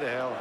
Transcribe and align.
go 0.00 0.04
to 0.06 0.10
hell. 0.12 0.37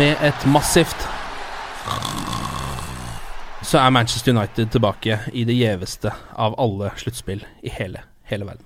Med 0.00 0.16
et 0.24 0.44
massivt 0.48 1.02
så 3.62 3.78
er 3.78 3.90
Manchester 3.92 4.32
United 4.32 4.70
tilbake 4.72 5.18
i 5.36 5.42
det 5.44 5.54
gjeveste 5.58 6.12
av 6.40 6.54
alle 6.62 6.88
sluttspill 6.96 7.42
i 7.62 7.72
hele, 7.74 8.00
hele 8.30 8.48
verden. 8.48 8.64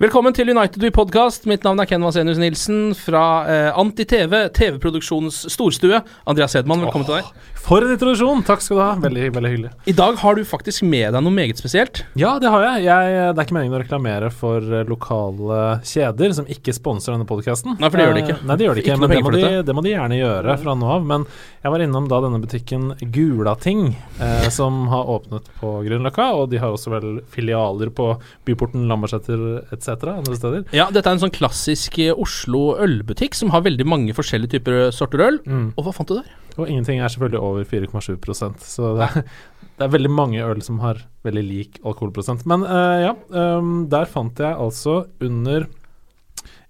Velkommen 0.00 0.32
til 0.32 0.48
United 0.48 0.80
We 0.80 0.88
Podcast. 0.96 1.44
Mitt 1.44 1.60
navn 1.66 1.82
er 1.82 1.84
Ken 1.84 2.00
Vasenius 2.00 2.38
Nilsen 2.40 2.94
fra 2.96 3.24
eh, 3.44 3.66
Anti-TV, 3.76 4.46
TV-produksjonens 4.56 5.42
storstue. 5.52 6.00
Andreas 6.24 6.56
Hedman, 6.56 6.80
velkommen 6.86 7.04
til 7.04 7.18
deg. 7.18 7.28
For 7.60 7.84
en 7.84 7.92
introduksjon! 7.92 8.40
Takk 8.48 8.62
skal 8.64 8.78
du 8.78 8.80
ha. 8.80 8.94
Veldig, 9.02 9.26
veldig 9.34 9.50
hyggelig. 9.52 9.72
I 9.92 9.94
dag 9.98 10.16
har 10.22 10.38
du 10.38 10.46
faktisk 10.48 10.86
med 10.88 11.12
deg 11.12 11.20
noe 11.20 11.36
meget 11.36 11.60
spesielt. 11.60 12.00
Ja, 12.16 12.38
det 12.40 12.48
har 12.48 12.64
jeg. 12.64 12.86
jeg 12.86 13.10
det 13.12 13.42
er 13.42 13.44
ikke 13.44 13.56
meningen 13.58 13.76
å 13.76 13.82
reklamere 13.82 14.30
for 14.32 14.64
eh, 14.64 14.86
lokale 14.88 15.58
kjeder 15.84 16.32
som 16.38 16.48
ikke 16.48 16.72
sponser 16.72 17.12
denne 17.12 17.28
podkasten. 17.28 17.76
Nei, 17.76 17.90
for 17.92 18.00
det 18.00 18.06
gjør 18.08 18.16
de 18.16 18.24
ikke. 18.24 18.38
Nei, 18.40 18.56
det 18.56 18.66
gjør 18.66 18.80
de 18.80 18.84
ikke, 18.86 18.96
Ikke 18.96 19.04
men 19.04 19.12
det 19.12 19.20
må, 19.26 19.34
de, 19.36 19.52
det 19.68 19.76
må 19.76 19.84
de 19.84 19.92
gjerne 19.92 20.20
gjøre 20.22 20.56
fra 20.64 20.78
nå 20.80 20.90
av. 20.96 21.04
Men 21.12 21.28
jeg 21.60 21.74
var 21.76 21.84
innom 21.84 22.08
da 22.08 22.22
denne 22.24 22.40
butikken 22.40 22.88
Gulating, 23.18 23.84
eh, 24.16 24.48
som 24.48 24.86
har 24.88 25.12
åpnet 25.18 25.52
på 25.60 25.76
Grünerløkka. 25.84 26.30
Og 26.40 26.48
de 26.54 26.64
har 26.64 26.72
også 26.72 26.96
vel 26.96 27.20
filialer 27.28 27.92
på 27.92 28.14
Byporten, 28.48 28.88
Lambertseter 28.88 29.66
etc. 29.68 29.89
andre 29.98 30.36
steder. 30.38 30.64
Ja, 30.76 30.88
dette 30.92 31.08
er 31.08 31.16
en 31.16 31.22
sånn 31.22 31.34
klassisk 31.34 31.98
eh, 32.02 32.14
Oslo 32.14 32.76
ølbutikk 32.80 33.38
som 33.38 33.52
har 33.54 33.64
veldig 33.66 33.86
mange 33.88 34.14
forskjellige 34.16 34.58
typer 34.58 34.90
sorter 34.94 35.24
øl. 35.26 35.40
Mm. 35.46 35.68
Og 35.76 35.86
hva 35.86 35.94
fant 35.96 36.10
du 36.10 36.18
der? 36.18 36.30
Og 36.58 36.66
ingenting 36.68 37.00
er 37.00 37.12
selvfølgelig 37.12 37.40
over 37.40 37.64
4,7% 37.64 38.64
så 38.66 38.94
det 38.98 39.08
er, 39.08 39.28
det 39.78 39.86
er 39.86 39.94
veldig 39.94 40.12
mange 40.12 40.42
øl 40.44 40.62
som 40.66 40.80
har 40.84 41.04
veldig 41.26 41.44
lik 41.46 41.80
alkoholprosent. 41.84 42.46
Men 42.50 42.66
uh, 42.66 42.98
ja, 43.08 43.14
um, 43.58 43.86
der 43.92 44.08
fant 44.10 44.40
jeg 44.40 44.56
altså 44.56 45.04
under 45.20 45.68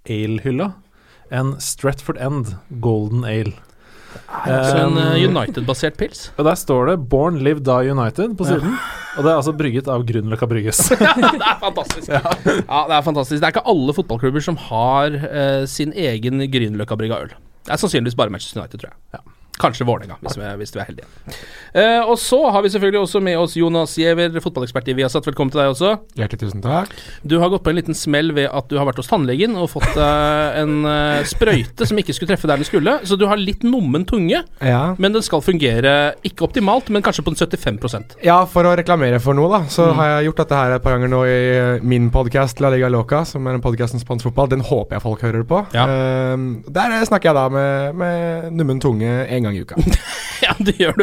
ale-hylla 0.08 0.72
en 1.30 1.54
Stretford 1.62 2.18
End 2.18 2.54
Golden 2.82 3.24
Ale. 3.24 3.54
Altså 4.30 4.76
en 4.76 4.96
Um, 4.96 4.98
eh, 4.98 5.24
United-basert 5.28 5.96
pils. 5.98 6.32
Og 6.36 6.44
der 6.44 6.54
står 6.54 6.90
det 6.90 7.08
'Born, 7.08 7.38
Live, 7.38 7.60
Die 7.60 7.92
United' 7.92 8.36
på 8.36 8.44
siden. 8.44 8.76
Og 9.16 9.24
det 9.24 9.30
er 9.32 9.36
altså 9.36 9.52
brygget 9.52 9.88
av 9.88 10.04
Grünerløkka 10.06 10.46
Brygges. 10.46 10.90
ja, 10.90 11.14
det 11.42 11.48
er 11.50 11.58
fantastisk. 11.60 12.08
Ja. 12.08 12.20
det 12.88 12.96
er 12.96 13.02
fantastisk. 13.02 13.40
Det 13.40 13.46
er 13.48 13.54
ikke 13.54 13.66
alle 13.66 13.94
fotballklubber 13.94 14.40
som 14.40 14.56
har 14.56 15.18
uh, 15.18 15.66
sin 15.66 15.92
egen 15.92 16.40
Grünerløkka-brygga 16.52 17.20
øl. 17.24 17.34
Det 17.66 17.74
er 17.74 17.76
sannsynligvis 17.82 18.16
bare 18.16 18.30
Manchester 18.30 18.60
United, 18.60 18.78
tror 18.78 18.90
jeg. 18.94 19.20
Kanskje 19.60 19.86
Vålerenga, 19.88 20.16
hvis, 20.24 20.38
vi 20.40 20.50
hvis 20.60 20.74
vi 20.74 20.80
er 20.82 20.88
heldige. 20.88 21.08
Uh, 21.70 22.10
og 22.10 22.16
så 22.18 22.40
har 22.50 22.64
vi 22.64 22.72
selvfølgelig 22.72 23.02
også 23.04 23.20
med 23.24 23.38
oss 23.38 23.56
Jonas 23.58 23.94
Giæver, 24.00 24.32
fotballekspert 24.42 24.88
i 24.90 24.96
Viasat. 24.98 25.26
Velkommen 25.28 25.52
til 25.52 25.60
deg 25.62 25.74
også. 25.74 25.92
Hjertelig 26.18 26.42
tusen 26.46 26.64
takk. 26.64 26.94
Du 27.22 27.36
har 27.42 27.52
gått 27.52 27.64
på 27.66 27.72
en 27.74 27.78
liten 27.78 27.96
smell 27.96 28.32
ved 28.36 28.48
at 28.48 28.70
du 28.70 28.78
har 28.80 28.88
vært 28.88 29.02
hos 29.02 29.10
tannlegen 29.10 29.58
og 29.60 29.68
fått 29.74 29.92
deg 29.98 30.60
en 30.62 30.74
uh, 30.88 31.20
sprøyte 31.28 31.88
som 31.88 32.00
ikke 32.00 32.16
skulle 32.16 32.32
treffe 32.32 32.48
der 32.50 32.60
den 32.60 32.68
skulle. 32.68 32.96
Så 33.06 33.18
du 33.20 33.26
har 33.30 33.40
litt 33.40 33.62
nummen 33.66 34.06
tunge, 34.08 34.42
Ja. 34.64 34.82
men 34.98 35.12
den 35.14 35.22
skal 35.24 35.44
fungere 35.44 36.14
ikke 36.26 36.46
optimalt, 36.48 36.88
men 36.90 37.04
kanskje 37.04 37.24
på 37.26 37.34
en 37.34 37.38
75% 37.40 38.16
ja, 38.24 38.36
for 38.48 38.66
å 38.68 38.72
reklamere 38.78 39.20
for 39.22 39.36
noe, 39.36 39.48
da, 39.52 39.60
så 39.72 39.90
har 39.96 40.10
jeg 40.14 40.28
gjort 40.28 40.42
dette 40.42 40.58
her 40.58 40.74
et 40.76 40.84
par 40.84 40.96
ganger 40.96 41.10
nå 41.12 41.20
i 41.28 41.36
eh, 41.54 41.84
min 41.86 42.08
podkast 42.12 42.60
La 42.62 42.70
Liga 42.72 42.90
Loca, 42.92 43.22
som 43.28 43.46
er 43.48 43.56
en 43.56 43.64
podkast 43.64 43.96
om 43.96 44.02
spansk 44.02 44.28
fotball. 44.28 44.50
Den 44.52 44.64
håper 44.66 44.96
jeg 44.96 45.04
folk 45.04 45.24
hører 45.24 45.46
på. 45.48 45.62
Ja. 45.76 45.86
Uh, 45.86 46.60
der 46.70 46.96
eh, 46.96 47.04
snakker 47.08 47.30
jeg 47.30 47.38
da 47.38 47.46
med, 47.52 47.98
med 48.00 48.56
nummen 48.56 48.80
tunge 48.82 49.10
en 49.26 49.46
gang 49.48 49.49
i 49.56 49.62
uka. 49.64 49.76
Ja, 50.40 50.54
det 50.64 50.72
gjør 50.80 50.94
du. 50.96 51.02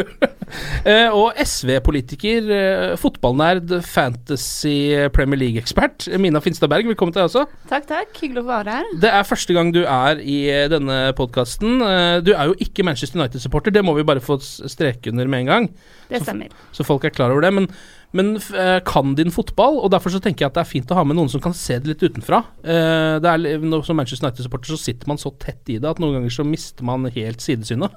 Eh, 0.82 1.12
og 1.14 1.36
SV-politiker, 1.38 2.48
eh, 2.50 2.94
fotballnerd, 2.98 3.70
fantasy 3.86 4.72
Premier 5.14 5.38
League-ekspert, 5.38 6.08
Mina 6.18 6.40
Finstad 6.42 6.66
Berg, 6.72 6.88
velkommen 6.90 7.14
til 7.14 7.22
deg 7.22 7.28
også. 7.28 7.44
Takk, 7.70 7.86
takk. 7.86 8.18
Hyggelig 8.18 8.42
å 8.42 8.48
være 8.48 8.74
her. 8.80 8.88
Det 9.04 9.12
er 9.14 9.28
første 9.28 9.54
gang 9.54 9.70
du 9.76 9.84
er 9.84 10.18
i 10.24 10.40
eh, 10.50 10.64
denne 10.72 10.98
podkasten. 11.18 11.78
Du 12.26 12.32
er 12.34 12.50
jo 12.50 12.56
ikke 12.66 12.82
Manchester 12.88 13.20
United-supporter, 13.22 13.76
det 13.78 13.84
må 13.86 13.94
vi 14.00 14.06
bare 14.10 14.24
få 14.24 14.40
streke 14.42 15.12
under 15.14 15.30
med 15.30 15.44
en 15.46 15.52
gang. 15.52 15.70
Det 16.10 16.18
Så- 16.18 16.32
stemmer. 16.32 16.50
Så 16.74 16.88
folk 16.88 17.06
er 17.06 17.14
klar 17.14 17.30
over 17.30 17.46
det. 17.46 17.54
Men, 17.54 17.70
men 18.16 18.36
eh, 18.36 18.78
kan 18.88 19.12
din 19.18 19.32
fotball, 19.34 19.76
og 19.82 19.90
derfor 19.92 20.14
så 20.14 20.20
tenker 20.24 20.46
jeg 20.46 20.52
at 20.52 20.56
det 20.56 20.62
er 20.62 20.70
fint 20.70 20.92
å 20.94 20.96
ha 20.96 21.04
med 21.04 21.18
noen 21.18 21.28
som 21.28 21.42
kan 21.44 21.52
se 21.56 21.76
det 21.76 21.90
litt 21.90 22.04
utenfra. 22.06 22.40
Eh, 22.64 23.18
det 23.20 23.34
er, 23.34 23.66
som 23.84 24.00
Manchester 24.00 24.24
United-supporter 24.24 24.72
så 24.72 24.80
sitter 24.80 25.10
man 25.10 25.20
så 25.20 25.34
tett 25.36 25.68
i 25.68 25.76
det 25.76 25.90
at 25.90 26.00
noen 26.00 26.16
ganger 26.16 26.32
så 26.32 26.46
mister 26.48 26.88
man 26.88 27.04
helt 27.12 27.44
sidesynet. 27.44 27.92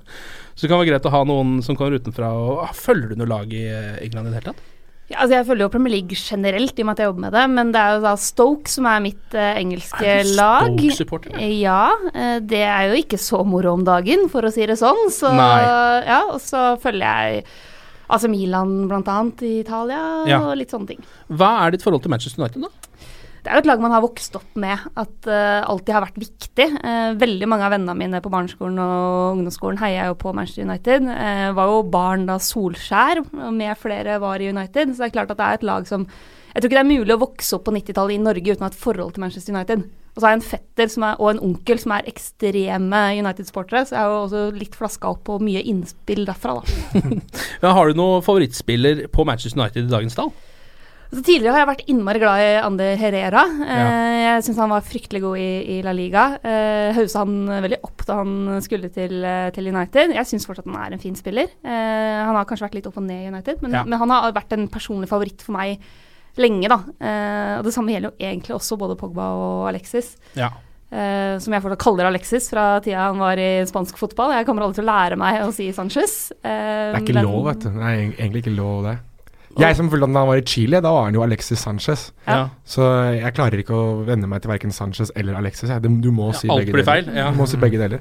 Så 0.51 0.65
det 0.65 0.73
kan 0.73 0.81
være 0.81 0.91
greit 0.91 1.07
å 1.07 1.13
ha 1.15 1.23
noen 1.27 1.61
som 1.63 1.79
kommer 1.79 1.95
utenfra. 1.95 2.33
Og, 2.35 2.59
ah, 2.65 2.75
følger 2.75 3.13
du 3.13 3.21
noe 3.21 3.31
lag 3.31 3.55
i 3.55 3.63
eh, 3.71 4.03
England 4.03 4.27
i 4.27 4.33
det 4.33 4.41
hele 4.41 4.51
tatt? 4.51 4.69
Ja, 5.11 5.23
altså 5.23 5.35
jeg 5.35 5.47
følger 5.47 5.65
jo 5.65 5.71
Premier 5.73 5.91
League 5.95 6.15
generelt, 6.19 6.77
i 6.77 6.83
og 6.83 6.87
med 6.87 6.93
at 6.93 7.01
jeg 7.01 7.09
jobber 7.09 7.23
med 7.25 7.33
det, 7.35 7.47
men 7.51 7.71
det 7.73 7.79
er 7.81 7.95
jo 7.95 8.03
da 8.05 8.13
Stoke 8.19 8.71
som 8.71 8.85
er 8.87 9.01
mitt 9.03 9.35
eh, 9.35 9.57
engelske 9.59 10.05
Er 10.07 10.23
du 10.27 10.35
lag. 10.37 10.69
Stoke-supporter? 10.69 11.41
Ja, 11.55 11.87
eh, 12.11 12.37
det 12.43 12.63
er 12.67 12.91
jo 12.91 12.99
ikke 12.99 13.19
så 13.19 13.41
moro 13.47 13.77
om 13.79 13.87
dagen, 13.87 14.27
for 14.31 14.47
å 14.47 14.51
si 14.51 14.67
det 14.67 14.79
sånn. 14.79 15.07
Så 15.11 15.31
Nei. 15.35 15.59
ja, 16.07 16.23
og 16.31 16.39
så 16.43 16.73
følger 16.83 17.07
jeg 17.07 17.45
altså 18.11 18.29
Milan 18.31 18.91
annet 18.91 19.41
i 19.47 19.59
Italia, 19.61 20.01
Ja. 20.27 20.41
og 20.43 20.57
litt 20.59 20.71
sånne 20.73 20.87
ting. 20.93 21.03
Hva 21.29 21.65
er 21.65 21.71
ditt 21.71 21.83
forhold 21.83 22.03
til 22.03 22.11
Manchester 22.11 22.43
United, 22.43 22.61
da? 22.61 22.69
Det 23.41 23.49
er 23.49 23.57
jo 23.57 23.61
et 23.63 23.69
lag 23.71 23.79
man 23.81 23.93
har 23.95 24.03
vokst 24.03 24.35
opp 24.37 24.57
med, 24.61 24.77
at 25.01 25.25
uh, 25.25 25.65
alltid 25.65 25.95
har 25.95 26.03
vært 26.03 26.19
viktig. 26.21 26.67
Uh, 26.77 27.15
veldig 27.17 27.47
mange 27.49 27.65
av 27.65 27.73
vennene 27.73 27.95
mine 27.97 28.19
på 28.21 28.29
barneskolen 28.29 28.77
og 28.77 29.39
ungdomsskolen 29.39 29.79
heier 29.81 30.11
jo 30.11 30.17
på 30.21 30.33
Manchester 30.37 30.67
United. 30.67 31.07
Uh, 31.09 31.49
var 31.57 31.71
jo 31.71 31.79
barn 31.89 32.27
da 32.29 32.37
Solskjær, 32.37 33.23
og 33.25 33.49
med 33.57 33.73
flere 33.81 34.19
var 34.21 34.43
i 34.43 34.51
United. 34.53 34.93
Så 34.93 35.01
det 35.01 35.09
er 35.09 35.15
klart 35.17 35.33
at 35.33 35.41
det 35.41 35.47
er 35.47 35.57
et 35.57 35.67
lag 35.71 35.89
som 35.89 36.05
Jeg 36.51 36.61
tror 36.61 36.69
ikke 36.69 36.77
det 36.77 36.83
er 36.83 36.99
mulig 36.99 37.15
å 37.15 37.21
vokse 37.23 37.55
opp 37.55 37.63
på 37.63 37.73
90-tallet 37.73 38.13
i 38.17 38.21
Norge 38.21 38.51
uten 38.51 38.61
å 38.61 38.67
ha 38.67 38.73
et 38.73 38.81
forhold 38.83 39.13
til 39.15 39.23
Manchester 39.23 39.55
United. 39.55 39.87
Og 40.11 40.19
så 40.19 40.25
har 40.27 40.33
jeg 40.35 40.41
en 40.41 40.49
fetter 40.49 40.89
som 40.91 41.03
er, 41.07 41.15
og 41.23 41.29
en 41.31 41.39
onkel 41.39 41.79
som 41.79 41.93
er 41.95 42.07
ekstreme 42.11 43.01
United-sportere, 43.21 43.85
så 43.87 43.95
jeg 43.95 44.01
har 44.03 44.11
jo 44.11 44.21
også 44.25 44.41
litt 44.59 44.75
flaska 44.75 45.07
opp 45.13 45.21
på 45.29 45.37
mye 45.39 45.61
innspill 45.71 46.25
derfra, 46.27 46.57
da. 46.59 47.01
Ja, 47.63 47.71
har 47.77 47.87
du 47.87 47.95
noen 47.99 48.23
favorittspiller 48.25 49.05
på 49.13 49.23
Manchester 49.29 49.61
United 49.61 49.85
i 49.87 49.93
dagens 49.93 50.17
tall? 50.17 50.33
Altså, 51.11 51.23
tidligere 51.27 51.51
har 51.55 51.63
jeg 51.65 51.69
vært 51.71 51.89
innmari 51.91 52.19
glad 52.23 52.41
i 52.43 52.51
Ander 52.63 52.93
Herrera. 52.99 53.41
Eh, 53.67 53.71
Ja. 53.81 53.87
Jeg 54.31 54.45
syns 54.45 54.59
han 54.61 54.71
var 54.71 54.83
fryktelig 54.87 55.19
god 55.25 55.39
i, 55.43 55.47
i 55.73 55.79
La 55.83 55.91
Liga. 55.91 56.21
Eh, 56.39 56.93
Hausa 56.95 57.25
han 57.25 57.33
veldig 57.65 57.81
opp 57.83 58.05
da 58.07 58.15
han 58.21 58.61
skulle 58.63 58.87
til, 58.95 59.17
eh, 59.27 59.49
til 59.51 59.67
United. 59.67 60.13
Jeg 60.15 60.29
syns 60.29 60.45
fortsatt 60.47 60.69
han 60.71 60.77
er 60.79 60.95
en 60.95 61.01
fin 61.03 61.17
spiller. 61.19 61.49
Eh, 61.67 62.19
han 62.23 62.31
har 62.37 62.47
kanskje 62.47 62.63
vært 62.69 62.77
litt 62.79 62.87
opp 62.87 62.95
og 63.01 63.03
ned 63.09 63.25
i 63.25 63.27
United, 63.27 63.59
men, 63.65 63.75
Ja. 63.75 63.83
men 63.83 63.99
han 63.99 64.09
har 64.15 64.31
vært 64.31 64.55
en 64.55 64.69
personlig 64.71 65.09
favoritt 65.11 65.43
for 65.43 65.51
meg 65.57 65.83
lenge, 66.37 66.67
da. 66.69 66.79
Eh, 67.01 67.57
og 67.59 67.63
det 67.67 67.73
samme 67.73 67.91
gjelder 67.91 68.11
jo 68.11 68.17
egentlig 68.31 68.55
også 68.55 68.77
både 68.79 68.95
Pogba 68.99 69.31
og 69.35 69.67
Alexis. 69.69 70.15
Ja. 70.35 70.49
eh, 70.91 71.37
som 71.39 71.53
jeg 71.53 71.61
fortsatt 71.63 71.79
kaller 71.83 72.05
Alexis 72.09 72.49
fra 72.51 72.79
tida 72.83 73.07
han 73.09 73.17
var 73.19 73.37
i 73.39 73.63
spansk 73.65 73.97
fotball. 73.97 74.31
Jeg 74.37 74.45
kommer 74.45 74.63
aldri 74.63 74.81
til 74.81 74.87
å 74.87 74.91
lære 74.91 75.17
meg 75.17 75.41
å 75.45 75.51
si 75.53 75.69
Sanchez. 75.71 76.31
Eh, 76.43 76.49
Det 76.93 76.95
er 76.95 77.01
ikke 77.01 77.13
men- 77.15 77.25
lov, 77.25 77.45
vet 77.45 77.59
du. 77.59 77.69
Det 77.69 77.81
er 77.81 78.11
egentlig 78.11 78.43
ikke 78.45 78.55
lov, 78.55 78.83
det. 78.83 78.97
Jeg 79.59 79.75
som 79.75 79.89
fulgte 79.89 80.03
ham 80.07 80.13
da 80.13 80.19
han 80.19 80.27
var 80.29 80.37
i 80.37 80.41
Chile, 80.47 80.79
da 80.81 80.91
var 80.95 81.03
han 81.09 81.13
jo 81.13 81.23
Alexis 81.23 81.59
Sanchez. 81.59 82.11
Ja. 82.25 82.49
Så 82.65 82.85
jeg 83.19 83.33
klarer 83.35 83.59
ikke 83.59 83.75
å 83.75 84.05
venne 84.07 84.25
meg 84.25 84.41
til 84.41 84.49
verken 84.51 84.71
Sanchez 84.71 85.11
eller 85.13 85.35
Alexis. 85.35 85.69
Du 85.81 86.11
må 86.11 86.33
si 86.33 86.47
begge 86.47 86.71
deler. 86.71 86.83
feil. 86.85 87.05
Du 87.05 87.37
må 87.37 87.47
si 87.47 87.57
begge 87.57 87.77
deler. 87.77 87.99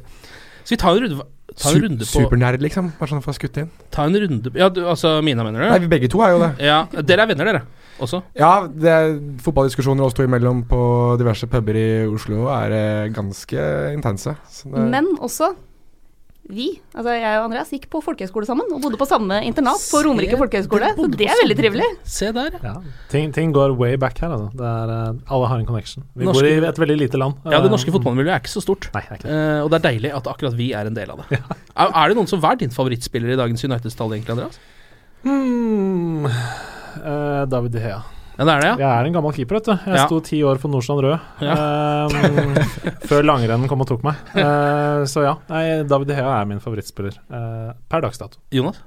Skal 0.63 0.77
vi 0.77 0.81
tar 0.81 0.95
en 0.95 1.03
runde, 1.03 1.25
ta 1.61 1.73
en 1.75 1.83
runde 1.85 2.07
på 2.07 2.25
Supernerd, 2.25 2.63
liksom. 2.65 2.93
Bare 2.99 3.13
sånn 3.13 3.23
for 3.25 3.35
å 3.35 3.37
skutte 3.37 3.65
inn. 3.67 3.71
Ta 3.93 4.07
en 4.09 4.17
runde 4.25 4.53
Ja, 4.59 4.71
du, 4.73 4.83
altså 4.89 5.19
Mina, 5.25 5.45
mener 5.47 5.65
du? 5.65 5.69
Nei, 5.71 5.79
vi 5.85 5.91
begge 5.93 6.11
to 6.13 6.23
er 6.25 6.35
jo 6.35 6.43
det. 6.43 6.51
Ja, 6.65 6.83
Dere 7.05 7.27
er 7.27 7.33
venner, 7.35 7.51
dere? 7.53 7.63
Også? 8.01 8.23
Ja, 8.39 8.53
det 8.67 8.91
er 8.91 9.11
fotballdiskusjoner 9.45 10.07
oss 10.07 10.17
to 10.17 10.25
imellom 10.25 10.63
på 10.69 10.81
diverse 11.21 11.49
puber 11.53 11.77
i 11.77 11.89
Oslo 12.09 12.47
er 12.55 12.73
eh, 12.73 13.09
ganske 13.13 13.67
intense. 13.93 14.33
Så 14.49 14.71
det, 14.73 14.87
Men 14.95 15.11
også 15.21 15.53
vi, 16.53 16.67
altså 16.95 17.15
jeg 17.17 17.39
og 17.41 17.45
Andreas, 17.49 17.71
gikk 17.75 17.87
på 17.93 18.01
folkehøyskole 18.05 18.47
sammen 18.49 18.69
og 18.75 18.83
bodde 18.85 18.99
på 19.01 19.07
samme 19.09 19.39
internat 19.47 19.81
på 19.91 20.01
Romerike 20.07 20.37
folkehøgskole. 20.41 20.91
Så 20.99 21.07
det 21.15 21.29
er 21.31 21.41
veldig 21.43 21.57
trivelig. 21.59 21.89
Se 22.05 22.31
der, 22.37 22.57
ja. 22.63 22.75
Ting, 23.13 23.33
ting 23.37 23.55
går 23.57 23.77
way 23.81 23.97
back 24.01 24.19
her, 24.21 24.35
altså. 24.37 24.51
Det 24.57 24.67
er, 24.71 24.93
eh, 24.97 25.21
alle 25.37 25.49
har 25.53 25.59
en 25.63 25.67
connection. 25.71 26.05
Vi 26.17 26.25
Norske- 26.29 26.43
bor 26.43 26.51
i 26.51 26.69
et 26.73 26.83
veldig 26.85 26.99
lite 27.05 27.19
land. 27.23 27.35
Ja, 27.47 27.59
det 27.61 27.71
Eh, 27.71 27.75
norske 27.77 27.95
fotballmiljøet 27.95 28.35
er 28.35 28.41
ikke 28.45 28.55
så 28.57 28.63
stort. 28.67 28.91
Nei, 28.95 29.03
ikke. 29.17 29.27
Eh, 29.31 29.61
og 29.65 29.71
det 29.71 29.81
er 29.81 29.87
deilig 29.91 30.15
at 30.17 30.27
akkurat 30.27 30.55
vi 30.59 30.73
er 30.75 30.87
en 30.87 30.95
del 30.95 31.11
av 31.11 31.23
det. 31.29 31.41
Er, 31.81 31.89
er 31.95 32.09
det 32.09 32.17
noen 32.19 32.29
som 32.29 32.43
er 32.45 32.57
din 32.61 32.71
favorittspiller 32.75 33.33
i 33.33 33.37
dagens 33.41 33.63
United-stall, 33.65 34.13
egentlig, 34.13 34.35
Andreas? 34.37 34.59
Hmm, 35.25 36.25
uh, 36.27 37.45
David 37.47 37.73
De 37.73 37.81
Hea. 37.81 38.01
Ja, 38.41 38.45
det 38.49 38.53
er 38.55 38.63
det, 38.63 38.69
ja. 38.71 38.77
Jeg 38.81 38.89
er 38.89 39.07
en 39.11 39.13
gammel 39.19 39.35
keeper, 39.37 39.59
vet 39.59 39.67
du. 39.69 39.73
Jeg 39.85 39.99
Ja. 39.99 40.05
sto 40.09 40.19
ti 40.25 40.39
år 40.49 40.57
for 40.63 40.73
Nordstrand 40.73 41.03
Rød 41.05 41.19
eh, 41.45 42.95
før 43.11 43.27
langrennen 43.29 43.69
kom 43.69 43.83
og 43.85 43.89
tok 43.91 44.01
meg. 44.07 44.17
Uh, 44.33 45.05
så 45.05 45.27
ja, 45.27 45.35
nei, 45.51 45.83
David 45.85 46.15
Hea 46.17 46.31
er 46.41 46.47
min 46.49 46.63
favorittspiller 46.65 47.19
uh, 47.29 47.75
per 47.93 48.01
dags 48.07 48.17
dato. 48.23 48.41
Jonas? 48.51 48.81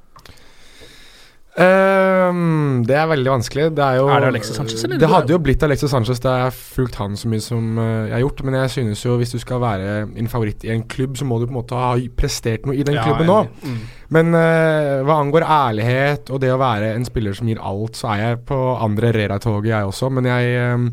Ehm, 1.54 2.82
det 2.88 2.96
er 2.98 3.10
veldig 3.12 3.30
vanskelig. 3.30 3.66
Det 3.78 3.84
er 3.86 4.00
jo 4.00 4.08
Er 4.10 4.24
det 4.24 4.30
Alexis 4.32 4.56
Sanchez, 4.58 4.84
eller? 4.84 4.98
Det 4.98 5.10
hadde 5.10 5.34
jo 5.36 5.40
blitt 5.44 5.64
Alexis 5.64 5.92
Sanchez 5.94 6.20
da 6.24 6.32
jeg 6.38 6.46
har 6.48 6.56
fulgt 6.56 6.96
han 6.98 7.18
så 7.20 7.30
mye 7.30 7.44
som 7.46 7.78
eh, 7.78 8.08
jeg 8.10 8.16
har 8.16 8.24
gjort. 8.24 8.44
Men 8.48 8.58
jeg 8.58 8.72
synes 8.74 9.04
jo 9.06 9.18
hvis 9.22 9.34
du 9.36 9.40
skal 9.42 9.62
være 9.62 9.92
en 10.18 10.30
favoritt 10.32 10.64
i 10.66 10.72
en 10.74 10.84
klubb, 10.90 11.18
så 11.20 11.28
må 11.30 11.40
du 11.40 11.46
på 11.46 11.54
en 11.54 11.60
måte 11.60 11.78
ha 11.78 11.92
prestert 12.18 12.66
noe 12.66 12.76
i 12.76 12.84
den 12.84 12.98
Ja, 12.98 13.04
klubben 13.06 13.30
nå. 13.30 13.40
Mm. 13.64 13.78
Men 14.14 14.34
uh, 14.38 15.02
hva 15.08 15.20
angår 15.24 15.46
ærlighet 15.46 16.30
og 16.30 16.42
det 16.44 16.52
å 16.54 16.60
være 16.62 16.92
en 16.94 17.06
spiller 17.06 17.34
som 17.34 17.48
gir 17.50 17.62
alt, 17.62 17.98
så 17.98 18.12
er 18.14 18.20
jeg 18.24 18.42
på 18.50 18.58
andre 18.78 19.10
Rera-toget, 19.16 19.72
jeg 19.72 19.92
også. 19.94 20.10
Men 20.14 20.32
jeg 20.32 20.74
um, 20.74 20.90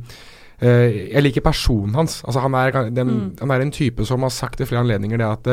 Uh, 0.60 0.92
jeg 0.92 1.22
liker 1.24 1.40
personen 1.40 1.94
hans. 1.96 2.18
Altså 2.28 2.42
han, 2.44 2.52
er, 2.52 2.90
den, 2.92 3.08
Mm. 3.08 3.28
han 3.40 3.50
er 3.50 3.62
en 3.64 3.70
type 3.72 4.04
som 4.04 4.20
har 4.20 4.28
sagt 4.28 4.60
i 4.60 4.66
flere 4.68 4.82
anledninger 4.84 5.16
det 5.16 5.24
at 5.24 5.46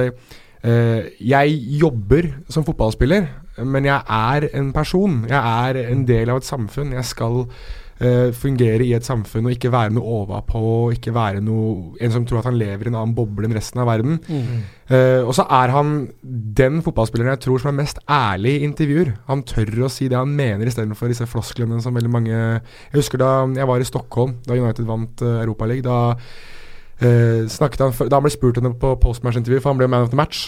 uh, 0.68 1.06
jeg 1.24 1.53
jobber 1.80 2.27
som 2.51 2.65
fotballspiller, 2.68 3.30
men 3.65 3.88
jeg 3.88 4.01
er 4.06 4.50
en 4.57 4.71
person. 4.75 5.24
Jeg 5.30 5.38
er 5.39 5.81
en 5.88 6.06
del 6.07 6.30
av 6.30 6.42
et 6.42 6.48
samfunn. 6.48 6.94
Jeg 6.94 7.06
skal 7.09 7.45
uh, 7.48 8.30
fungere 8.36 8.86
i 8.86 8.92
et 8.98 9.06
samfunn 9.06 9.48
og 9.48 9.56
ikke 9.56 9.71
være 9.74 9.94
noe 9.95 10.18
overpå. 10.21 10.62
Ikke 10.95 11.13
være 11.15 11.42
noe, 11.44 11.95
en 12.04 12.13
som 12.13 12.25
tror 12.27 12.42
at 12.42 12.50
han 12.50 12.59
lever 12.59 12.88
i 12.88 12.92
en 12.92 13.00
annen 13.00 13.15
boble 13.18 13.48
enn 13.48 13.56
resten 13.57 13.81
av 13.81 13.89
verden. 13.89 14.19
Mm. 14.27 14.59
Uh, 14.92 15.24
og 15.24 15.33
så 15.38 15.48
er 15.59 15.74
han 15.74 15.95
den 16.24 16.81
fotballspilleren 16.86 17.33
jeg 17.36 17.44
tror 17.48 17.63
som 17.63 17.74
er 17.74 17.80
mest 17.81 18.01
ærlig 18.04 18.57
i 18.59 18.68
intervjuer. 18.68 19.15
Han 19.31 19.45
tør 19.48 19.88
å 19.88 19.92
si 19.94 20.10
det 20.12 20.19
han 20.19 20.36
mener 20.38 20.69
istedenfor 20.69 21.12
disse 21.12 21.30
flosklene 21.30 21.81
som 21.83 21.98
veldig 21.98 22.13
mange 22.13 22.36
Jeg 22.36 22.95
husker 23.00 23.21
da 23.21 23.31
jeg 23.57 23.68
var 23.69 23.81
i 23.81 23.89
Stockholm, 23.89 24.38
da 24.45 24.57
United 24.57 24.88
vant 24.88 25.25
uh, 25.25 25.42
Europaligaen. 25.42 25.88
Da 25.88 26.00
uh, 26.18 27.44
snakket 27.50 27.83
han 27.86 27.98
Da 28.07 28.19
han 28.19 28.25
ble 28.25 28.33
spurt 28.33 28.62
henne 28.62 28.75
på 28.77 28.95
postmatch-intervju, 29.01 29.62
for 29.63 29.74
han 29.74 29.81
ble 29.81 29.92
man 29.92 30.07
of 30.07 30.13
the 30.13 30.19
match. 30.19 30.48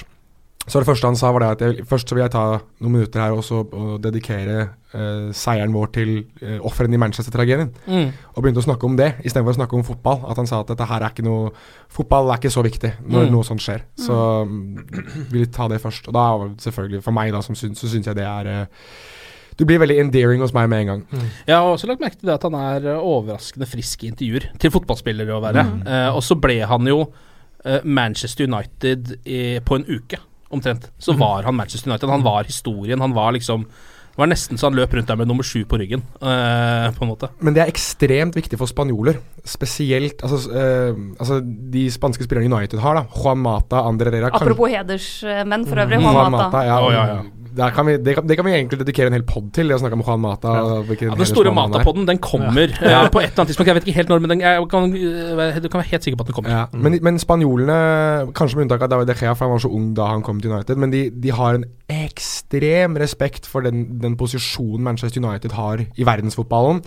Så 0.70 0.80
det 0.82 0.86
første 0.88 1.10
han 1.10 1.18
sa, 1.18 1.32
var 1.34 1.42
det 1.42 1.50
at 1.56 1.62
jeg, 1.66 1.86
først 1.90 2.10
så 2.10 2.16
vil 2.16 2.22
jeg 2.24 2.32
ta 2.36 2.44
noen 2.80 2.94
minutter 2.94 3.24
her 3.24 3.34
og 3.34 3.42
så 3.44 3.64
og 3.66 3.96
dedikere 4.04 4.68
uh, 4.94 5.32
seieren 5.34 5.74
vår 5.74 5.90
til 5.96 6.12
uh, 6.44 6.60
ofrene 6.70 6.94
i 6.94 7.02
Manchester-tragedien. 7.02 7.72
Mm. 7.90 8.12
Og 8.36 8.44
begynte 8.46 8.62
å 8.62 8.68
snakke 8.68 8.86
om 8.86 8.98
det 9.00 9.16
istedenfor 9.26 9.56
å 9.56 9.60
snakke 9.60 9.80
om 9.80 9.86
fotball. 9.88 10.22
At 10.30 10.38
han 10.38 10.50
sa 10.50 10.62
at 10.62 10.70
dette 10.70 10.86
her 10.90 11.02
er 11.02 11.14
ikke 11.16 11.26
noe 11.26 11.50
Fotball 11.90 12.30
er 12.30 12.38
ikke 12.38 12.52
så 12.54 12.62
viktig 12.62 12.92
når 13.02 13.26
Mm. 13.26 13.32
noe 13.34 13.44
sånt 13.48 13.64
skjer. 13.66 13.82
Så 13.98 14.14
mm, 14.46 15.32
vil 15.32 15.42
jeg 15.42 15.52
ta 15.56 15.66
det 15.68 15.82
først. 15.82 16.06
Og 16.08 16.14
da 16.14 16.26
selvfølgelig, 16.62 17.02
for 17.04 17.18
meg 17.18 17.34
da 17.34 17.42
som 17.42 17.58
syns, 17.58 17.82
så 17.82 17.90
syns 17.90 18.06
jeg 18.06 18.16
det 18.20 18.28
er 18.30 18.50
uh, 18.62 18.86
Du 19.58 19.66
blir 19.68 19.82
veldig 19.82 19.98
endearing 20.06 20.40
hos 20.46 20.54
meg 20.56 20.70
med 20.72 20.86
en 20.86 20.88
gang. 20.94 21.02
Jeg 21.50 21.56
har 21.58 21.66
også 21.68 21.90
lagt 21.90 22.00
merke 22.00 22.16
til 22.22 22.30
det 22.30 22.38
at 22.38 22.46
han 22.48 22.54
er 22.56 22.86
eh, 22.94 23.02
overraskende 23.04 23.68
frisk 23.68 24.06
i 24.06 24.12
intervjuer. 24.14 24.46
Til 24.62 24.72
fotballspillere 24.72 25.34
å 25.36 25.42
være. 25.44 25.66
Mm. 25.68 25.82
Eh, 25.84 26.10
og 26.16 26.22
så 26.24 26.38
ble 26.40 26.62
han 26.70 26.88
jo 26.88 27.02
eh, 27.66 27.82
Manchester 27.84 28.48
United 28.48 29.18
i, 29.26 29.60
på 29.60 29.76
en 29.76 29.84
uke, 29.90 30.22
omtrent. 30.52 30.90
Så 31.00 31.14
Mhm. 31.14 31.20
var 31.20 31.44
han 31.44 31.56
Manchester 31.56 31.90
United. 31.92 32.10
Han 32.10 32.24
var 32.24 32.44
historien. 32.44 33.00
Han 33.00 33.14
var 33.14 33.32
liksom 33.34 33.66
Det 34.10 34.18
var 34.28 34.28
nesten 34.36 34.58
så 34.58 34.66
han 34.68 34.74
løp 34.76 34.92
rundt 34.94 35.08
der 35.08 35.16
med 35.16 35.28
nummer 35.30 35.44
sju 35.44 35.64
på 35.64 35.78
ryggen, 35.80 36.02
eh, 36.22 36.92
på 36.92 37.04
en 37.04 37.08
måte. 37.08 37.30
Men 37.40 37.54
det 37.54 37.62
er 37.64 37.72
ekstremt 37.72 38.36
viktig 38.36 38.58
for 38.58 38.66
spanjoler. 38.68 39.16
Spesielt 39.46 40.20
altså, 40.22 40.50
eh, 40.52 40.94
altså 41.20 41.40
de 41.72 41.86
spanske 41.90 42.24
spillerne 42.28 42.52
United 42.54 42.80
har, 42.80 42.96
da. 42.96 43.04
Juan 43.16 43.38
Mata, 43.38 43.78
Andre 43.88 44.12
kan- 44.12 44.34
Apropos 44.34 44.68
hedersmenn 44.70 45.66
for 45.66 45.76
øvrig, 45.78 46.02
Juan, 46.02 46.14
Juan 46.14 46.32
Mata. 46.32 46.64
ja, 46.66 46.80
oh, 46.86 46.92
ja, 46.92 47.06
ja. 47.06 47.22
Der 47.56 47.72
kan 47.74 47.86
vi, 47.88 47.98
det, 47.98 48.16
kan, 48.16 48.28
det 48.30 48.36
kan 48.38 48.46
vi 48.46 48.52
egentlig 48.54 48.80
dedikere 48.80 49.08
en 49.10 49.16
hel 49.18 49.24
pod 49.28 49.48
til, 49.56 49.68
det 49.68 49.76
å 49.76 49.80
snakke 49.82 49.98
om 49.98 50.04
Juan 50.06 50.22
Mata. 50.22 50.52
Ja, 50.54 50.82
den 50.86 51.26
store 51.26 51.50
er. 51.50 52.06
Den 52.06 52.20
kommer 52.22 52.70
Ja. 52.82 53.08
på 53.10 53.20
et 53.22 53.32
eller 53.32 53.42
annet 53.42 53.52
tidspunkt. 53.52 53.68
Jeg 53.72 53.76
vet 53.80 53.88
ikke 53.88 53.98
helt 54.00 54.10
når, 54.14 54.20
men 54.26 54.30
den, 54.36 54.42
jeg 54.46 54.68
kan, 54.70 54.92
du 54.92 55.70
kan 55.70 55.82
være 55.82 55.90
helt 55.92 56.04
sikker 56.06 56.18
på 56.20 56.26
at 56.28 56.32
den 56.32 56.38
kommer. 56.38 56.52
Ja, 56.54 56.66
men, 56.74 57.00
men 57.02 57.20
spanjolene, 57.20 57.80
kanskje 58.38 58.60
med 58.60 58.68
unntak 58.68 58.86
av 58.86 58.92
David 58.94 59.08
De 59.12 59.18
Gea, 59.20 59.34
for 59.34 59.46
han 59.48 59.56
var 59.58 59.64
så 59.66 59.72
ung 59.74 59.94
da 59.98 60.12
han 60.14 60.22
kom 60.26 60.40
til 60.42 60.52
United, 60.54 60.78
men 60.78 60.92
de, 60.94 61.10
de 61.10 61.32
har 61.36 61.58
en 61.60 61.66
ekstrem 61.90 62.98
respekt 63.02 63.48
for 63.50 63.66
den, 63.66 63.86
den 64.02 64.18
posisjonen 64.20 64.84
Manchester 64.86 65.22
United 65.24 65.56
har 65.58 65.82
i 65.84 66.06
verdensfotballen, 66.08 66.84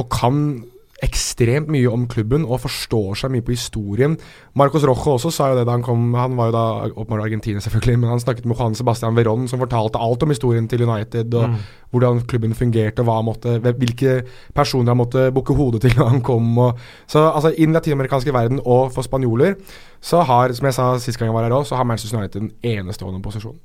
og 0.00 0.08
kan 0.12 0.64
ekstremt 1.02 1.68
mye 1.72 1.90
om 1.90 2.04
klubben 2.08 2.44
og 2.46 2.60
forstår 2.62 3.16
seg 3.18 3.32
mye 3.34 3.42
på 3.42 3.54
historien. 3.56 4.14
Marcos 4.54 4.84
Rojo 4.86 5.16
også 5.16 5.32
sa 5.34 5.48
jo 5.50 5.56
det 5.58 5.64
da 5.66 5.74
han 5.74 5.82
kom 5.82 6.12
Han 6.14 6.36
var 6.38 6.50
jo 6.50 6.54
da 6.54 6.64
åpenbart 6.92 7.24
Argentina, 7.26 7.60
selvfølgelig, 7.60 7.98
men 7.98 8.10
han 8.12 8.20
snakket 8.22 8.46
med 8.46 8.56
Juan 8.60 8.74
Sebastian 8.78 9.16
Veron, 9.16 9.48
som 9.48 9.58
fortalte 9.62 9.98
alt 9.98 10.22
om 10.22 10.30
historien 10.30 10.68
til 10.68 10.82
United, 10.88 11.34
og 11.34 11.48
Mm. 11.48 11.56
hvordan 11.92 12.20
klubben 12.26 12.54
fungerte, 12.54 13.00
og 13.00 13.06
hva 13.06 13.16
han 13.18 13.24
måtte, 13.26 13.58
hvilke 13.60 14.22
personer 14.54 14.90
han 14.94 14.96
måtte 14.96 15.26
bukke 15.34 15.54
hodet 15.54 15.80
til 15.82 15.90
da 15.98 16.06
han 16.08 16.22
kom. 16.22 16.56
Og, 16.58 16.78
så 17.06 17.26
altså, 17.34 17.50
I 17.58 17.66
den 17.66 17.74
latinamerikanske 17.74 18.32
verden 18.32 18.60
og 18.64 18.92
for 18.94 19.02
spanjoler 19.02 19.54
så 20.02 20.22
har, 20.26 20.52
som 20.52 20.66
jeg 20.66 20.74
sa 20.74 20.86
sist 20.98 21.18
gang 21.18 21.28
jeg 21.28 21.34
var 21.34 21.44
her 21.44 21.52
også, 21.52 21.68
så 21.68 21.76
har 21.76 21.84
Manchester 21.84 22.18
United 22.18 22.40
en 22.42 22.50
enestående 22.62 23.20
posisjon. 23.22 23.58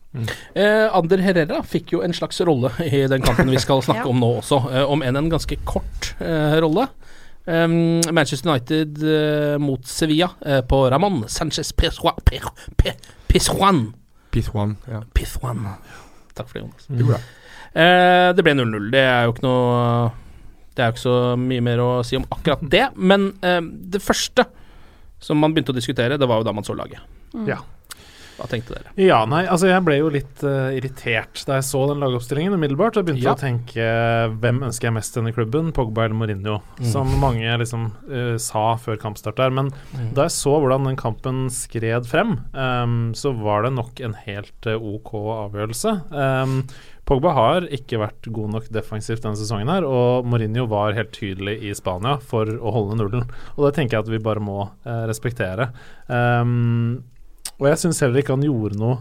Eh, 0.55 0.89
Ander 0.93 1.17
Herrera 1.23 1.61
fikk 1.65 1.93
jo 1.93 2.01
en 2.05 2.13
slags 2.13 2.41
rolle 2.41 2.69
i 2.85 3.07
den 3.09 3.21
kampen 3.21 3.49
vi 3.49 3.57
skal 3.61 3.81
snakke 3.87 4.03
Ja. 4.05 4.09
om 4.09 4.19
nå 4.19 4.37
også, 4.41 4.59
eh, 4.73 4.83
om 4.91 5.01
enn 5.01 5.15
en 5.17 5.29
ganske 5.29 5.57
kort 5.65 6.13
eh, 6.19 6.59
rolle. 6.61 6.87
Um, 7.47 8.01
Manchester 8.11 8.51
United 8.51 8.99
uh, 8.99 9.55
mot 9.63 9.85
Sevilla 9.87 10.33
uh, 10.43 10.59
på 10.67 10.81
Ramón 10.91 11.21
Sanchez 11.31 11.71
Pizjuan 11.71 12.17
Pizjuan 13.31 13.93
Pizjuan, 14.37 14.75
ja. 14.91 14.99
Pizjuan. 15.15 15.63
Takk 16.35 16.49
for 16.49 16.59
det, 16.59 16.65
Jonas. 16.65 16.87
Det 16.91 17.07
Uh. 17.07 17.21
Eh, 17.77 18.29
det 18.33 18.43
ble 18.45 18.53
0-0. 18.57 18.89
Det 18.93 19.01
er 19.03 19.25
jo 19.27 19.33
ikke 19.35 19.45
noe 19.45 20.11
Det 20.73 20.83
er 20.83 20.89
jo 20.89 20.95
ikke 20.95 21.03
så 21.03 21.15
mye 21.41 21.63
mer 21.65 21.81
å 21.81 21.89
si 22.05 22.17
om 22.17 22.25
akkurat 22.33 22.63
det. 22.75 22.85
Men 22.95 23.31
eh, 23.45 23.61
det 23.63 24.03
første 24.03 24.47
som 25.21 25.39
man 25.41 25.53
begynte 25.53 25.73
å 25.73 25.77
diskutere, 25.77 26.19
det 26.21 26.29
var 26.29 26.41
jo 26.41 26.45
da 26.45 26.53
man 26.53 26.65
så 26.65 26.75
laget. 26.77 27.01
Ja. 27.47 27.57
Hva 28.37 28.45
tenkte 28.51 28.75
dere? 28.75 28.91
Ja, 29.01 29.23
nei, 29.25 29.43
altså 29.49 29.67
jeg 29.71 29.81
ble 29.87 29.95
jo 29.97 30.09
litt 30.13 30.43
uh, 30.45 30.69
irritert 30.77 31.41
da 31.47 31.55
jeg 31.57 31.65
så 31.65 31.83
den 31.89 32.03
lagoppstillingen 32.03 32.53
umiddelbart. 32.57 32.97
Og 33.01 33.07
begynte 33.07 33.25
Ja. 33.25 33.33
å 33.33 33.39
tenke 33.41 33.87
hvem 34.39 34.59
ønsker 34.67 34.89
jeg 34.91 34.93
mest 34.99 35.15
denne 35.17 35.33
klubben, 35.33 35.71
Pogba 35.73 36.05
eller 36.05 36.15
Mourinho? 36.19 36.59
Mm. 36.77 36.85
Som 36.91 37.15
mange 37.21 37.57
liksom 37.63 37.87
uh, 38.11 38.35
sa 38.37 38.75
før 38.77 38.99
kampstart 39.01 39.35
der. 39.41 39.49
Men 39.49 39.71
Mm. 39.97 40.13
da 40.13 40.23
jeg 40.27 40.31
så 40.35 40.53
hvordan 40.61 40.85
den 40.85 40.95
kampen 40.99 41.47
skred 41.49 42.05
frem, 42.05 42.37
um, 42.53 43.13
så 43.17 43.31
var 43.35 43.63
det 43.65 43.73
nok 43.73 43.99
en 44.05 44.13
helt 44.25 44.67
uh, 44.69 44.77
OK 44.77 45.13
avgjørelse. 45.15 45.95
Um, 46.11 46.61
Pogba 47.07 47.31
har 47.33 47.61
ikke 47.71 48.01
vært 48.01 48.27
god 48.35 48.51
nok 48.51 48.65
defensivt 48.69 49.23
denne 49.23 49.39
sesongen, 49.39 49.69
her 49.71 49.85
og 49.87 50.25
Mourinho 50.27 50.65
var 50.67 50.91
helt 50.97 51.13
tydelig 51.15 51.53
i 51.63 51.71
Spania 51.73 52.17
for 52.19 52.45
å 52.45 52.73
holde 52.75 52.97
nullen. 52.99 53.29
Og 53.55 53.63
det 53.65 53.77
tenker 53.77 53.95
jeg 53.95 54.03
at 54.03 54.11
vi 54.11 54.19
bare 54.19 54.43
må 54.43 54.57
eh, 54.83 55.05
respektere. 55.07 55.69
Ehm, 56.11 56.99
og 57.59 57.67
jeg 57.71 57.77
syns 57.83 58.01
heller 58.03 58.21
ikke 58.23 58.35
han 58.37 58.45
gjorde 58.47 58.77
noe 58.79 58.97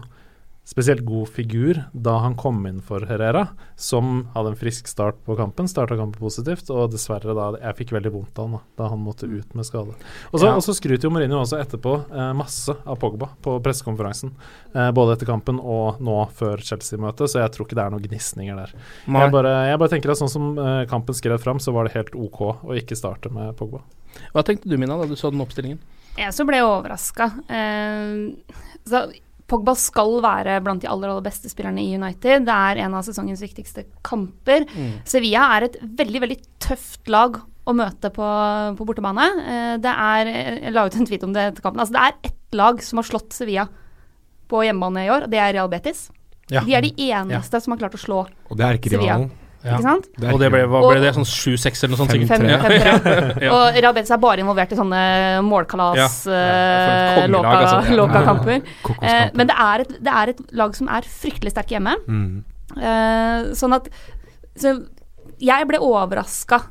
spesielt 0.67 1.05
god 1.07 1.29
figur 1.31 1.77
da 1.95 2.17
han 2.19 2.33
kom 2.35 2.57
inn 2.67 2.81
for 2.83 2.99
Herrera, 3.07 3.45
som 3.79 4.25
hadde 4.33 4.49
en 4.51 4.57
frisk 4.59 4.89
start 4.91 5.15
på 5.23 5.37
kampen. 5.39 5.69
Starta 5.71 5.95
kampen 5.95 6.19
positivt, 6.19 6.67
og 6.75 6.91
dessverre 6.91 7.31
da 7.37 7.45
Jeg 7.61 7.77
fikk 7.77 7.93
veldig 7.95 8.11
vondt 8.11 8.41
av 8.43 8.49
han 8.49 8.57
da, 8.57 8.59
da 8.81 8.89
han 8.91 8.99
måtte 8.99 9.29
ut 9.31 9.55
med 9.55 9.63
skade. 9.63 9.95
Og 10.33 10.41
så 10.41 10.49
Ja. 10.49 10.57
så 10.59 10.75
skryter 10.75 11.07
jo 11.07 11.13
Mourinho 11.15 11.39
også 11.39 11.61
etterpå 11.63 11.93
eh, 12.11 12.33
masse 12.35 12.75
av 12.85 12.99
Pogba 12.99 13.29
på 13.41 13.55
pressekonferansen. 13.63 14.33
Eh, 14.75 14.91
både 14.91 15.15
etter 15.15 15.25
kampen 15.31 15.57
og 15.63 16.01
nå 16.03 16.17
før 16.35 16.57
Chelsea-møtet, 16.59 17.31
så 17.31 17.39
jeg 17.45 17.51
tror 17.55 17.65
ikke 17.65 17.75
det 17.79 17.85
er 17.85 17.89
noen 17.95 18.03
gnisninger 18.03 18.55
der. 18.59 18.73
Jeg 19.07 19.31
bare, 19.31 19.55
jeg 19.71 19.79
bare 19.79 19.89
tenker 19.95 20.11
at 20.11 20.17
sånn 20.19 20.29
som 20.35 20.59
eh, 20.59 20.85
kampen 20.91 21.15
skred 21.15 21.39
fram, 21.39 21.59
så 21.63 21.71
var 21.71 21.87
det 21.87 21.95
helt 21.95 22.11
OK 22.13 22.41
å 22.43 22.75
ikke 22.75 22.99
starte 22.99 23.31
med 23.31 23.55
Pogba. 23.55 23.85
Hva 24.35 24.43
tenkte 24.43 24.67
du, 24.67 24.75
Mina, 24.77 24.97
da 24.99 25.07
du 25.07 25.15
så 25.15 25.31
den 25.31 25.39
oppstillingen? 25.39 25.79
Jeg 26.17 26.33
så 26.33 26.45
ble 26.47 26.59
overraska. 26.65 27.29
Eh, 27.47 29.17
Pogba 29.47 29.73
skal 29.79 30.17
være 30.23 30.57
blant 30.63 30.83
de 30.83 30.89
aller 30.91 31.11
aller 31.11 31.23
beste 31.23 31.47
spillerne 31.51 31.79
i 31.79 31.93
United. 31.95 32.47
Det 32.47 32.55
er 32.55 32.81
en 32.83 32.97
av 32.97 33.05
sesongens 33.07 33.43
viktigste 33.45 33.85
kamper. 34.05 34.65
Mm. 34.73 34.97
Sevilla 35.07 35.45
er 35.55 35.69
et 35.69 35.77
veldig 36.01 36.23
veldig 36.25 36.39
tøft 36.63 37.07
lag 37.11 37.39
å 37.67 37.75
møte 37.75 38.11
på, 38.15 38.27
på 38.79 38.87
bortebane. 38.87 39.27
Eh, 39.43 39.73
det 39.83 39.93
er, 39.93 40.31
Jeg 40.67 40.75
la 40.75 40.85
ut 40.87 40.99
en 40.99 41.07
tweet 41.07 41.23
om 41.27 41.35
det 41.35 41.49
etter 41.51 41.63
kampen. 41.63 41.83
Altså, 41.83 41.95
det 41.95 42.03
er 42.03 42.31
ett 42.31 42.59
lag 42.59 42.83
som 42.83 42.99
har 43.01 43.07
slått 43.07 43.35
Sevilla 43.35 43.67
på 44.47 44.63
hjemmebane 44.63 45.03
i 45.07 45.11
år, 45.11 45.27
og 45.27 45.31
det 45.31 45.41
er 45.43 45.55
Real 45.55 45.71
Betis. 45.71 46.07
Ja. 46.51 46.63
De 46.63 46.75
er 46.75 46.85
de 46.85 46.93
eneste 47.09 47.59
som 47.59 47.73
har 47.75 47.81
klart 47.81 47.95
å 47.95 47.99
slå 47.99 48.23
Sevilla. 48.25 48.47
Og 48.47 48.59
det 48.59 48.67
er 48.67 48.79
ikke 48.79 48.93
Sevilla. 48.95 49.19
Rivalen. 49.67 49.77
Ikke 49.77 49.89
sant? 49.91 50.07
Det 50.17 50.33
Og 50.33 50.39
det 50.41 50.49
ble, 50.53 50.61
hva 50.71 50.81
Og- 50.81 50.91
ble 50.93 50.99
det, 51.03 51.13
sånn 51.15 51.27
7-6 51.27 51.83
eller 51.83 51.93
noe 51.93 52.01
sånt? 52.01 52.11
sikkert? 52.15 52.31
5-3. 52.33 52.49
Ja. 52.55 52.59
5-3. 52.97 53.41
Ja. 53.43 53.51
Og 53.53 53.79
Real 53.81 53.93
Betis 53.93 54.11
er 54.15 54.17
bare 54.23 54.43
involvert 54.43 54.71
i 54.71 54.79
sånne 54.79 55.01
målkalas, 55.45 55.97
Ja. 56.25 56.33
eh, 56.33 57.27
altså. 57.27 57.77
Ja. 57.87 58.61
Eh, 59.07 59.29
men 59.33 59.47
det 59.47 59.55
er, 59.59 59.83
et, 59.83 59.91
det 60.03 60.13
er 60.13 60.29
et 60.33 60.41
lag 60.57 60.75
som 60.75 60.87
er 60.89 61.01
fryktelig 61.07 61.51
sterkt 61.53 61.69
hjemme. 61.75 61.93
Mm. 62.07 62.43
Eh, 62.77 63.53
sånn 63.57 63.75
at 63.75 63.87
så 64.57 64.73
jeg 65.39 65.67
ble 65.69 65.77
overraska 65.83 66.61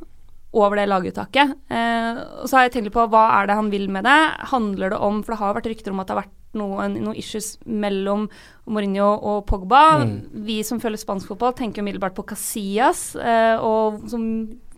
over 0.57 0.77
det 0.81 0.89
laguttaket. 0.89 1.53
Eh, 1.71 2.19
og 2.43 2.49
så 2.49 2.57
har 2.59 2.67
jeg 2.67 2.73
tenkt 2.79 2.95
på 2.95 3.05
hva 3.13 3.27
er 3.43 3.47
det 3.51 3.57
han 3.59 3.71
vil 3.71 3.89
med 3.93 4.05
det. 4.09 4.19
Handler 4.51 4.91
det 4.95 4.99
om 5.05 5.23
For 5.23 5.35
det 5.35 5.41
har 5.43 5.55
vært 5.59 5.69
rykter 5.71 5.93
om 5.93 6.01
at 6.01 6.09
det 6.09 6.17
har 6.17 6.23
vært 6.25 6.35
noen, 6.59 6.97
noen 7.05 7.19
issues 7.19 7.55
mellom 7.67 8.27
Mourinho 8.67 9.11
og 9.21 9.45
Pogba. 9.51 9.83
Mm. 10.05 10.17
Vi 10.49 10.61
som 10.67 10.81
følger 10.83 11.03
spansk 11.03 11.31
fotball, 11.33 11.55
tenker 11.59 11.85
umiddelbart 11.85 12.17
på 12.17 12.27
Casillas 12.33 13.13
eh, 13.21 13.57
og 13.63 14.09
som, 14.11 14.25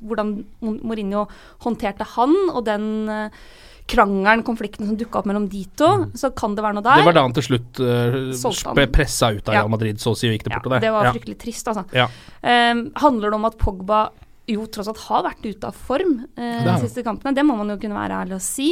hvordan 0.03 0.35
Mourinho 0.61 1.27
håndterte 1.65 2.07
han 2.17 2.37
og 2.53 2.63
den 2.69 2.91
eh, 3.09 3.41
krangelen, 3.89 4.45
konflikten 4.45 4.85
som 4.85 4.99
dukka 5.01 5.23
opp 5.23 5.29
mellom 5.31 5.47
de 5.49 5.63
to. 5.81 5.89
Så 6.19 6.31
kan 6.37 6.53
det 6.57 6.65
være 6.65 6.77
noe 6.77 6.85
der. 6.85 7.01
Det 7.01 7.09
var 7.09 7.17
da 7.17 7.25
han 7.25 7.37
til 7.37 7.47
slutt 7.47 7.81
uh, 7.81 8.75
ble 8.77 8.85
pressa 8.93 9.31
ut 9.33 9.49
av 9.49 9.57
Ja. 9.57 9.67
Madrid, 9.71 10.01
så 10.03 10.13
å 10.13 10.19
si, 10.19 10.29
og 10.29 10.37
gikk 10.37 10.45
det 10.45 10.53
Ja, 10.53 10.61
der. 10.61 10.77
og 10.77 10.85
det 10.85 10.93
var 10.93 11.09
Ja. 11.09 11.13
fryktelig 11.17 11.39
trist, 11.41 11.71
altså. 11.73 11.87
Ja. 11.97 12.09
Um, 12.45 12.91
handler 13.01 13.31
det 13.31 13.39
om 13.41 13.49
at 13.49 13.57
Pogba 13.57 14.11
jo 14.49 14.65
tross 14.73 14.89
alt 14.89 15.03
har 15.09 15.23
vært 15.27 15.45
ute 15.45 15.69
av 15.69 15.77
form 15.77 16.15
eh, 16.37 16.63
de 16.65 16.77
siste 16.83 17.05
kampene? 17.07 17.35
Det 17.37 17.45
må 17.45 17.57
man 17.59 17.69
jo 17.75 17.77
kunne 17.83 17.99
være 17.99 18.23
ærlig 18.25 18.39
og 18.39 18.45
si. 18.45 18.71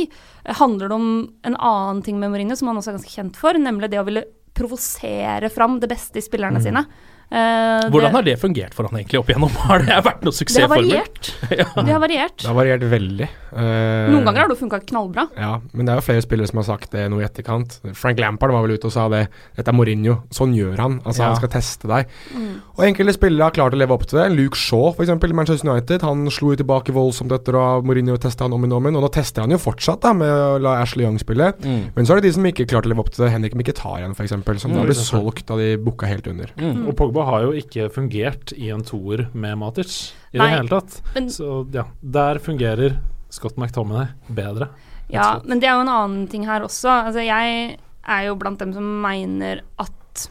Handler 0.61 0.88
det 0.88 0.97
om 0.97 1.11
en 1.45 1.56
annen 1.56 2.02
ting 2.06 2.18
med 2.18 2.33
Mourinho 2.33 2.56
som 2.56 2.68
han 2.73 2.80
også 2.80 2.95
er 2.95 2.99
ganske 2.99 3.14
kjent 3.16 3.37
for, 3.37 3.52
nemlig 3.61 3.90
det 3.92 4.00
å 4.00 4.06
ville 4.09 4.25
provosere 4.56 5.50
fram 5.52 5.78
det 5.83 5.88
beste 5.92 6.16
i 6.18 6.25
spillerne 6.25 6.59
Mm. 6.59 6.64
sine? 6.64 6.87
Eh, 7.26 7.88
Hvordan 7.90 8.12
det, 8.12 8.14
har 8.14 8.23
det 8.23 8.35
fungert 8.38 8.75
for 8.76 8.87
han 8.87 9.00
egentlig 9.00 9.18
opp 9.18 9.30
igjennom? 9.33 9.50
Har 9.66 9.83
det 9.83 9.97
vært 10.06 10.21
noe 10.23 10.30
det 10.30 10.37
har 10.37 10.37
suksessformel? 10.38 10.92
Det 11.87 11.92
har 11.92 12.00
variert. 12.02 12.37
Det 12.38 12.47
har 12.47 12.54
variert 12.54 12.85
veldig. 12.87 13.26
Uh, 13.56 14.11
Noen 14.12 14.25
ganger 14.26 14.42
har 14.45 14.50
det 14.52 14.56
funka 14.61 14.78
knallbra. 14.85 15.25
Ja, 15.38 15.56
men 15.73 15.87
det 15.87 15.92
er 15.95 15.99
jo 16.00 16.04
flere 16.04 16.23
spillere 16.23 16.49
som 16.50 16.59
har 16.61 16.66
sagt 16.68 16.90
det 16.92 17.06
noe 17.11 17.23
i 17.23 17.26
etterkant. 17.26 17.78
Frank 17.97 18.18
Lampard 18.21 18.52
var 18.52 18.62
vel 18.66 18.75
ute 18.76 18.87
og 18.90 18.92
sa 18.95 19.06
det. 19.11 19.23
Dette 19.56 19.73
er 19.73 19.76
Mourinho. 19.78 20.16
Sånn 20.35 20.52
gjør 20.54 20.76
han. 20.83 20.99
Altså, 21.06 21.23
Ja. 21.25 21.30
han 21.33 21.38
skal 21.40 21.50
teste 21.54 21.88
deg. 21.88 22.11
Mm. 22.37 22.50
Og 22.76 22.83
enkelte 22.85 23.14
spillere 23.16 23.49
har 23.49 23.54
klart 23.56 23.75
å 23.75 23.80
leve 23.80 23.97
opp 23.97 24.04
til 24.11 24.21
det. 24.21 24.26
Luke 24.37 24.59
Shaw, 24.61 24.90
f.eks. 24.92 25.09
i 25.14 25.38
Manchester 25.40 25.71
United. 25.71 26.04
Han 26.06 26.26
slo 26.35 26.52
jo 26.52 26.61
tilbake 26.61 26.92
voldsomt 26.95 27.33
etter 27.33 27.56
å 27.56 27.62
ha 27.64 27.73
Mourinho 27.87 28.18
testa 28.23 28.45
han 28.47 28.52
om 28.56 28.66
i 28.66 28.71
om 28.71 28.87
igjen. 28.90 29.00
Og 29.00 29.06
nå 29.06 29.12
tester 29.16 29.47
han 29.47 29.54
jo 29.56 29.61
fortsatt 29.62 30.04
da 30.04 30.12
med 30.14 30.28
å 30.30 30.61
la 30.62 30.76
Ashley 30.83 31.06
Young 31.09 31.16
spille. 31.23 31.50
Mm. 31.64 31.80
Men 31.97 32.04
så 32.06 32.12
er 32.16 32.21
det 32.21 32.28
de 32.28 32.35
som 32.37 32.45
ikke 32.52 32.68
klarte 32.68 32.90
å 32.90 32.92
leve 32.92 33.02
opp 33.06 33.11
til 33.14 33.25
det. 33.25 33.33
Henrik 33.35 33.56
Mkhitaryan, 33.56 34.12
f.eks., 34.18 34.37
som 34.62 34.76
da 34.76 34.83
Mm. 34.83 34.85
ble 34.90 34.95
solgt 35.00 35.47
da 35.49 35.56
de 35.56 35.73
booka 35.80 36.06
helt 36.06 36.26
under. 36.28 36.52
Og 36.61 36.92
Pogba 36.99 37.15
har 37.25 37.42
jo 37.46 37.52
ikke 37.52 37.88
fungert 37.92 38.52
i 38.56 38.68
en 38.75 38.82
toer 38.85 39.28
med 39.35 39.56
Matic 39.58 40.12
i 40.32 40.38
Nei, 40.38 40.50
det 40.50 40.56
hele 40.56 40.68
tatt. 40.68 41.00
men- 41.14 41.28
Så 41.30 41.66
ja, 41.73 41.85
der 42.02 42.38
fungerer 42.38 42.99
Scott 43.30 43.56
McTominay 43.56 44.06
bedre. 44.30 44.68
Ja, 45.08 45.40
men 45.44 45.61
det 45.61 45.68
er 45.68 45.75
jo 45.76 45.80
en 45.80 45.88
annen 45.88 46.28
ting 46.28 46.44
her 46.46 46.61
også. 46.62 47.06
Altså, 47.06 47.25
jeg 47.25 47.78
er 48.06 48.23
jo 48.26 48.35
blant 48.37 48.58
dem 48.58 48.73
som 48.73 48.85
mener 49.02 49.61
at 49.78 50.28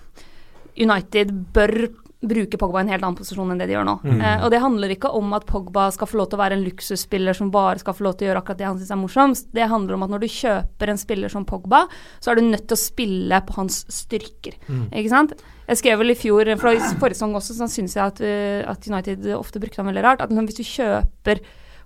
United 0.78 1.32
bør 1.54 1.88
bruke 2.30 2.60
Pogba 2.60 2.82
i 2.82 2.86
en 2.86 2.92
helt 2.94 3.04
annen 3.04 3.18
posisjon 3.18 3.52
enn 3.54 3.62
det 3.62 3.68
de 3.70 3.76
gjør 3.76 3.88
nå. 3.88 3.96
Mm. 4.04 4.20
Eh, 4.20 4.44
og 4.46 4.54
det 4.54 4.62
handler 4.64 4.94
ikke 4.96 5.12
om 5.18 5.34
at 5.38 5.48
Pogba 5.50 5.88
skal 5.96 6.10
få 6.10 6.20
lov 6.20 6.30
til 6.32 6.40
å 6.40 6.44
være 6.44 6.58
en 6.60 6.66
luksusspiller 6.66 7.38
som 7.38 7.52
bare 7.54 7.82
skal 7.82 7.98
få 7.98 8.08
lov 8.08 8.18
til 8.18 8.28
å 8.28 8.32
gjøre 8.32 8.44
akkurat 8.44 8.62
det 8.62 8.70
han 8.70 8.80
syns 8.80 8.94
er 8.94 9.02
morsomst. 9.02 9.50
Det 9.56 9.70
handler 9.72 9.98
om 9.98 10.06
at 10.06 10.14
når 10.14 10.24
du 10.26 10.30
kjøper 10.36 10.94
en 10.94 11.02
spiller 11.02 11.34
som 11.34 11.48
Pogba, 11.50 11.86
så 12.20 12.32
er 12.32 12.40
du 12.40 12.48
nødt 12.48 12.68
til 12.70 12.78
å 12.78 12.84
spille 12.84 13.42
på 13.48 13.60
hans 13.60 13.84
styrker. 13.94 14.58
Mm. 14.68 14.88
Ikke 14.92 15.14
sant? 15.14 15.36
Jeg 15.66 15.82
skrev 15.82 16.02
vel 16.02 16.14
i 16.14 16.18
fjor, 16.18 16.52
for 16.62 16.78
i 16.78 16.82
forrige 17.02 17.18
sesong 17.18 17.38
også, 17.38 17.56
så 17.58 17.70
syns 17.72 17.96
jeg 17.98 18.06
at, 18.06 18.20
uh, 18.22 18.66
at 18.70 18.86
United 18.86 19.26
ofte 19.34 19.62
brukte 19.62 19.82
ham 19.82 19.90
veldig 19.90 20.04
rart. 20.06 20.22
At 20.22 20.34
hvis 20.34 20.60
du 20.60 20.66
kjøper 20.68 21.42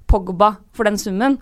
Pogba 0.09 0.55
for 0.75 0.89
den 0.89 0.99
summen, 0.99 1.37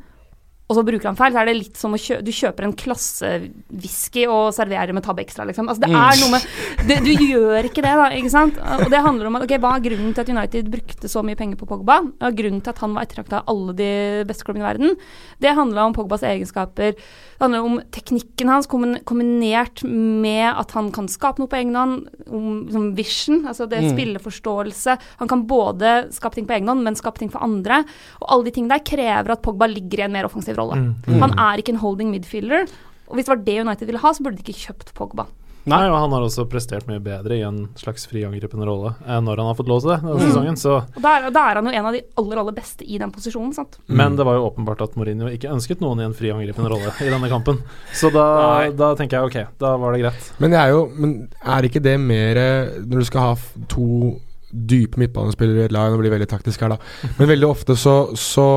og 0.70 0.76
så 0.76 0.84
bruker 0.84 1.06
han 1.08 1.16
feil, 1.16 1.32
så 1.32 1.40
er 1.42 1.46
det 1.46 1.56
litt 1.56 1.78
som 1.80 1.94
å 1.96 1.98
kjø 1.98 2.18
du 2.22 2.32
kjøper 2.32 2.66
en 2.68 2.74
klassewhisky 2.76 4.26
og 4.28 4.50
serverer 4.56 4.94
med 4.94 5.04
tabbe 5.06 5.22
extra, 5.24 5.46
liksom. 5.48 5.70
Altså, 5.70 5.82
det 5.86 5.90
Mm. 5.90 5.96
er 5.96 6.16
noe 6.22 6.32
med 6.32 6.42
det, 6.88 6.98
Du 7.08 7.12
gjør 7.24 7.64
ikke 7.64 7.82
det, 7.82 7.94
da, 7.96 8.10
ikke 8.12 8.30
sant? 8.30 8.58
Og 8.58 8.90
det 8.92 9.00
handler 9.02 9.28
om 9.28 9.36
at 9.38 9.44
ok, 9.44 9.58
hva 9.60 9.76
er 9.78 9.82
grunnen 9.86 10.14
til 10.14 10.22
at 10.22 10.30
United 10.30 10.70
brukte 10.70 11.08
så 11.08 11.24
mye 11.24 11.38
penger 11.38 11.56
på 11.56 11.68
Pogba? 11.68 12.00
Og 12.22 12.36
grunnen 12.36 12.62
til 12.62 12.70
at 12.70 12.80
han 12.80 12.94
var 12.94 13.06
ettertrakta 13.06 13.38
av 13.40 13.44
alle 13.48 13.74
de 13.74 14.24
beste 14.28 14.44
klubbene 14.44 14.66
i 14.66 14.74
verden? 14.74 14.98
Det 15.40 15.56
handla 15.56 15.86
om 15.86 15.94
Pogbas 15.94 16.22
egenskaper. 16.22 16.94
Det 16.98 17.40
handler 17.40 17.64
om 17.64 17.80
teknikken 17.92 18.50
hans 18.50 18.68
kombinert 18.68 19.84
med 19.84 20.54
at 20.58 20.72
han 20.72 20.92
kan 20.92 21.08
skape 21.08 21.40
noe 21.40 21.48
på 21.48 21.56
egen 21.62 21.76
hånd, 21.76 22.08
om 22.28 22.68
som 22.72 22.94
vision, 22.96 23.46
altså 23.46 23.70
det 23.70 23.78
Mm. 23.84 23.96
spilleforståelse. 23.96 24.98
Han 25.20 25.28
kan 25.28 25.48
både 25.48 26.12
skape 26.12 26.36
ting 26.36 26.46
på 26.48 26.54
egen 26.58 26.68
hånd, 26.68 26.84
men 26.84 26.96
skape 26.96 27.20
ting 27.20 27.30
for 27.32 27.40
andre. 27.42 27.86
Og 28.22 28.28
alle 28.30 28.44
de 28.46 28.52
tingene 28.52 28.70
der 28.76 28.84
krever 28.84 29.32
at 29.32 29.42
Pogba 29.42 29.66
ligger 29.68 30.00
i 30.00 30.04
en 30.04 30.12
mer 30.12 30.26
offensiv 30.26 30.57
rolle. 30.60 30.76
Mm. 30.82 30.94
Mm. 31.08 31.20
Han 31.26 31.38
er 31.50 31.64
ikke 31.64 31.76
en 31.76 31.84
holding 31.84 32.12
midfielder. 32.14 32.68
Og 33.08 33.16
hvis 33.16 33.26
det 33.30 33.36
var 33.38 33.44
det 33.48 33.60
United 33.64 33.88
ville 33.88 34.02
ha, 34.04 34.12
så 34.14 34.24
burde 34.26 34.38
de 34.42 34.44
ikke 34.44 34.66
kjøpt 34.68 34.94
Pogba. 34.98 35.28
Nei, 35.68 35.82
og 35.92 35.98
han 36.00 36.14
har 36.16 36.24
også 36.24 36.46
prestert 36.48 36.86
mye 36.88 37.02
bedre 37.04 37.36
i 37.36 37.42
en 37.44 37.58
slags 37.76 38.06
friangripende 38.08 38.64
rolle 38.64 38.94
eh, 39.04 39.18
når 39.20 39.42
han 39.42 39.50
har 39.50 39.56
fått 39.58 39.68
lov 39.68 39.82
til 39.84 39.90
det 39.92 39.98
denne 40.00 40.14
Mm. 40.16 40.30
sesongen. 40.30 40.56
Så 40.56 40.76
Og 40.96 41.02
da 41.04 41.12
er, 41.18 41.26
da 41.36 41.42
er 41.50 41.60
han 41.60 41.66
jo 41.68 41.74
en 41.76 41.88
av 41.90 41.92
de 41.98 42.02
aller, 42.22 42.40
aller 42.40 42.56
beste 42.56 42.86
i 42.88 42.96
den 43.02 43.12
posisjonen, 43.12 43.52
sant. 43.54 43.76
Men 43.92 44.16
det 44.16 44.24
var 44.24 44.38
jo 44.40 44.46
åpenbart 44.48 44.82
at 44.86 44.96
Mourinho 44.96 45.28
ikke 45.28 45.52
ønsket 45.52 45.82
noen 45.84 46.00
i 46.00 46.06
en 46.08 46.16
friangripende 46.16 46.72
rolle 46.72 46.94
i 47.04 47.10
denne 47.12 47.28
kampen. 47.28 47.60
Så 47.92 48.14
da, 48.16 48.70
da 48.72 48.94
tenker 48.96 49.20
jeg 49.20 49.28
ok, 49.28 49.58
da 49.60 49.74
var 49.84 49.92
det 49.98 50.06
greit. 50.06 50.32
Men 50.40 50.56
det 50.56 50.60
er 50.62 50.72
jo 50.72 50.86
Men 50.96 51.18
er 51.44 51.68
ikke 51.68 51.84
det 51.84 51.98
mer 52.00 52.40
Når 52.88 53.00
du 53.04 53.06
skal 53.12 53.22
ha 53.22 53.36
to 53.68 54.22
dype 54.48 54.96
midtbanespillere 54.96 55.66
i 55.66 55.68
et 55.68 55.74
lag 55.76 55.92
Nå 55.92 55.98
blir 56.00 56.08
det 56.08 56.16
veldig 56.22 56.30
taktisk 56.32 56.62
her, 56.64 56.78
da. 56.78 57.12
Men 57.20 57.28
veldig 57.28 57.50
ofte 57.52 57.76
så, 57.76 57.98
så 58.16 58.48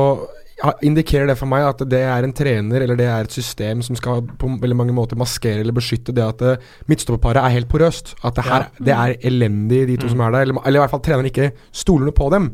indikerer 0.85 1.29
det 1.31 1.37
for 1.39 1.49
meg 1.49 1.65
at 1.65 1.83
det 1.89 2.01
er 2.05 2.25
en 2.25 2.33
trener 2.35 2.85
eller 2.85 2.99
det 2.99 3.07
er 3.09 3.25
et 3.25 3.33
system 3.33 3.81
som 3.85 3.97
skal 3.97 4.23
på 4.39 4.49
veldig 4.61 4.77
mange 4.77 4.95
måter 4.95 5.19
maskere 5.19 5.63
eller 5.63 5.75
beskytte 5.75 6.13
det 6.15 6.25
at 6.25 6.41
eh, 6.45 6.71
midtstopperparet 6.91 7.41
er 7.41 7.55
helt 7.57 7.69
porøst. 7.71 8.15
At 8.21 8.37
det, 8.37 8.47
her, 8.47 8.67
det 8.77 8.95
er 8.95 9.15
elendig, 9.27 9.85
de 9.89 9.99
to 10.01 10.11
som 10.11 10.21
er 10.25 10.35
der. 10.35 10.47
Eller, 10.47 10.59
eller 10.65 10.81
i 10.81 10.83
hvert 10.83 10.93
fall 10.93 11.05
treneren 11.05 11.31
ikke 11.31 11.51
stoler 11.73 12.09
noe 12.09 12.17
på 12.17 12.29
dem. 12.33 12.51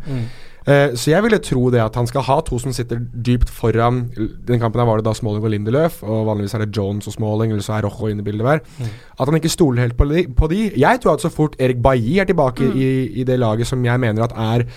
Eh, 0.67 0.93
så 0.99 1.13
jeg 1.13 1.23
ville 1.23 1.39
tro 1.43 1.69
det 1.71 1.79
at 1.79 1.95
han 1.95 2.07
skal 2.09 2.25
ha 2.27 2.37
to 2.43 2.59
som 2.59 2.73
sitter 2.75 2.99
dypt 2.99 3.47
foran 3.55 4.01
Den 4.11 4.59
kampen 4.59 4.81
her 4.81 4.87
var 4.89 4.99
det 4.99 5.05
da 5.07 5.13
Smalling 5.15 5.45
og 5.47 5.53
Lindeløf, 5.53 6.01
og 6.03 6.25
vanligvis 6.27 6.57
er 6.57 6.65
det 6.65 6.75
Jones 6.75 7.07
og 7.07 7.15
Smalling, 7.15 7.53
eller 7.55 7.63
så 7.63 7.77
er 7.77 7.87
Rojo 7.87 8.11
inne 8.11 8.23
i 8.23 8.27
bildet 8.27 8.47
der. 8.47 8.91
At 9.15 9.27
han 9.27 9.39
ikke 9.39 9.51
stoler 9.51 9.85
helt 9.85 9.97
på 9.99 10.07
de, 10.11 10.25
på 10.35 10.51
de. 10.51 10.61
Jeg 10.75 11.03
tror 11.03 11.15
at 11.15 11.23
så 11.23 11.31
fort 11.31 11.55
Erik 11.59 11.79
Bailly 11.83 12.19
er 12.19 12.27
tilbake 12.27 12.67
i, 12.67 12.89
i 13.21 13.27
det 13.27 13.39
laget 13.39 13.67
som 13.67 13.83
jeg 13.85 14.03
mener 14.03 14.27
at 14.27 14.35
er 14.35 14.67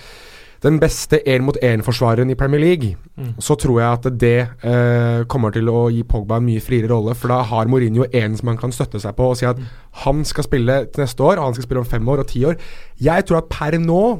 den 0.61 0.77
beste 0.79 1.17
én-mot-én-forsvareren 1.25 2.29
i 2.29 2.35
Premier 2.37 2.59
League, 2.61 2.95
Mm. 3.17 3.33
så 3.39 3.55
tror 3.57 3.79
jeg 3.79 3.91
at 3.91 4.19
det 4.19 4.47
eh, 4.63 5.23
kommer 5.27 5.51
til 5.51 5.67
å 5.69 5.89
gi 5.91 6.03
Pogba 6.03 6.37
en 6.37 6.45
mye 6.45 6.61
friere 6.61 6.89
rolle. 6.89 7.13
For 7.15 7.27
da 7.27 7.41
har 7.43 7.65
Mourinho 7.69 8.05
en 8.13 8.37
som 8.37 8.47
han 8.47 8.57
kan 8.57 8.71
støtte 8.71 8.99
seg 9.01 9.15
på 9.17 9.23
og 9.29 9.37
si 9.37 9.45
at 9.45 9.57
han 10.05 10.23
skal 10.25 10.43
spille 10.43 10.85
til 10.93 11.03
neste 11.03 11.21
år, 11.23 11.37
og 11.37 11.43
han 11.45 11.53
skal 11.53 11.63
spille 11.67 11.79
om 11.83 11.85
fem 11.85 12.07
år 12.09 12.19
og 12.23 12.27
ti 12.27 12.43
år. 12.45 12.55
Jeg 13.01 13.25
tror 13.25 13.37
at 13.41 13.49
per 13.49 13.77
nå 13.81 14.19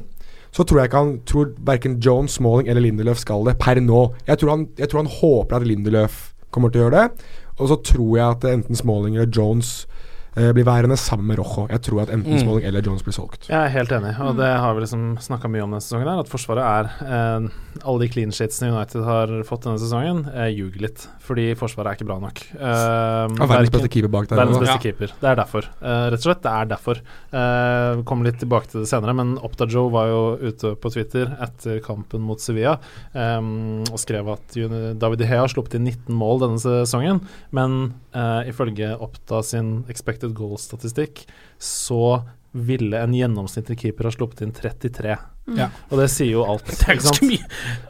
så 0.51 0.65
tror 0.67 0.79
jeg 0.81 0.89
ikke 0.89 0.97
han 1.05 1.13
tror 1.25 1.51
verken 1.63 1.99
Jones, 2.03 2.31
Smalling 2.35 2.67
eller 2.67 2.81
Lindeløf 2.81 3.17
skal 3.23 3.45
det 3.45 3.57
per 3.57 3.79
nå. 3.79 4.01
Jeg 4.27 4.37
tror 4.41 4.49
han, 4.49 4.67
jeg 4.77 4.89
tror 4.89 4.99
han 5.05 5.11
håper 5.21 5.55
at 5.55 5.67
Lindeløf 5.67 6.33
kommer 6.51 6.69
til 6.69 6.81
å 6.81 6.89
gjøre 6.89 6.97
det. 7.07 7.25
Og 7.59 7.69
så 7.69 7.77
tror 7.83 8.17
jeg 8.17 8.25
at 8.27 8.43
enten 8.51 8.75
Smalling 8.75 9.15
eller 9.15 9.31
Jones 9.31 9.87
blir 10.33 10.63
værende 10.63 10.95
sammen 10.97 11.27
med 11.27 11.37
Rojo. 11.41 11.67
Jeg 11.69 11.81
tror 11.81 12.01
at 12.03 12.09
enten 12.15 12.31
Mm. 12.31 12.39
Smalling 12.39 12.65
eller 12.65 12.81
Jones 12.81 13.03
blir 13.03 13.11
solgt. 13.13 13.49
Jeg 13.49 13.57
er 13.65 13.69
helt 13.73 13.91
enig, 13.91 14.13
og 14.23 14.37
det 14.37 14.47
har 14.47 14.73
vi 14.73 14.79
liksom 14.85 15.17
snakka 15.19 15.49
mye 15.51 15.63
om 15.63 15.71
denne 15.71 15.81
sesongen. 15.83 16.07
her 16.07 16.19
At 16.23 16.29
Forsvaret 16.31 16.63
er 16.63 16.85
eh, 17.03 17.49
Alle 17.83 17.99
de 17.99 18.07
clean 18.11 18.31
sheetsene 18.31 18.71
United 18.71 19.03
har 19.03 19.27
fått 19.47 19.63
denne 19.63 19.79
sesongen, 19.79 20.25
eh, 20.33 20.49
ljuger 20.55 20.81
litt. 20.81 21.07
Fordi 21.19 21.53
Forsvaret 21.55 21.87
er 21.91 21.95
ikke 21.99 22.07
bra 22.07 22.19
nok. 22.19 22.39
Eh, 22.55 23.27
verdens 23.27 23.49
verken- 23.49 23.71
beste 23.71 23.89
keeper 23.89 24.07
bak 24.11 24.27
der 24.29 24.37
Verdens 24.37 24.59
beste 24.59 24.75
ja. 24.75 24.83
keeper. 24.85 25.07
Det 25.19 25.29
er 25.31 25.35
derfor. 25.35 25.67
Eh, 25.81 26.05
rett 26.11 26.19
og 26.21 26.27
slett, 26.27 26.41
det 26.43 26.51
er 26.51 26.65
derfor. 26.65 27.01
Eh, 27.33 28.03
kommer 28.03 28.23
litt 28.27 28.39
tilbake 28.39 28.67
til 28.71 28.81
det 28.81 28.89
senere, 28.91 29.15
men 29.15 29.37
Opta 29.39 29.65
Joe 29.67 29.89
var 29.89 30.07
jo 30.07 30.37
ute 30.51 30.75
på 30.75 30.91
Twitter 30.93 31.25
etter 31.41 31.79
kampen 31.83 32.21
mot 32.21 32.39
Sevilla 32.39 32.77
eh, 33.15 33.39
og 33.41 33.97
skrev 33.99 34.27
at 34.31 34.55
David 34.99 35.19
De 35.19 35.25
Hea 35.25 35.39
har 35.43 35.47
sluppet 35.51 35.75
inn 35.79 35.85
19 35.87 36.13
mål 36.15 36.39
denne 36.43 36.59
sesongen, 36.61 37.21
men 37.51 37.93
eh, 38.13 38.49
ifølge 38.51 38.93
Opta 39.01 39.41
sin 39.43 39.83
expected 39.89 40.20
goal-statistikk 40.29 41.25
så 41.57 42.21
ville 42.51 42.99
en 42.99 43.15
gjennomsnittlig 43.15 43.79
keeper 43.79 44.09
ha 44.09 44.13
sluppet 44.13 44.43
inn 44.45 44.53
33. 44.55 45.17
Ja. 45.57 45.67
Og 45.91 45.99
det 45.99 46.07
sier 46.13 46.31
jo 46.31 46.45
alt. 46.47 46.65
Det 46.81 46.87
er 46.87 46.99
ganske 46.99 47.27
mye. 47.27 47.45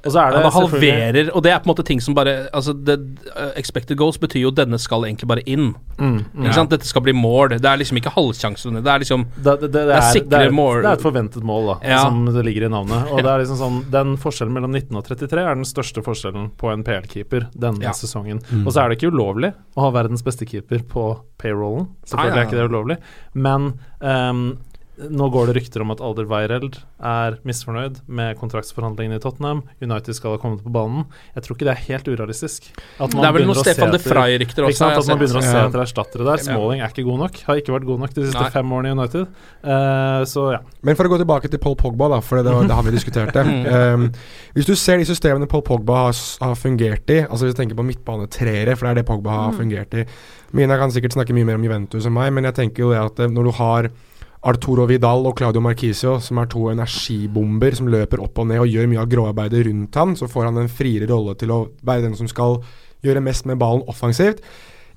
Og 0.05 0.11
så 0.11 0.19
er 0.21 0.31
det 0.33 0.39
Ja, 0.39 0.43
det 0.45 0.53
halverer, 0.55 1.29
og 1.35 1.43
det 1.45 1.51
er 1.53 1.59
på 1.61 1.69
en 1.69 1.71
måte 1.73 1.85
ting 1.87 2.01
som 2.01 2.15
bare 2.17 2.47
Altså, 2.53 2.73
det, 2.73 2.97
uh, 3.35 3.51
expected 3.59 3.97
goals 3.99 4.17
betyr 4.21 4.45
jo 4.47 4.51
denne 4.51 4.79
skal 4.81 5.05
egentlig 5.07 5.27
bare 5.29 5.43
inn. 5.45 5.71
Mm, 5.97 6.17
mm. 6.33 6.45
Ikke 6.45 6.55
sant? 6.57 6.71
Dette 6.73 6.87
skal 6.89 7.03
bli 7.05 7.13
mål. 7.13 7.55
Det 7.61 7.67
er 7.69 7.77
liksom 7.81 7.99
ikke 8.01 8.13
halvsjansene. 8.15 8.81
Det 8.83 8.91
er 8.91 9.03
liksom 9.03 9.25
det, 9.35 9.43
det, 9.61 9.69
det, 9.71 9.85
det 9.91 9.97
er 9.97 10.07
sikre 10.11 10.29
det 10.33 10.41
er, 10.49 10.55
mål. 10.55 10.81
Det 10.81 10.89
er 10.91 10.99
et 10.99 11.05
forventet 11.05 11.43
mål, 11.47 11.67
da, 11.71 11.77
Ja. 11.91 12.01
som 12.07 12.25
det 12.25 12.45
ligger 12.47 12.65
i 12.67 12.71
navnet. 12.73 13.11
Og 13.11 13.21
det 13.21 13.29
er 13.31 13.43
liksom 13.43 13.59
sånn 13.61 13.79
Den 13.91 14.15
forskjellen 14.21 14.55
mellom 14.55 14.71
19 14.73 14.97
og 14.97 15.05
33 15.07 15.45
er 15.45 15.55
den 15.59 15.67
største 15.67 16.03
forskjellen 16.05 16.49
på 16.57 16.71
en 16.73 16.83
PL-keeper 16.87 17.49
denne 17.53 17.83
Ja. 17.85 17.93
sesongen. 17.97 18.41
Mm. 18.49 18.65
Og 18.65 18.73
så 18.73 18.83
er 18.83 18.89
det 18.89 18.99
ikke 18.99 19.11
ulovlig 19.13 19.53
å 19.77 19.85
ha 19.87 19.91
verdens 19.91 20.23
beste 20.25 20.45
keeper 20.47 20.83
på 20.87 21.05
payrollen. 21.41 21.87
Selvfølgelig 22.05 22.35
nei, 22.35 22.41
er 22.41 22.49
ikke 22.49 22.59
det 22.59 22.69
ulovlig, 22.71 22.97
men 23.33 23.73
ehm, 24.01 24.57
nå 25.09 25.27
går 25.33 25.47
det 25.49 25.55
rykter 25.57 25.81
om 25.81 25.91
at 25.93 26.01
Alder 26.03 26.27
Weireld 26.29 26.75
er 27.01 27.37
misfornøyd 27.47 28.01
med 28.11 28.37
kontraktsforhandlingene 28.37 29.17
i 29.17 29.23
Tottenham. 29.23 29.63
United 29.81 30.13
skal 30.17 30.35
ha 30.35 30.39
kommet 30.41 30.61
på 30.61 30.69
banen. 30.75 31.05
Jeg 31.33 31.43
tror 31.45 31.57
ikke 31.57 31.67
det 31.69 31.73
er 31.73 31.81
helt 31.87 32.09
urealistisk. 32.11 32.67
At 33.01 33.15
Det 33.15 33.23
er 33.25 33.33
vel 33.37 33.47
noe 33.47 33.55
noen 33.55 33.63
Stefan 33.65 33.91
de 33.95 34.01
Vrij-rykter 34.03 34.67
også, 34.67 34.77
sant? 34.83 34.99
At 35.01 35.07
man 35.09 35.21
begynner 35.21 35.41
å 35.41 35.45
se 35.47 35.57
etter 35.63 35.83
erstattere 35.85 36.27
der. 36.27 36.43
Smalling 36.45 36.83
er 36.85 36.93
ikke 36.93 37.05
god 37.07 37.19
nok. 37.23 37.39
Har 37.47 37.61
ikke 37.63 37.73
vært 37.77 37.87
god 37.89 38.03
nok 38.05 38.13
de 38.17 38.25
siste 38.27 38.43
Nei. 38.45 38.51
fem 38.53 38.75
årene 38.77 38.91
i 38.91 38.97
United. 38.99 39.31
Uh, 39.63 40.21
så 40.29 40.45
ja. 40.57 40.59
Men 40.85 40.99
for 40.99 41.09
å 41.09 41.13
gå 41.15 41.21
tilbake 41.23 41.49
til 41.51 41.61
Paul 41.63 41.75
Pogba, 41.79 42.11
da, 42.13 42.19
for 42.25 42.37
det, 42.41 42.45
det, 42.49 42.53
var- 42.59 42.69
det 42.69 42.77
har 42.77 42.85
vi 42.87 42.93
diskutert 42.95 43.33
det. 43.33 43.45
um, 43.95 44.07
hvis 44.53 44.69
du 44.69 44.75
ser 44.75 45.01
de 45.01 45.07
systemene 45.09 45.49
Paul 45.49 45.63
Pogba 45.65 46.05
har, 46.07 46.21
har 46.45 46.55
fungert 46.59 47.09
i, 47.13 47.21
altså 47.25 47.47
hvis 47.49 47.55
du 47.57 47.61
tenker 47.63 47.79
på 47.79 47.87
midtbanetreere, 47.89 48.75
for 48.77 48.85
det 48.87 48.91
er 48.97 49.01
det 49.01 49.07
Pogba 49.09 49.29
har 49.37 49.51
Mm. 49.51 49.57
fungert 49.57 49.93
i 49.97 50.05
Mina 50.53 50.75
kan 50.77 50.91
sikkert 50.91 51.13
snakke 51.15 51.31
mye 51.33 51.45
mer 51.47 51.55
om 51.55 51.63
Juventus 51.63 52.05
enn 52.05 52.11
meg, 52.13 52.31
men 52.35 52.43
jeg 52.43 52.55
tenker 52.57 52.83
jo 52.83 52.89
det 52.91 52.99
at 52.99 53.19
eh, 53.23 53.29
når 53.31 53.43
du 53.47 53.51
har 53.55 53.87
Arturo 54.41 54.87
Vidal 54.89 55.27
og 55.29 55.37
Claudio 55.37 55.61
Marquisio, 55.61 56.15
som 56.23 56.39
er 56.41 56.49
to 56.49 56.65
energibomber 56.71 57.75
som 57.77 57.89
løper 57.93 58.23
opp 58.23 58.39
og 58.41 58.49
ned 58.49 58.63
og 58.63 58.71
gjør 58.71 58.89
mye 58.89 59.03
av 59.03 59.09
gråarbeidet 59.11 59.67
rundt 59.67 59.99
han, 60.01 60.15
så 60.17 60.29
får 60.31 60.49
han 60.49 60.63
en 60.63 60.71
friere 60.71 61.09
rolle 61.11 61.35
til 61.37 61.53
å 61.53 61.61
være 61.85 62.07
den 62.07 62.17
som 62.17 62.29
skal 62.29 62.57
gjøre 63.05 63.21
mest 63.21 63.45
med 63.49 63.61
ballen 63.61 63.85
offensivt. 63.91 64.41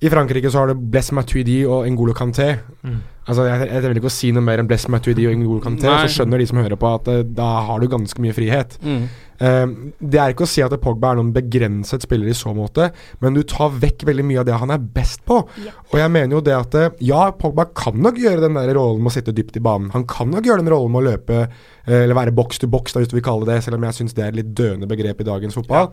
I 0.05 0.11
Frankrike 0.13 0.51
så 0.51 0.63
har 0.63 0.73
du 0.73 0.81
Bless 0.91 1.13
Matuidi 1.17 1.63
og 1.69 1.87
Ngolo 1.93 2.13
Kanté. 2.17 2.55
Mm. 2.83 2.97
Altså, 3.25 3.45
jeg, 3.49 3.69
jeg 3.71 3.85
vil 3.85 4.01
ikke 4.01 4.11
å 4.11 4.17
si 4.17 4.33
noe 4.37 4.45
mer 4.45 4.61
enn 4.61 4.69
Bless 4.69 4.89
Matuidi 4.93 5.29
og 5.29 5.37
Ngolo 5.41 5.63
Kanté, 5.65 5.89
Nei. 5.89 6.01
så 6.03 6.19
skjønner 6.19 6.41
de 6.41 6.49
som 6.51 6.61
hører 6.61 6.81
på 6.81 6.91
at 6.91 7.09
eh, 7.13 7.23
da 7.25 7.47
har 7.69 7.81
du 7.81 7.89
ganske 7.93 8.25
mye 8.25 8.35
frihet. 8.37 8.77
Mm. 8.85 9.07
Eh, 9.41 9.65
det 9.99 10.21
er 10.21 10.35
ikke 10.35 10.45
å 10.45 10.51
si 10.51 10.63
at 10.65 10.77
Pogba 10.83 11.15
er 11.15 11.21
noen 11.21 11.33
begrenset 11.35 12.05
spiller 12.05 12.29
i 12.29 12.37
så 12.37 12.53
måte, 12.57 12.91
men 13.25 13.39
du 13.39 13.41
tar 13.49 13.73
vekk 13.81 14.05
veldig 14.11 14.29
mye 14.29 14.43
av 14.43 14.49
det 14.51 14.61
han 14.61 14.75
er 14.75 14.85
best 14.85 15.25
på. 15.25 15.41
Og 15.41 15.97
jeg 15.99 16.13
mener 16.13 16.37
jo 16.37 16.43
det 16.45 16.57
at 16.59 16.79
eh, 16.81 16.93
ja, 17.09 17.31
Pogba 17.39 17.71
kan 17.73 17.97
nok 17.97 18.21
gjøre 18.21 18.45
den 18.45 18.61
der 18.61 18.75
rollen 18.77 19.01
med 19.01 19.15
å 19.15 19.17
sitte 19.17 19.35
dypt 19.37 19.57
i 19.57 19.65
banen. 19.65 19.93
Han 19.97 20.05
kan 20.11 20.31
nok 20.35 20.45
gjøre 20.45 20.65
den 20.65 20.73
rollen 20.75 20.93
med 20.93 21.05
å 21.05 21.09
løpe, 21.13 21.41
eh, 21.87 22.03
eller 22.03 22.19
være 22.19 22.37
boks 22.37 22.61
til 22.61 22.73
boks, 22.73 22.99
hvis 22.99 23.11
du 23.11 23.17
vil 23.17 23.27
kalle 23.27 23.49
det 23.49 23.55
det, 23.55 23.63
selv 23.65 23.79
om 23.79 23.87
jeg 23.89 23.99
syns 23.99 24.17
det 24.17 24.25
er 24.25 24.33
et 24.33 24.41
litt 24.41 24.55
døende 24.57 24.89
begrep 24.91 25.23
i 25.23 25.29
dagens 25.29 25.59
fotball. 25.59 25.91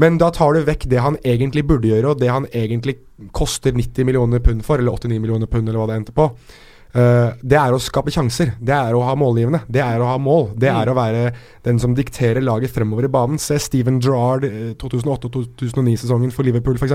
Men 0.00 0.18
da 0.20 0.30
tar 0.34 0.54
du 0.56 0.64
vekk 0.66 0.88
det 0.90 1.02
han 1.04 1.18
egentlig 1.22 1.66
burde 1.68 1.90
gjøre, 1.90 2.14
og 2.14 2.22
det 2.22 2.30
han 2.32 2.48
egentlig 2.52 2.98
koster 3.36 3.74
90 3.76 4.08
millioner 4.08 4.42
pund 4.44 4.64
for, 4.66 4.80
eller 4.80 4.96
89 4.96 5.20
millioner 5.20 5.50
pund, 5.50 5.68
eller 5.68 5.82
hva 5.82 5.90
det 5.90 6.00
endte 6.00 6.16
på. 6.16 6.30
Eh, 6.94 7.30
det 7.42 7.58
er 7.58 7.74
å 7.74 7.80
skape 7.82 8.12
sjanser. 8.14 8.52
Det 8.62 8.74
er 8.74 8.94
å 8.94 9.02
ha 9.02 9.16
målgivende. 9.18 9.64
Det 9.66 9.82
er 9.82 10.02
å 10.02 10.12
ha 10.12 10.18
mål. 10.22 10.52
Det 10.60 10.70
er 10.70 10.90
å 10.90 10.94
være 10.94 11.24
den 11.66 11.80
som 11.82 11.96
dikterer 11.96 12.44
laget 12.44 12.70
fremover 12.74 13.08
i 13.08 13.10
banen. 13.10 13.40
Se 13.42 13.58
Steven 13.62 13.98
Gerrard 14.02 14.46
eh, 14.46 14.72
2008-2009-sesongen 14.78 16.34
for 16.34 16.46
Liverpool, 16.46 16.78
f.eks. 16.78 16.94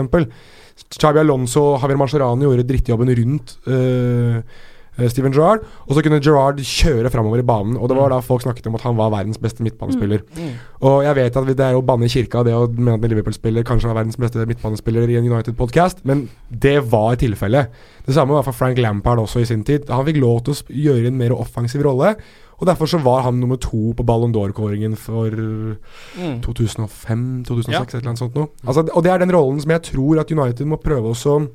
Xabi 0.96 1.20
Alonso 1.20 1.74
Javier 1.76 2.00
Mascherano 2.00 2.48
gjorde 2.48 2.68
drittjobben 2.70 3.12
rundt 3.20 3.58
eh, 3.68 4.40
eh, 4.40 4.68
Steven 5.08 5.32
Gerrard, 5.32 5.64
og 5.88 5.96
så 5.96 6.04
kunne 6.04 6.20
Gerrard 6.20 6.58
kjøre 6.60 7.10
framover 7.10 7.40
i 7.40 7.46
banen. 7.48 7.78
Og 7.78 7.88
det 7.88 7.96
var 7.96 8.10
da 8.10 8.20
folk 8.20 8.42
snakket 8.44 8.68
om 8.68 8.76
at 8.76 8.82
han 8.82 8.98
var 8.98 9.10
verdens 9.14 9.38
beste 9.40 9.64
midtbanespiller. 9.64 10.20
Mm. 10.36 10.52
Og 10.82 11.04
jeg 11.08 11.16
vet 11.16 11.38
at 11.40 11.48
det 11.48 11.60
er 11.70 11.78
å 11.80 11.86
banne 11.86 12.06
i 12.06 12.12
kirka 12.12 12.44
det 12.44 12.54
å 12.54 12.68
mene 12.68 12.98
at 12.98 13.04
en 13.06 13.10
Liverpool-spiller 13.16 13.64
kanskje 13.64 13.88
var 13.88 14.02
verdens 14.02 14.18
beste 14.20 14.44
midtbanespiller 14.46 15.08
i 15.10 15.16
en 15.16 15.32
United-podkast, 15.32 16.04
men 16.04 16.28
det 16.52 16.82
var 16.92 17.16
tilfellet. 17.16 17.70
Det 18.06 18.14
samme 18.16 18.34
var 18.36 18.44
for 18.44 18.52
Frank 18.52 18.78
Lampard 18.78 19.20
også 19.24 19.40
i 19.40 19.46
sin 19.46 19.64
tid. 19.64 19.88
Han 19.90 20.06
fikk 20.06 20.20
lov 20.20 20.44
til 20.44 20.54
å 20.54 20.78
gjøre 20.90 21.08
en 21.08 21.18
mer 21.18 21.32
offensiv 21.32 21.82
rolle. 21.86 22.16
Og 22.60 22.68
Derfor 22.68 22.86
så 22.92 22.98
var 23.00 23.22
han 23.24 23.40
nummer 23.40 23.56
to 23.56 23.94
på 23.96 24.04
Ballon 24.04 24.34
d'Or-kåringen 24.36 24.98
for 25.00 25.30
Mm. 25.32 26.42
2005-2006, 26.44 27.72
Ja. 27.72 27.82
et 27.82 27.94
eller 27.96 28.10
annet 28.10 28.18
sånt 28.20 28.36
noe. 28.36 28.50
Altså, 28.68 28.84
og 28.94 29.04
det 29.04 29.12
er 29.12 29.18
den 29.20 29.32
rollen 29.32 29.62
som 29.62 29.72
jeg 29.72 29.82
tror 29.84 30.20
at 30.20 30.32
United 30.32 30.66
må 30.68 30.76
prøve 30.82 31.10
også 31.14 31.48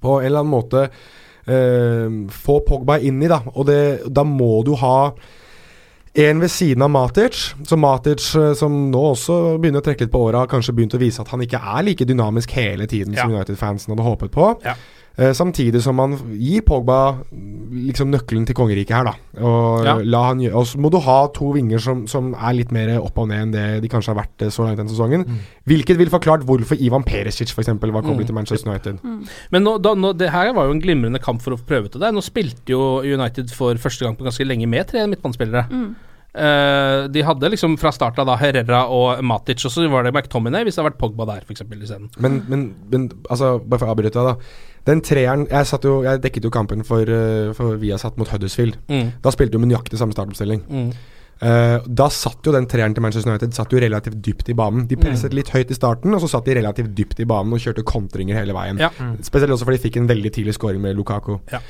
på 0.00 0.20
en 0.20 0.26
eller 0.26 0.40
annen 0.40 0.50
måte 0.50 0.82
eh, 0.84 0.90
få 1.46 2.58
Pogba 2.66 3.00
inn 3.02 3.22
i, 3.22 3.30
da. 3.30 3.40
Og 3.54 3.66
det, 3.66 3.80
da 4.14 4.22
må 4.22 4.60
du 4.66 4.76
ha 4.78 5.12
en 6.12 6.40
ved 6.40 6.50
siden 6.52 6.82
av 6.82 6.90
Matic. 6.92 7.54
Så 7.64 7.76
Matic, 7.76 8.34
eh, 8.36 8.52
som 8.58 8.74
nå 8.92 9.02
også 9.12 9.38
begynner 9.60 9.80
å 9.80 9.86
trekke 9.86 10.04
litt 10.04 10.12
på 10.12 10.24
åra, 10.26 10.44
har 10.44 10.50
kanskje 10.50 10.74
begynt 10.76 10.96
å 10.96 11.00
vise 11.00 11.22
at 11.22 11.32
han 11.32 11.44
ikke 11.44 11.60
er 11.60 11.86
like 11.86 12.08
dynamisk 12.08 12.52
hele 12.58 12.86
tiden 12.86 13.16
som 13.16 13.32
United-fansen 13.32 13.94
hadde 13.94 14.06
håpet 14.06 14.34
på. 14.34 14.50
Ja. 14.66 14.76
Eh, 15.18 15.32
samtidig 15.36 15.82
som 15.84 15.94
man 15.96 16.14
gir 16.40 16.62
Pogba 16.64 17.18
liksom 17.72 18.08
nøkkelen 18.12 18.46
til 18.48 18.54
kongeriket 18.56 18.94
her, 18.96 19.04
da. 19.04 19.12
Og, 19.44 19.84
Ja. 19.84 19.94
la 20.02 20.22
han 20.28 20.40
og 20.52 20.64
så 20.66 20.78
må 20.80 20.90
du 20.90 20.98
ha 21.04 21.26
to 21.28 21.52
vinger 21.52 21.78
som, 21.78 22.06
som 22.06 22.32
er 22.34 22.54
litt 22.54 22.72
mer 22.72 22.98
opp 23.00 23.18
og 23.18 23.28
ned 23.28 23.42
enn 23.42 23.52
det 23.52 23.82
de 23.82 23.88
kanskje 23.88 24.14
har 24.14 24.22
vært 24.22 24.42
eh, 24.46 24.48
så 24.48 24.64
langt 24.64 24.78
denne 24.80 24.88
sesongen. 24.88 25.26
Hvilket 25.68 25.98
ville 25.98 26.10
forklart 26.10 26.46
hvorfor 26.48 26.80
Ivan 26.80 27.04
Perisic 27.04 27.52
for 27.52 27.60
eksempel, 27.62 27.92
var 27.92 28.02
koblet 28.02 28.22
Mm. 28.22 28.26
til 28.26 28.34
Manchester 28.34 28.70
United. 28.70 28.98
Men 29.50 29.62
nå, 29.64 29.76
da, 29.82 29.94
nå, 29.94 30.12
det 30.16 30.30
her 30.30 30.52
var 30.54 30.64
jo 30.66 30.72
en 30.72 30.80
glimrende 30.82 31.20
kamp 31.20 31.42
for 31.42 31.52
å 31.52 31.60
prøve 31.60 31.86
ut 31.86 31.92
det. 32.00 32.12
Nå 32.14 32.22
spilte 32.22 32.70
jo 32.72 33.00
United 33.02 33.50
for 33.50 33.74
første 33.74 34.04
gang 34.06 34.16
på 34.16 34.24
ganske 34.24 34.46
lenge 34.46 34.66
med 34.68 34.86
tre 34.88 35.06
midtbanespillere. 35.06 35.66
Mm. 35.70 35.94
Eh, 36.32 36.98
de 37.12 37.24
hadde 37.28 37.50
liksom 37.52 37.74
fra 37.80 37.92
start 37.92 38.16
av 38.22 38.28
da 38.30 38.38
Herrera 38.40 38.86
og 38.88 39.20
Matic, 39.26 39.66
og 39.68 39.74
så 39.74 39.84
var 39.92 40.06
det 40.06 40.14
McTominay 40.14 40.64
hvis 40.64 40.78
det 40.78 40.82
hadde 40.82 40.92
vært 40.94 41.00
Pogba 41.02 41.28
der, 41.28 41.44
f.eks. 41.44 41.64
isteden. 41.68 42.10
Men, 42.24 42.42
men, 42.48 42.68
men 42.92 43.08
altså, 43.28 43.58
bare 43.60 43.82
for 43.82 43.90
å 43.90 43.96
avbryte 43.96 44.16
deg, 44.16 44.30
da. 44.32 44.68
Den 44.82 44.98
treeren 45.06 45.44
Jeg, 45.46 45.66
satt 45.70 45.84
jo, 45.86 46.00
jeg 46.02 46.18
dekket 46.24 46.46
jo 46.48 46.50
kampen 46.50 46.80
for, 46.82 47.06
Vi 47.06 47.52
for 47.54 47.76
Viasat 47.78 48.16
mot 48.18 48.30
Huddersfield. 48.32 48.80
Mm. 48.90 49.12
Da 49.22 49.30
spilte 49.34 49.54
jo 49.54 49.62
med 49.62 49.70
nøyaktig 49.70 50.00
samme 50.00 50.16
startoppstilling. 50.16 50.64
Mm. 50.66 50.88
Uh, 51.42 51.82
da 51.86 52.06
satt 52.12 52.46
jo 52.46 52.52
den 52.54 52.68
treeren 52.70 52.92
til 52.94 53.02
Manchester 53.02 53.32
United 53.32 53.54
Satt 53.56 53.72
jo 53.74 53.80
relativt 53.82 54.20
dypt 54.22 54.50
i 54.52 54.54
banen. 54.54 54.84
De 54.86 54.98
presset 54.98 55.34
litt 55.34 55.50
høyt 55.50 55.72
i 55.74 55.78
starten, 55.78 56.14
og 56.14 56.22
så 56.22 56.30
satt 56.36 56.46
de 56.46 56.54
relativt 56.60 56.92
dypt 56.98 57.22
i 57.22 57.26
banen 57.26 57.54
og 57.54 57.62
kjørte 57.62 57.82
kontringer 57.86 58.38
hele 58.38 58.54
veien. 58.54 58.78
Ja. 58.82 58.92
Mm. 58.98 59.16
Spesielt 59.26 59.54
også 59.54 59.66
fordi 59.66 59.80
de 59.80 59.86
fikk 59.88 59.98
en 59.98 60.10
veldig 60.10 60.32
tidlig 60.34 60.54
scoring 60.58 60.82
med 60.82 60.94
Lukaku. 60.98 61.36
Ja. 61.50 61.62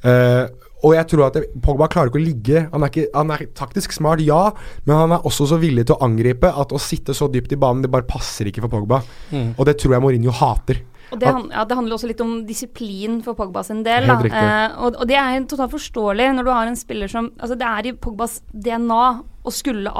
Eh, 0.00 0.44
og 0.82 0.94
jeg 0.96 1.06
tror 1.12 1.26
at 1.28 1.36
Pogba 1.62 1.88
klarer 1.92 2.08
ikke 2.08 2.20
å 2.20 2.24
ligge 2.24 2.60
Han 2.72 2.82
er, 2.86 2.88
ikke, 2.92 3.06
han 3.14 3.30
er 3.34 3.46
taktisk 3.58 3.92
smart, 3.92 4.20
ja, 4.24 4.50
men 4.86 4.96
han 4.96 5.12
er 5.16 5.26
også 5.28 5.46
så 5.50 5.58
villig 5.60 5.86
til 5.88 5.96
å 5.98 6.04
angripe 6.06 6.48
at 6.48 6.72
å 6.72 6.80
sitte 6.80 7.12
så 7.16 7.28
dypt 7.32 7.52
i 7.52 7.58
banen, 7.60 7.82
det 7.84 7.90
bare 7.92 8.06
passer 8.08 8.48
ikke 8.48 8.62
for 8.64 8.72
Pogba. 8.72 9.02
Mm. 9.30 9.54
Og 9.58 9.66
det 9.68 9.76
tror 9.80 9.96
jeg 9.96 10.02
Mourinho 10.04 10.32
hater. 10.32 10.80
Og 11.10 11.18
det, 11.18 11.26
han, 11.26 11.48
ja, 11.50 11.64
det 11.66 11.74
handler 11.74 11.96
også 11.96 12.06
litt 12.06 12.20
om 12.22 12.36
disiplin 12.46 13.16
for 13.26 13.34
Pogba 13.34 13.64
sin 13.66 13.80
del. 13.82 14.06
Da. 14.06 14.14
Eh, 14.22 14.76
og, 14.78 14.94
og 15.02 15.08
det 15.10 15.16
er 15.18 15.40
totalt 15.50 15.72
forståelig 15.74 16.28
når 16.36 16.46
du 16.46 16.50
har 16.54 16.70
en 16.70 16.78
spiller 16.78 17.10
som 17.10 17.32
Altså, 17.40 17.56
det 17.58 17.66
er 17.66 17.88
i 17.90 17.94
Pogbas 17.98 18.36
DNA 18.54 19.00
å 19.42 19.50
skulle 19.52 19.90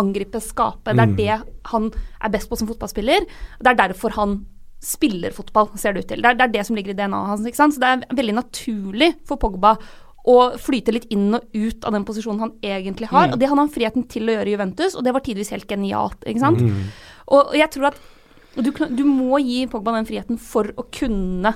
angripe, 0.00 0.40
skape. 0.40 0.94
Det 0.94 1.02
er 1.04 1.10
Mm. 1.12 1.16
det 1.18 1.36
han 1.70 1.90
er 2.22 2.32
best 2.32 2.48
på 2.48 2.56
som 2.56 2.68
fotballspiller. 2.70 3.26
Det 3.60 3.70
er 3.74 3.80
derfor 3.82 4.16
han 4.16 4.38
spiller 4.84 5.32
fotball, 5.32 5.68
ser 5.80 5.92
det 5.92 6.04
ut 6.04 6.08
til. 6.12 6.20
Det 6.22 6.30
er 6.30 6.34
det, 6.38 6.44
er 6.48 6.52
det 6.58 6.66
som 6.68 6.76
ligger 6.76 6.92
i 6.92 6.96
DNA-et 6.98 7.28
hans. 7.34 7.44
ikke 7.48 7.56
sant? 7.60 7.74
Så 7.76 7.80
det 7.80 7.88
er 7.92 8.16
veldig 8.16 8.34
naturlig 8.36 9.14
for 9.28 9.36
Pogba 9.40 9.76
å 10.24 10.36
flyte 10.56 10.94
litt 10.94 11.06
inn 11.12 11.36
og 11.36 11.44
ut 11.52 11.84
av 11.84 11.92
den 11.92 12.06
posisjonen 12.08 12.40
han 12.40 12.52
egentlig 12.64 13.10
har. 13.10 13.28
Mm. 13.28 13.34
Og 13.34 13.40
det 13.40 13.48
hadde 13.50 13.60
han 13.60 13.72
friheten 13.74 14.06
til 14.08 14.28
å 14.28 14.38
gjøre 14.38 14.50
i 14.50 14.54
Juventus, 14.54 14.96
og 14.96 15.04
det 15.04 15.12
var 15.12 15.24
tidvis 15.24 15.52
helt 15.52 15.68
genialt. 15.68 16.24
ikke 16.24 16.40
sant? 16.40 16.64
Mm. 16.64 16.86
Og 17.28 17.40
og 17.52 17.56
jeg 17.58 17.72
tror 17.74 17.90
at 17.90 18.00
du, 18.54 18.70
du 18.70 19.04
må 19.04 19.40
gi 19.42 19.64
Pogba 19.66 19.96
den 19.96 20.06
friheten 20.08 20.38
for 20.40 20.70
å 20.78 20.86
kunne 20.94 21.54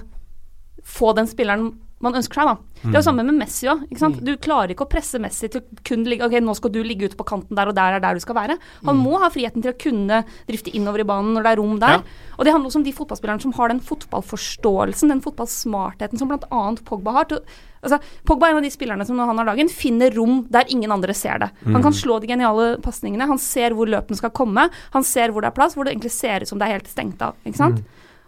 få 0.84 1.12
den 1.16 1.28
spilleren 1.30 1.70
man 2.00 2.14
ønsker 2.14 2.34
seg, 2.34 2.44
da. 2.46 2.54
Det 2.78 2.94
er 2.94 3.00
jo 3.02 3.02
Mm. 3.02 3.08
samme 3.08 3.24
med 3.26 3.34
Messi 3.34 3.66
òg. 3.66 4.22
Du 4.24 4.36
klarer 4.36 4.70
ikke 4.70 4.86
å 4.86 4.88
presse 4.90 5.18
Messi 5.20 5.48
til 5.50 5.62
kun 5.84 6.04
ligge 6.04 6.22
Ok, 6.24 6.32
nå 6.40 6.54
skal 6.54 6.70
du 6.70 6.82
ligge 6.84 7.08
ute 7.10 7.16
på 7.16 7.24
kanten 7.26 7.56
der, 7.56 7.66
og 7.68 7.74
der 7.74 7.94
er 7.96 8.00
der 8.00 8.14
du 8.14 8.20
skal 8.20 8.34
være. 8.36 8.56
Han 8.84 8.96
Mm. 8.96 9.02
må 9.04 9.18
ha 9.18 9.28
friheten 9.28 9.60
til 9.62 9.72
å 9.72 9.78
kunne 9.78 10.24
drifte 10.48 10.72
innover 10.72 11.00
i 11.00 11.04
banen 11.04 11.34
når 11.34 11.42
det 11.42 11.52
er 11.52 11.56
rom 11.62 11.78
der. 11.80 11.88
Ja. 11.88 12.02
Og 12.38 12.44
det 12.44 12.52
handler 12.54 12.70
også 12.70 12.76
om 12.76 12.84
de 12.84 12.92
fotballspillerne 12.92 13.42
som 13.42 13.52
har 13.52 13.68
den 13.68 13.80
fotballforståelsen, 13.80 15.08
den 15.08 15.20
fotballsmartheten 15.20 16.18
som 16.18 16.28
bl.a. 16.28 16.76
Pogba 16.84 17.12
har. 17.12 17.24
Til, 17.24 17.40
altså, 17.82 18.00
Pogba 18.24 18.46
er 18.46 18.50
en 18.50 18.56
av 18.58 18.62
de 18.62 18.70
spillerne 18.70 19.04
som 19.06 19.16
når 19.16 19.26
han 19.26 19.38
har 19.38 19.44
dagen, 19.50 19.68
finner 19.68 20.14
rom 20.14 20.46
der 20.50 20.64
ingen 20.70 20.92
andre 20.92 21.14
ser 21.14 21.38
det. 21.38 21.50
Han 21.64 21.74
Mm. 21.80 21.82
kan 21.82 21.92
slå 21.92 22.20
de 22.20 22.26
geniale 22.28 22.80
pasningene, 22.80 23.26
han 23.26 23.38
ser 23.38 23.70
hvor 23.70 23.86
løpene 23.88 24.16
skal 24.16 24.30
komme, 24.30 24.70
han 24.92 25.02
ser 25.02 25.30
hvor 25.32 25.40
det 25.42 25.48
er 25.48 25.56
plass, 25.56 25.74
hvor 25.74 25.84
det 25.84 25.94
egentlig 25.96 26.12
ser 26.12 26.40
ut 26.42 26.48
som 26.48 26.58
det 26.58 26.68
er 26.68 26.72
helt 26.78 26.86
stengt 26.88 27.20
av. 27.22 27.34
ikke 27.44 27.56
sant? 27.56 27.76
Mm. 27.78 27.84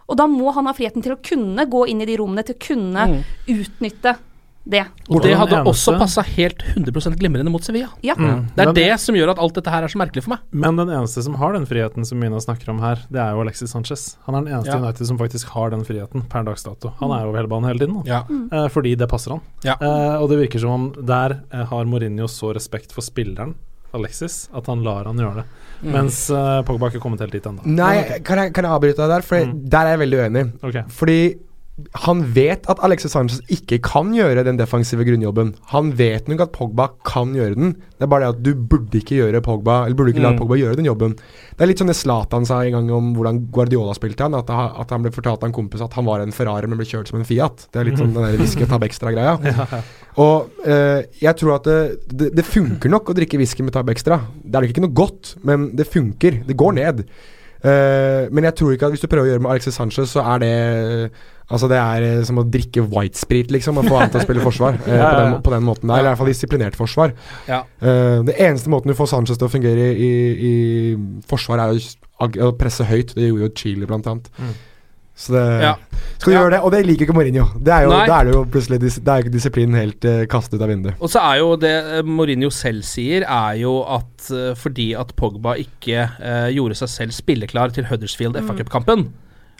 Og 0.09 0.17
da 0.17 0.27
må 0.27 0.51
han 0.53 0.65
ha 0.65 0.73
friheten 0.73 1.03
til 1.03 1.13
å 1.15 1.21
kunne 1.23 1.65
gå 1.69 1.87
inn 1.89 2.01
i 2.01 2.05
de 2.05 2.17
rommene, 2.17 2.43
til 2.45 2.55
å 2.55 2.59
kunne 2.59 3.07
Mm. 3.07 3.23
utnytte 3.47 4.17
det. 4.69 4.85
Og 5.09 5.23
det 5.23 5.33
hadde 5.35 5.63
også 5.65 5.97
passa 5.97 6.21
helt 6.21 6.61
100 6.75 7.15
glimrende 7.17 7.49
mot 7.49 7.63
Sevilla. 7.63 7.89
Ja. 8.03 8.13
Mm. 8.13 8.49
Det 8.55 8.61
er 8.61 8.65
Men- 8.65 8.75
det 8.75 8.99
som 8.99 9.15
gjør 9.15 9.31
at 9.31 9.39
alt 9.39 9.53
dette 9.55 9.71
her 9.71 9.83
er 9.83 9.87
så 9.87 9.97
merkelig 9.97 10.21
for 10.23 10.29
meg. 10.31 10.39
Men 10.51 10.75
den 10.75 10.87
eneste 10.89 11.23
som 11.23 11.33
har 11.33 11.53
den 11.53 11.65
friheten 11.65 12.05
som 12.05 12.19
Mina 12.19 12.37
snakker 12.37 12.69
om 12.69 12.79
her, 12.79 12.99
det 13.11 13.17
er 13.19 13.31
jo 13.33 13.41
Alexis 13.41 13.71
Sanchez. 13.73 14.17
Han 14.27 14.35
er 14.35 14.41
den 14.43 14.53
eneste 14.53 14.67
Ja. 14.67 14.77
United 14.77 15.07
som 15.07 15.17
faktisk 15.17 15.45
har 15.49 15.71
den 15.71 15.83
friheten 15.83 16.29
per 16.29 16.43
dags 16.43 16.63
dato. 16.63 16.93
Han 16.99 17.09
er 17.11 17.25
over 17.25 17.37
hele 17.37 17.47
banen 17.47 17.69
hele 17.69 17.79
tiden. 17.79 18.05
Ja. 18.05 18.23
Mm. 18.29 18.49
Eh, 18.51 18.67
fordi 18.67 18.95
det 18.95 19.09
passer 19.09 19.31
han. 19.31 19.41
Ja. 19.63 19.75
Eh, 19.81 20.21
og 20.21 20.29
det 20.29 20.37
virker 20.47 20.59
som 20.59 20.69
om 20.69 20.91
der 21.05 21.41
eh, 21.51 21.65
har 21.65 21.85
Mourinho 21.85 22.27
så 22.27 22.53
respekt 22.53 22.91
for 22.91 23.01
spilleren 23.01 23.55
Alexis, 23.97 24.45
at 24.55 24.67
han 24.71 24.83
lar 24.85 25.09
han 25.09 25.19
gjøre 25.19 25.41
det. 25.41 25.45
Mm. 25.81 25.93
Mens 25.95 26.17
uh, 26.29 26.61
Pogba 26.65 26.87
har 26.87 26.93
ikke 26.93 27.03
kommet 27.03 27.23
helt 27.23 27.33
dit 27.35 27.47
ennå. 27.49 27.63
Nei, 27.65 27.95
kan 28.25 28.43
jeg, 28.43 28.53
kan 28.55 28.67
jeg 28.67 28.75
avbryte 28.75 29.01
deg 29.01 29.15
der? 29.15 29.25
For 29.25 29.55
der 29.75 29.87
er 29.87 29.95
jeg 29.95 30.03
veldig 30.03 30.19
uenig. 30.21 30.43
Okay. 30.61 30.83
Fordi 30.93 31.19
han 32.05 32.21
vet 32.35 32.65
at 32.71 32.79
Alexis 32.85 33.13
Sanchez 33.15 33.39
ikke 33.51 33.77
kan 33.85 34.09
gjøre 34.15 34.43
den 34.47 34.57
defensive 34.59 35.05
grunnjobben. 35.07 35.53
Han 35.73 35.91
vet 35.99 36.27
nok 36.31 36.43
at 36.45 36.51
Pogba 36.55 36.87
kan 37.07 37.33
gjøre 37.35 37.55
den. 37.57 37.73
Det 37.97 38.05
er 38.05 38.11
bare 38.11 38.27
det 38.27 38.35
at 38.35 38.43
du 38.45 38.51
burde 38.55 38.97
ikke 38.97 39.17
gjøre 39.19 39.41
Pogba 39.45 39.83
Eller 39.85 39.95
burde 39.99 40.13
ikke 40.13 40.23
la 40.23 40.31
Mm. 40.31 40.39
Pogba 40.39 40.57
gjøre 40.57 40.77
den 40.79 40.87
jobben. 40.87 41.15
Det 41.17 41.61
er 41.61 41.69
litt 41.69 41.81
sånn 41.81 41.91
det 41.91 41.97
Zlatan 41.99 42.45
sa 42.47 42.61
en 42.63 42.71
gang 42.77 42.91
om 42.95 43.11
hvordan 43.17 43.41
Guardiola 43.51 43.93
spilte 43.97 44.23
han. 44.25 44.37
At, 44.37 44.49
at 44.49 44.89
han 44.95 45.03
ble 45.03 45.11
fortalt 45.11 45.43
av 45.43 45.49
en 45.49 45.55
kompis 45.55 45.81
at 45.85 45.93
han 45.97 46.07
var 46.07 46.23
en 46.23 46.31
Ferrari, 46.31 46.67
men 46.67 46.79
ble 46.81 46.87
kjørt 46.89 47.11
som 47.11 47.19
en 47.19 47.27
Fiat. 47.27 47.67
Det 47.71 47.81
er 47.81 47.89
litt 47.89 47.99
sånn 48.01 48.13
den 48.15 48.23
der 48.25 48.39
whisky 48.41 48.65
tab 48.69 48.83
extra-greia. 48.87 49.35
Og 50.23 50.63
eh, 50.67 51.03
jeg 51.21 51.35
tror 51.39 51.57
at 51.59 51.67
det, 51.67 51.81
det, 52.11 52.31
det 52.37 52.47
funker 52.47 52.89
nok 52.91 53.11
å 53.11 53.17
drikke 53.17 53.39
whisky 53.41 53.63
med 53.63 53.75
tab 53.75 53.89
extra. 53.93 54.21
Det 54.43 54.55
er 54.55 54.65
nok 54.65 54.73
ikke 54.73 54.85
noe 54.87 54.97
godt, 55.03 55.35
men 55.47 55.69
det 55.77 55.87
funker. 55.91 56.41
Det 56.47 56.57
går 56.57 56.75
ned. 56.79 57.05
Eh, 57.61 58.25
men 58.33 58.47
jeg 58.47 58.55
tror 58.57 58.73
ikke 58.73 58.87
at 58.89 58.95
hvis 58.95 59.03
du 59.03 59.09
prøver 59.11 59.27
å 59.29 59.31
gjøre 59.35 59.43
med 59.45 59.51
Alexis 59.53 59.77
Sanchez, 59.77 60.15
så 60.15 60.23
er 60.33 60.41
det 60.41 60.53
Altså 61.51 61.67
Det 61.71 61.77
er 61.81 62.05
eh, 62.07 62.23
som 62.27 62.39
å 62.41 62.45
drikke 62.47 62.85
whitesprit, 62.87 63.51
liksom, 63.51 63.77
og 63.81 63.89
få 63.91 63.99
han 63.99 64.09
til 64.13 64.21
å 64.21 64.25
spille 64.25 64.41
forsvar. 64.45 64.79
eh, 64.87 64.95
Ja, 65.01 65.11
på, 65.11 65.19
ja, 65.19 65.21
den, 65.25 65.37
på 65.45 65.53
den 65.55 65.67
måten 65.67 65.87
der. 65.91 65.99
Eller 65.99 66.09
i 66.09 66.13
hvert 66.15 66.23
fall 66.23 66.31
disiplinert 66.31 66.79
forsvar. 66.79 67.13
Ja. 67.51 67.61
Eh, 67.83 68.17
det 68.27 68.39
eneste 68.39 68.71
måten 68.73 68.91
du 68.93 68.97
får 68.97 69.11
Sanchez 69.13 69.37
til 69.41 69.49
å 69.49 69.53
fungere 69.53 69.91
i, 69.93 70.11
i 70.49 70.53
forsvar, 71.29 71.61
er 71.67 71.77
å, 71.77 72.27
å 72.49 72.51
presse 72.57 72.87
høyt. 72.87 73.15
Det 73.17 73.29
gjorde 73.31 73.47
jo 73.49 73.55
Chile, 73.61 73.87
blant 73.89 74.07
annet. 74.11 74.29
Mm. 74.39 74.51
Så 75.21 75.33
det 75.35 75.41
Ja. 75.61 75.73
Skal 76.21 76.31
du 76.31 76.37
gjøre 76.37 76.51
det? 76.53 76.59
Og 76.65 76.71
det 76.73 76.79
liker 76.85 77.03
ikke 77.07 77.13
Mourinho. 77.17 77.43
Det 77.61 77.73
er 77.73 77.83
jo, 77.85 77.91
da 77.91 78.19
er 78.21 78.27
det 78.29 78.33
jo 78.35 78.41
plutselig 78.53 78.77
dis, 78.81 78.95
Da 79.03 79.15
er 79.15 79.21
jo 79.21 79.25
ikke 79.27 79.33
disiplinen 79.33 79.75
helt 79.77 80.05
eh, 80.07 80.21
kastet 80.29 80.55
ut 80.55 80.63
av 80.65 80.69
vinduet. 80.71 80.95
Og 81.01 81.09
så 81.11 81.21
er 81.25 81.39
jo 81.41 81.49
det 81.61 81.73
Mourinho 82.07 82.49
selv 82.53 82.85
sier, 82.87 83.25
er 83.27 83.57
jo 83.61 83.73
at 83.97 84.29
fordi 84.61 84.91
at 84.97 85.11
Pogba 85.17 85.55
ikke 85.61 86.05
eh, 86.07 86.47
gjorde 86.55 86.77
seg 86.79 86.89
selv 86.93 87.17
spilleklar 87.17 87.73
til 87.75 87.89
Huddersfield 87.89 88.37
Mm. 88.39 88.47
FA 88.47 88.55
Cup-kampen, 88.61 89.07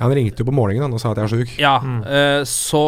Han 0.01 0.15
ringte 0.17 0.41
jo 0.41 0.49
på 0.49 0.55
morgenen 0.55 0.87
han, 0.87 0.95
og 0.97 1.01
sa 1.01 1.11
at 1.13 1.21
jeg 1.21 1.27
er 1.27 1.35
sjuk. 1.35 1.53
ja, 1.61 1.75
eh, 2.09 2.41
så 2.49 2.81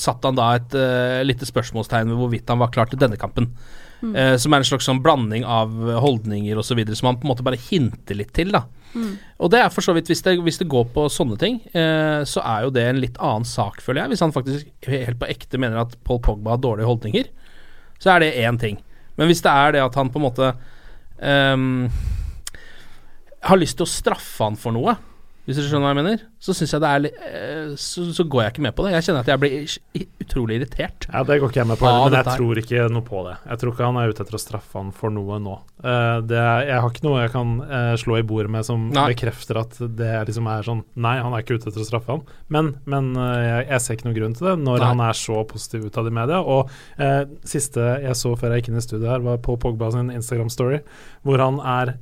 satte 0.00 0.30
han 0.30 0.38
da 0.38 0.54
et 0.56 0.76
uh, 0.78 1.20
lite 1.26 1.48
spørsmålstegn 1.48 2.08
ved 2.08 2.20
hvorvidt 2.22 2.48
han 2.48 2.62
var 2.62 2.72
klar 2.74 2.88
til 2.88 3.00
denne 3.00 3.20
kampen. 3.20 3.50
Mm. 3.98 4.12
Eh, 4.14 4.34
som 4.38 4.54
er 4.54 4.62
en 4.62 4.68
slags 4.68 4.86
sånn 4.86 5.00
blanding 5.02 5.42
av 5.42 5.72
holdninger 6.00 6.58
osv. 6.60 6.78
som 6.94 7.10
han 7.10 7.16
på 7.18 7.26
en 7.26 7.32
måte 7.32 7.46
bare 7.46 7.58
hinter 7.58 8.18
litt 8.20 8.34
til. 8.36 8.54
da 8.54 8.64
Mm. 8.96 9.16
Og 9.44 9.50
det 9.52 9.60
er 9.60 9.72
for 9.72 9.84
så 9.84 9.92
vidt, 9.96 10.08
hvis 10.10 10.22
det, 10.24 10.36
hvis 10.44 10.60
det 10.60 10.68
går 10.70 10.88
på 10.94 11.06
sånne 11.12 11.38
ting, 11.40 11.60
eh, 11.76 12.24
så 12.28 12.42
er 12.44 12.64
jo 12.64 12.74
det 12.74 12.86
en 12.88 13.00
litt 13.02 13.18
annen 13.20 13.46
sak, 13.48 13.82
føler 13.84 14.04
jeg. 14.04 14.14
Hvis 14.14 14.24
han 14.24 14.34
faktisk 14.34 14.88
helt 14.88 15.20
på 15.20 15.28
ekte 15.28 15.60
mener 15.60 15.82
at 15.82 15.96
Paul 16.08 16.22
Pogba 16.24 16.54
har 16.54 16.62
dårlige 16.62 16.88
holdninger, 16.88 17.28
så 18.00 18.14
er 18.14 18.24
det 18.24 18.36
én 18.40 18.58
ting. 18.60 18.80
Men 19.18 19.30
hvis 19.30 19.42
det 19.44 19.52
er 19.52 19.74
det 19.74 19.84
at 19.84 19.98
han 19.98 20.10
på 20.14 20.20
en 20.20 20.26
måte 20.28 20.52
ehm, 21.20 21.88
har 23.42 23.58
lyst 23.58 23.78
til 23.80 23.86
å 23.86 23.90
straffe 23.90 24.46
han 24.46 24.58
for 24.58 24.76
noe, 24.76 24.94
hvis 25.48 25.56
du 25.56 25.62
skjønner 25.64 25.86
hva 25.86 25.90
jeg 25.94 25.96
mener, 26.02 26.22
så 26.44 26.52
syns 26.52 26.74
jeg 26.74 26.82
det 26.84 26.88
er 26.92 27.00
litt 27.00 27.20
eh, 27.24 27.70
så, 27.80 28.02
så 28.12 28.24
går 28.28 28.42
jeg 28.42 28.52
ikke 28.52 28.64
med 28.66 28.74
på 28.76 28.84
det. 28.84 28.90
Jeg 28.98 29.06
kjenner 29.06 29.24
at 29.24 29.30
jeg 29.32 29.40
blir 29.40 30.08
utrolig 30.20 30.58
irritert. 30.58 31.06
Ja, 31.08 31.22
Det 31.24 31.38
går 31.40 31.48
ikke 31.48 31.62
jeg 31.62 31.70
med 31.70 31.78
på, 31.80 31.88
men 31.88 32.16
jeg 32.18 32.26
tror 32.36 32.60
ikke 32.60 32.82
noe 32.92 33.06
på 33.06 33.22
det. 33.24 33.36
Jeg 33.48 33.60
tror 33.62 33.72
ikke 33.72 33.86
han 33.88 34.00
er 34.02 34.12
ute 34.12 34.26
etter 34.26 34.36
å 34.36 34.40
straffe 34.42 34.76
han 34.76 34.90
for 34.92 35.14
noe 35.14 35.38
nå. 35.40 35.54
Eh, 35.80 36.18
det 36.28 36.42
jeg 36.68 36.82
har 36.84 36.90
ikke 36.92 37.06
noe 37.06 37.22
jeg 37.22 37.32
kan 37.32 37.54
eh, 37.64 37.94
slå 38.02 38.18
i 38.20 38.26
bordet 38.28 38.52
med 38.52 38.66
som 38.68 38.84
Nei. 38.92 39.06
bekrefter 39.14 39.60
at 39.62 39.78
det 39.80 40.10
liksom 40.28 40.50
er 40.52 40.66
sånn 40.68 40.82
Nei, 41.00 41.14
han 41.24 41.32
er 41.32 41.46
ikke 41.46 41.56
ute 41.56 41.70
etter 41.72 41.80
å 41.80 41.88
straffe 41.88 42.12
han. 42.12 42.26
Men, 42.52 42.68
men 42.84 43.08
jeg, 43.16 43.62
jeg 43.70 43.84
ser 43.86 43.96
ikke 43.96 44.08
noen 44.10 44.18
grunn 44.18 44.36
til 44.36 44.50
det 44.50 44.56
når 44.66 44.82
Nei. 44.84 44.90
han 44.92 45.04
er 45.08 45.16
så 45.22 45.40
positiv 45.48 45.86
utad 45.88 46.10
i 46.10 46.14
media. 46.20 46.42
Og 46.44 46.68
eh, 47.00 47.22
siste 47.48 47.88
jeg 48.04 48.20
så 48.20 48.34
før 48.36 48.52
jeg 48.52 48.66
gikk 48.66 48.74
inn 48.74 48.82
i 48.82 48.84
studio 48.84 49.14
her, 49.14 49.24
var 49.24 49.40
Paul 49.48 49.56
Pogba 49.64 49.88
sin 49.96 50.12
Instagram-story, 50.12 50.82
hvor 51.24 51.40
han 51.40 51.62
er 51.64 51.96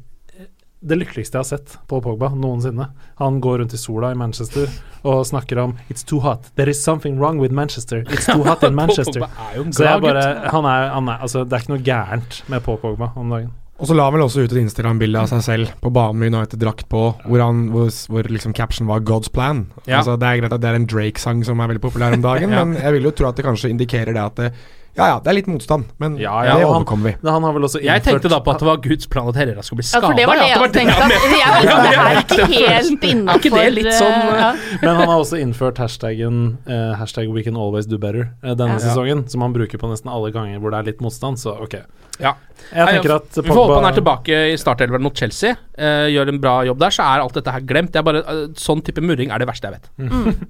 det 0.85 0.99
lykkeligste 1.01 1.39
jeg 1.39 1.41
har 1.41 1.49
sett 1.49 1.77
Paul 1.89 2.03
Pogba 2.05 2.29
noensinne. 2.37 2.89
Han 3.19 3.41
går 3.41 3.59
rundt 3.63 3.75
i 3.75 3.79
sola 3.81 4.11
i 4.13 4.15
Manchester 4.19 4.69
og 5.09 5.25
snakker 5.27 5.59
om 5.59 5.77
It's 5.91 6.05
too 6.07 6.21
hot. 6.21 6.51
There 6.57 6.71
is 6.71 6.83
something 6.85 7.19
wrong 7.19 7.41
with 7.41 7.55
Manchester. 7.55 8.03
It's 8.11 8.27
too 8.29 8.45
hot 8.45 8.63
in 8.63 8.75
Manchester. 8.83 9.21
Pogba 9.25 9.51
er 9.51 9.57
jo 9.57 9.65
en 9.65 9.73
Så 9.73 9.85
jeg 9.89 10.03
bare, 10.05 10.27
han 10.53 10.65
er, 10.65 10.89
han 10.95 11.09
er, 11.09 11.23
altså, 11.23 11.45
det 11.45 11.53
er 11.57 11.65
ikke 11.65 11.75
noe 11.75 11.87
gærent 11.87 12.43
med 12.53 12.63
Paul 12.67 12.79
Pogba 12.83 13.11
om 13.17 13.31
dagen. 13.33 13.55
Og 13.77 13.91
så 13.91 13.93
la 13.93 14.07
han 14.09 14.15
vel 14.17 14.23
også 14.25 14.41
ut 14.47 14.53
et 14.55 14.61
Instagram-bilde 14.63 15.21
av 15.21 15.27
seg 15.29 15.43
selv 15.45 15.73
på 15.85 15.91
banen 15.93 16.17
med 16.23 16.31
United-drakt 16.33 16.87
på, 16.89 17.01
hvor, 17.29 17.43
han, 17.45 17.67
hvor, 17.75 17.91
hvor 18.09 18.25
liksom 18.33 18.55
caption 18.57 18.87
var 18.89 19.01
'God's 19.05 19.29
plan'. 19.29 19.67
Ja. 19.85 19.99
Altså 19.99 20.15
Det 20.17 20.25
er 20.29 20.39
greit 20.41 20.53
at 20.57 20.61
det 20.63 20.71
er 20.71 20.79
en 20.79 20.87
Drake-sang 20.89 21.45
som 21.45 21.61
er 21.61 21.69
veldig 21.69 21.83
populær 21.85 22.15
om 22.17 22.23
dagen, 22.25 22.51
Ja. 22.57 22.65
men 22.65 22.77
jeg 22.81 22.93
vil 22.93 23.03
jo 23.05 23.11
tro 23.11 23.29
at 23.29 23.37
det 23.37 23.45
kanskje 23.45 23.69
indikerer 23.75 24.13
det 24.17 24.23
at 24.25 24.37
det, 24.37 24.53
Ja 24.97 25.07
ja, 25.11 25.17
det 25.21 25.29
er 25.29 25.37
litt 25.37 25.49
motstand, 25.51 25.85
men 26.01 26.15
Ja, 26.17 26.33
ja, 26.47 26.55
det 26.57 26.65
overkommer 26.65 27.11
vi. 27.11 27.13
Han, 27.21 27.33
han 27.37 27.45
har 27.45 27.53
vel 27.57 27.67
også 27.69 27.83
Jeg 27.85 28.03
tenkte 28.07 28.31
da 28.33 28.39
på 28.41 28.53
at 28.55 28.63
det 28.63 28.69
var 28.69 28.79
Guds 28.85 29.07
plan 29.13 29.29
at 29.29 29.37
Herrera 29.37 29.63
skulle 29.67 29.83
bli 29.83 29.89
Ja, 29.93 30.01
for 30.01 30.17
det 30.17 30.25
var 30.31 30.41
det 30.41 30.47
jeg 30.49 30.73
tenkte. 30.73 31.05
At 31.05 31.13
jeg, 31.37 31.67
det 31.67 31.93
er 32.07 32.21
ikke 32.23 32.49
helt 32.55 33.05
innafor 33.11 33.37
Er 33.37 33.43
ikke 33.43 33.53
det 33.61 33.67
litt 33.77 33.93
sånn 33.99 34.33
eh. 34.33 34.65
Men 34.87 34.91
han 35.03 35.13
har 35.13 35.19
også 35.21 35.41
innført 35.43 35.79
hashtaggen 35.83 36.41
uh, 36.71 36.95
Hashtag 37.01 37.29
we 37.35 37.45
can 37.45 37.57
always 37.61 37.87
do 37.91 37.99
better 38.01 38.31
uh, 38.45 38.55
denne 38.57 38.79
Ja. 38.79 38.83
sesongen, 38.89 39.27
som 39.29 39.45
han 39.45 39.53
bruker 39.57 39.79
på 39.81 39.89
nesten 39.93 40.09
alle 40.13 40.33
ganger 40.35 40.59
hvor 40.65 40.73
det 40.73 40.81
er 40.81 40.89
litt 40.93 41.05
motstand, 41.05 41.39
så 41.41 41.55
ok. 41.65 41.77
Ja. 42.23 42.35
Jeg 42.67 42.97
tenker 42.97 43.13
at 43.15 43.37
Vi 43.37 43.47
får 43.47 43.59
håpe 43.61 43.75
han 43.79 43.87
er 43.87 43.95
tilbake 43.95 44.39
i 44.51 44.57
startelveren 44.59 45.05
mot 45.05 45.15
Chelsea. 45.17 45.55
Uh, 45.79 46.09
gjør 46.11 46.33
en 46.33 46.41
bra 46.43 46.55
jobb 46.67 46.81
der, 46.83 46.95
så 46.95 47.05
er 47.07 47.23
alt 47.23 47.37
dette 47.37 47.53
her 47.55 47.63
glemt. 47.69 47.93
Det 47.95 48.01
er 48.01 48.07
bare, 48.07 48.23
uh, 48.27 48.43
sånn 48.59 48.83
type 48.87 49.05
murring 49.05 49.31
er 49.31 49.43
det 49.43 49.49
verste 49.49 49.71
jeg 49.71 49.77
vet. 49.79 49.89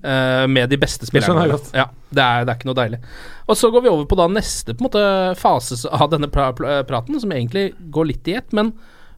Eh, 0.06 0.46
med 0.48 0.70
de 0.70 0.78
beste 0.80 1.06
spillerne. 1.08 1.46
Det. 1.50 1.76
Ja, 1.76 1.86
det 2.14 2.22
er, 2.22 2.44
det 2.46 2.52
er 2.52 2.58
ikke 2.58 2.68
noe 2.70 2.78
deilig. 2.78 3.00
Og 3.50 3.58
så 3.58 3.70
går 3.74 3.84
vi 3.84 3.92
over 3.92 4.06
på 4.08 4.18
da 4.18 4.26
neste 4.30 4.74
på 4.74 4.84
en 4.84 4.88
måte, 4.88 5.06
fase 5.40 5.78
av 5.92 6.10
denne 6.12 6.30
pra 6.32 6.52
pr 6.56 6.84
praten, 6.88 7.18
som 7.20 7.32
egentlig 7.34 7.72
går 7.94 8.10
litt 8.12 8.30
i 8.30 8.36
ett. 8.38 8.54
Men 8.56 8.72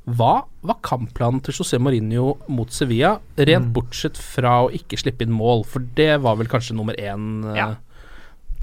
hva 0.08 0.46
var 0.64 0.78
kampplanen 0.86 1.42
til 1.44 1.58
José 1.58 1.80
Mourinho 1.82 2.38
mot 2.48 2.72
Sevilla, 2.72 3.18
rent 3.36 3.68
bortsett 3.76 4.16
fra 4.16 4.62
å 4.64 4.72
ikke 4.74 4.98
slippe 5.00 5.26
inn 5.26 5.34
mål? 5.36 5.66
For 5.68 5.84
det 5.98 6.14
var 6.24 6.40
vel 6.40 6.48
kanskje 6.50 6.76
nummer 6.78 6.96
én, 6.96 7.44
Ja. 7.56 7.74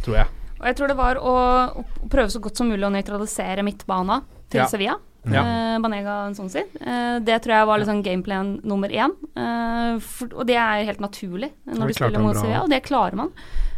tror 0.03 0.23
jeg. 0.23 0.27
Og 0.65 0.71
jeg 0.71 0.77
tror 0.79 0.89
det 0.89 0.97
var 0.97 1.19
å, 1.21 1.33
å 1.77 2.09
prøve 2.09 2.31
så 2.33 2.39
godt 2.41 2.57
som 2.57 2.71
mulig 2.71 2.81
å 2.87 2.89
nøytralisere 2.89 3.61
midtbana 3.61 4.23
til 4.49 4.63
Ja. 4.63 4.65
Sevilla. 4.71 4.95
Ja. 5.29 5.41
Eh, 5.41 5.75
Banega 5.81 6.15
Nsonsi. 6.33 6.61
Eh, 6.81 7.19
det 7.25 7.37
tror 7.45 7.53
jeg 7.55 7.67
var 7.69 7.79
liksom 7.81 8.01
gameplan 8.05 8.49
nummer 8.65 8.89
én. 8.89 9.13
Eh, 9.37 9.99
for, 10.01 10.33
og 10.41 10.45
det 10.49 10.57
er 10.57 10.83
helt 10.89 11.01
naturlig 11.05 11.51
når 11.69 11.87
du 11.89 11.93
spiller 11.97 12.21
mot. 12.21 12.35
Sevilla, 12.37 12.63
og 12.65 12.69
det 12.73 12.81
klarer 12.85 13.17
man. 13.21 13.31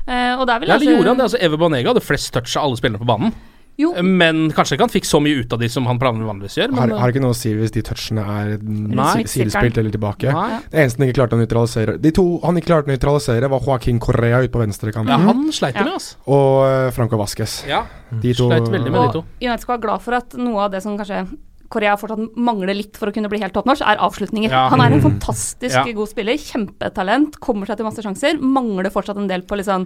Eh, 0.08 0.34
og 0.40 0.48
det 0.48 0.58
vil 0.64 0.70
Ja, 0.72 0.76
kanskje- 0.80 0.96
gjorde 0.96 1.08
han 1.12 1.18
det? 1.20 1.28
Altså, 1.28 1.40
Eve 1.44 1.58
Banega 1.60 1.92
hadde 1.92 2.04
flest 2.08 2.32
touch 2.36 2.56
av 2.56 2.64
alle 2.70 2.80
spillerne 2.80 3.00
på 3.04 3.08
banen. 3.12 3.34
Jo. 3.78 3.92
Men 4.02 4.50
kanskje 4.58 4.74
ikke 4.78 4.86
han 4.88 4.90
fikk 4.94 5.06
så 5.06 5.20
mye 5.22 5.44
ut 5.44 5.54
av 5.54 5.60
de 5.62 5.68
som 5.70 5.86
han 5.86 6.00
vanligvis 6.02 6.56
gjør. 6.58 6.72
Har, 6.74 6.88
Men, 6.88 6.98
har 6.98 7.12
ikke 7.14 7.22
noe 7.22 7.36
å 7.36 7.38
si 7.38 7.52
hvis 7.54 7.72
de 7.76 7.84
touchene 7.86 8.24
er 8.26 8.58
mm, 8.58 9.26
sidespilt 9.30 9.78
eller 9.78 9.92
tilbake. 9.94 10.32
Nei. 10.34 10.60
Det 10.72 10.82
eneste 10.82 10.98
han 11.04 11.08
ikke 11.12 11.20
klarte 11.20 11.38
å 11.38 11.42
nøytralisere 11.44 11.98
De 12.02 12.12
to 12.12 12.26
han 12.44 12.58
ikke 12.58 12.72
klarte 12.72 12.90
å 12.90 12.94
nøytralisere, 12.96 13.50
var 13.54 13.62
Joaquin 13.68 14.00
Correa 14.00 14.42
ute 14.42 14.50
på 14.52 14.64
venstrekanten. 14.66 15.08
ja, 15.14 15.18
han 15.18 15.52
sleit 15.54 15.76
Ja. 15.78 15.84
med, 15.84 15.94
altså. 15.94 16.16
Og 16.28 16.66
eh, 16.66 16.92
Franco 16.98 17.18
Vasques. 17.22 17.60
Ja, 17.70 17.84
De 18.10 18.34
to 18.34 18.48
sleit 18.50 18.66
veldig 18.68 18.92
med 18.92 19.02
de 19.02 19.12
to. 19.14 19.20
Og. 19.20 19.26
United 19.42 19.62
skal 19.62 19.78
være 19.78 19.86
glad 19.86 20.02
for 20.02 20.14
at 20.16 20.34
noe 20.42 20.58
av 20.66 20.72
det 20.72 20.82
som 20.82 20.98
kanskje 20.98 21.28
Korea 21.70 21.98
fortsatt 22.00 22.36
mangler 22.40 22.74
litt 22.74 22.96
for 22.96 23.10
å 23.10 23.14
kunne 23.14 23.28
bli 23.30 23.42
helt 23.42 23.52
toppnorsk, 23.54 23.82
er 23.84 23.98
avslutninger. 24.00 24.50
Ja. 24.50 24.70
Han 24.72 24.80
er 24.80 24.86
en 24.94 25.02
Mm. 25.02 25.20
fantastisk 25.20 25.76
Ja. 25.76 25.84
god 25.94 26.08
spiller, 26.08 26.34
kjempetalent, 26.40 27.40
kommer 27.44 27.68
seg 27.68 27.78
til 27.78 27.86
masse 27.86 28.02
sjanser. 28.02 28.40
Mangler 28.40 28.90
fortsatt 28.90 29.18
en 29.18 29.28
del 29.28 29.42
på 29.44 29.58
litt 29.58 29.68
sånn 29.68 29.86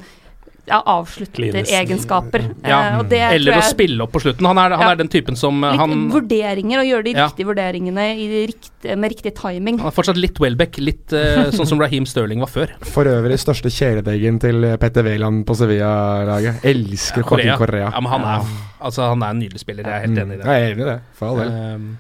ja, 0.70 0.78
avslutteregenskaper. 0.86 2.44
Ja. 2.64 3.02
Eh, 3.02 3.34
Eller 3.36 3.58
å 3.58 3.64
spille 3.66 4.04
opp 4.06 4.14
på 4.14 4.22
slutten. 4.24 4.46
Han 4.48 4.58
er, 4.62 4.76
han 4.76 4.82
Ja. 4.86 4.92
er 4.92 4.96
den 4.96 5.10
typen 5.10 5.36
som 5.38 5.64
eh, 5.64 5.72
Litt 5.72 5.80
han, 5.80 6.12
vurderinger, 6.12 6.80
og 6.80 6.86
gjøre 6.86 7.04
de 7.04 7.12
Ja. 7.12 7.28
riktige 7.28 7.48
vurderingene 7.50 8.06
i 8.18 8.28
de 8.28 8.96
med 8.96 9.12
riktig 9.12 9.34
timing. 9.36 9.80
han 9.80 9.88
er 9.88 9.92
fortsatt 9.92 10.18
litt 10.18 10.40
Welbeck. 10.40 10.78
Litt 10.78 11.14
eh, 11.14 11.52
sånn 11.58 11.68
som 11.68 11.80
Raheem 11.80 12.06
Sterling 12.06 12.40
var 12.40 12.48
før. 12.48 12.70
For 12.82 13.06
øvrig 13.06 13.40
største 13.40 13.70
kjæledeggen 13.70 14.40
til 14.40 14.78
Petter 14.78 15.04
Wæland 15.04 15.46
på 15.46 15.56
Sevilla-laget. 15.56 16.64
Elsker 16.64 17.24
Joaquin 17.24 17.58
Correa. 17.58 17.92
Ja, 17.92 18.00
men 18.00 18.12
han 18.12 18.22
er, 18.22 18.46
altså, 18.80 19.10
han 19.10 19.22
er 19.24 19.30
en 19.30 19.40
nydelig 19.40 19.60
spiller. 19.60 19.84
Jeg 19.84 19.94
er 19.94 20.08
helt 20.08 20.20
enig 20.20 20.34
i 20.34 20.38
det. 20.38 20.46
Jeg 20.46 20.62
er 20.62 20.74
enig 20.76 20.86
i 20.86 20.90
det, 20.92 21.00
for 21.18 21.28
all 21.28 21.38
del. 21.42 21.76
Um, 21.76 21.98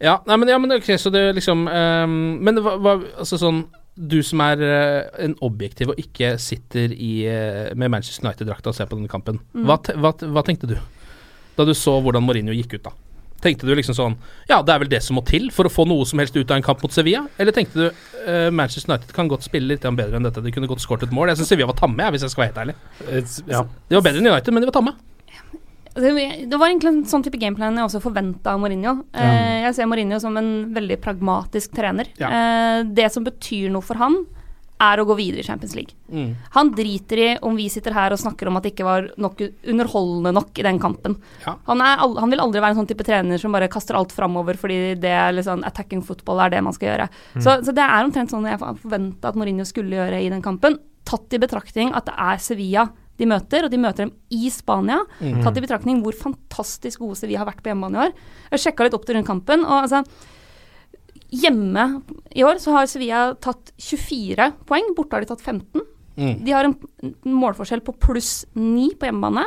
ja, 0.00 0.18
nei, 0.26 0.36
men, 0.36 0.48
ja, 0.48 0.58
men 0.58 0.72
ok, 0.72 0.92
så 0.96 1.10
det 1.10 1.34
liksom 1.34 1.66
um, 1.66 2.12
Men 2.38 2.60
hva, 2.62 2.76
hva 2.78 2.92
Altså 3.18 3.34
sånn 3.40 3.64
Du 3.98 4.20
som 4.22 4.40
er 4.44 4.60
eh, 4.62 5.24
en 5.24 5.34
objektiv 5.42 5.90
og 5.90 5.98
ikke 5.98 6.36
sitter 6.38 6.92
i, 6.94 7.24
eh, 7.26 7.74
med 7.74 7.90
Manchester 7.90 8.28
United-drakta 8.28 8.70
og 8.70 8.76
ser 8.78 8.86
på 8.86 8.94
denne 8.98 9.10
kampen, 9.10 9.40
Mm. 9.54 9.64
hva, 9.66 9.76
te- 9.82 9.96
hva, 9.98 10.12
hva 10.14 10.44
tenkte 10.46 10.68
du 10.70 10.76
da 11.58 11.64
du 11.66 11.72
så 11.74 11.96
hvordan 12.00 12.22
Mourinho 12.22 12.52
gikk 12.54 12.76
ut, 12.78 12.84
da? 12.84 12.92
Tenkte 13.42 13.66
du 13.66 13.74
liksom 13.74 13.94
sånn 13.94 14.14
Ja, 14.48 14.62
det 14.62 14.72
er 14.74 14.78
vel 14.78 14.88
det 14.90 15.02
som 15.02 15.14
må 15.18 15.24
til 15.26 15.50
for 15.54 15.66
å 15.66 15.70
få 15.70 15.84
noe 15.86 16.04
som 16.06 16.18
helst 16.18 16.36
ut 16.36 16.50
av 16.50 16.56
en 16.56 16.62
kamp 16.62 16.80
mot 16.82 16.90
Sevilla? 16.94 17.24
Eller 17.38 17.50
tenkte 17.54 17.74
du 17.74 17.86
uh, 17.90 18.50
Manchester 18.50 18.92
United 18.92 19.12
kan 19.14 19.28
godt 19.30 19.42
spille 19.46 19.66
litt 19.74 19.82
bedre 19.82 20.14
enn 20.18 20.22
dette, 20.26 20.42
de 20.42 20.50
kunne 20.54 20.66
godt 20.70 20.82
skåret 20.82 21.02
et 21.06 21.10
mål? 21.14 21.28
Jeg 21.32 21.38
syns 21.42 21.48
Sevilla 21.50 21.66
var 21.70 21.78
tamme, 21.78 21.98
jeg, 22.02 22.14
hvis 22.14 22.22
jeg 22.26 22.30
skal 22.34 22.44
være 22.44 22.52
helt 22.52 22.62
ærlig. 22.64 22.76
It's, 23.22 23.42
ja. 23.50 23.62
De 23.90 23.94
var 23.98 24.02
bedre 24.06 24.22
enn 24.22 24.30
United, 24.30 24.54
men 24.54 24.62
de 24.62 24.70
var 24.70 24.78
tamme. 24.78 24.94
Det 25.98 26.58
var 26.58 26.70
egentlig 26.70 26.92
en 26.92 27.04
sånn 27.10 27.24
type 27.26 27.40
gameplan 27.40 27.78
jeg 27.78 27.88
også 27.88 28.02
forventa 28.04 28.54
av 28.54 28.62
Mourinho. 28.62 28.98
Ja. 29.12 29.28
jeg 29.66 29.76
ser 29.76 29.90
Mourinho 29.90 30.20
som 30.22 30.36
en 30.40 30.50
veldig 30.76 30.98
pragmatisk 31.04 31.74
trener. 31.76 32.10
Ja. 32.20 32.32
Eh, 32.32 32.82
det 32.94 33.10
som 33.14 33.26
betyr 33.26 33.72
noe 33.74 33.84
for 33.84 34.00
han, 34.00 34.20
er 34.78 35.00
å 35.00 35.06
gå 35.08 35.16
videre 35.18 35.42
i 35.42 35.46
Champions 35.46 35.74
League. 35.74 35.96
Mm. 36.10 36.34
Han 36.54 36.70
driter 36.76 37.20
i 37.20 37.28
om 37.44 37.56
vi 37.58 37.66
sitter 37.72 37.94
her 37.96 38.14
og 38.14 38.20
snakker 38.22 38.48
om 38.48 38.58
at 38.58 38.66
det 38.66 38.72
ikke 38.74 38.86
var 38.86 39.08
nok 39.20 39.42
underholdende 39.42 40.32
nok 40.36 40.60
i 40.60 40.66
den 40.66 40.78
kampen. 40.82 41.16
Ja. 41.44 41.56
Han, 41.66 41.82
er, 41.82 41.98
han 41.98 42.32
vil 42.32 42.42
aldri 42.44 42.62
være 42.62 42.76
en 42.76 42.80
sånn 42.82 42.90
type 42.90 43.06
trener 43.06 43.42
som 43.42 43.54
bare 43.54 43.70
kaster 43.72 43.98
alt 43.98 44.14
framover 44.14 44.58
fordi 44.60 44.94
det 45.02 45.12
er 45.14 45.42
sånn 45.44 45.66
attacking 45.66 46.04
football 46.06 46.44
er 46.44 46.54
det 46.54 46.62
man 46.64 46.76
skal 46.76 46.92
gjøre. 46.92 47.08
Mm. 47.34 47.42
Så, 47.42 47.58
så 47.66 47.74
det 47.74 47.84
er 47.84 48.06
omtrent 48.06 48.34
sånn 48.34 48.46
jeg 48.48 48.62
forventa 48.62 49.32
at 49.32 49.38
Mourinho 49.40 49.66
skulle 49.68 49.98
gjøre 49.98 50.22
i 50.22 50.30
den 50.32 50.44
kampen. 50.44 50.78
Tatt 51.08 51.34
i 51.34 51.42
betraktning 51.42 51.90
at 51.96 52.06
det 52.06 52.14
er 52.14 52.42
Sevilla 52.42 52.88
de 53.18 53.26
møter, 53.26 53.64
og 53.66 53.70
de 53.72 53.78
møter 53.82 54.04
dem 54.06 54.12
i 54.30 54.48
Spania. 54.54 55.00
Mm. 55.20 55.42
Tatt 55.42 55.56
i 55.58 55.62
betraktning 55.64 56.02
hvor 56.04 56.14
fantastisk 56.14 57.00
gode 57.02 57.16
Sevilla 57.18 57.40
har 57.42 57.48
vært 57.50 57.62
på 57.64 57.72
hjemmebane 57.72 57.98
i 57.98 58.04
år. 58.08 58.12
Jeg 58.52 58.60
sjekka 58.66 58.86
litt 58.86 58.94
opp 58.94 59.04
til 59.08 59.18
rundt 59.18 59.26
kampen, 59.30 59.64
og 59.66 59.84
altså 59.88 60.04
Hjemme 61.28 61.82
i 62.32 62.44
år 62.46 62.56
så 62.62 62.72
har 62.72 62.86
Sevilla 62.88 63.34
tatt 63.44 63.72
24 63.84 64.46
poeng, 64.68 64.86
borte 64.96 65.12
har 65.18 65.20
de 65.20 65.28
tatt 65.28 65.42
15. 65.44 65.82
Mm. 66.16 66.38
De 66.46 66.54
har 66.56 66.64
en 66.64 66.76
målforskjell 67.28 67.82
på 67.84 67.92
pluss 68.00 68.46
9 68.56 68.94
på 68.98 69.10
hjemmebane 69.10 69.44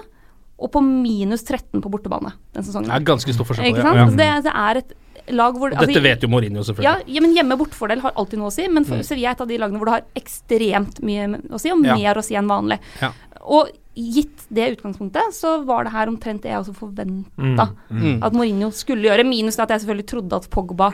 og 0.62 0.70
på 0.76 0.84
minus 0.86 1.42
13 1.48 1.82
på 1.82 1.90
bortebane 1.90 2.36
den 2.54 2.68
sesongen. 2.68 2.92
Det 2.92 3.00
er 3.00 3.08
ganske 3.10 3.34
stor 3.34 3.50
forskjell 3.50 3.72
Ikke 3.72 3.82
sant? 3.82 3.98
Ja. 3.98 4.04
Altså, 4.06 4.20
det, 4.20 4.30
det 4.46 4.54
er 4.62 4.80
et 4.84 4.94
lag 5.34 5.58
hvor 5.58 5.74
Og 5.74 5.82
dette 5.90 6.04
vet 6.06 6.22
jo 6.22 6.30
Mourinho, 6.30 6.62
ja, 6.62 6.68
selvfølgelig. 6.70 7.16
ja, 7.16 7.24
men 7.26 7.34
hjemme-bortfordel 7.40 8.06
har 8.06 8.14
alltid 8.14 8.42
noe 8.44 8.52
å 8.52 8.54
si. 8.54 8.68
Men 8.70 8.86
for, 8.86 9.02
Mm. 9.02 9.08
Sevilla 9.10 9.32
er 9.32 9.36
et 9.40 9.42
av 9.42 9.50
de 9.50 9.58
lagene 9.64 9.82
hvor 9.82 9.90
det 9.90 9.98
har 9.98 10.06
ekstremt 10.22 11.02
mye 11.02 11.28
å 11.50 11.60
si, 11.62 11.72
og 11.74 11.82
Ja. 11.86 11.96
mer 11.98 12.22
å 12.22 12.24
si 12.24 12.38
enn 12.38 12.48
vanlig. 12.52 12.78
Ja. 13.02 13.10
Og 13.44 13.70
gitt 13.94 14.46
det 14.48 14.78
utgangspunktet, 14.78 15.34
så 15.36 15.66
var 15.68 15.84
det 15.84 15.92
her 15.92 16.08
omtrent 16.08 16.42
det 16.46 16.52
jeg 16.54 16.62
også 16.62 16.74
forventa 16.78 17.28
Mm. 17.42 17.58
Mm. 17.92 18.24
at 18.24 18.34
Mourinho 18.34 18.70
skulle 18.72 19.04
gjøre. 19.10 19.26
Minus 19.28 19.60
at 19.60 19.70
jeg 19.70 19.82
selvfølgelig 19.82 20.06
trodde 20.08 20.34
at 20.40 20.48
Pogba 20.50 20.94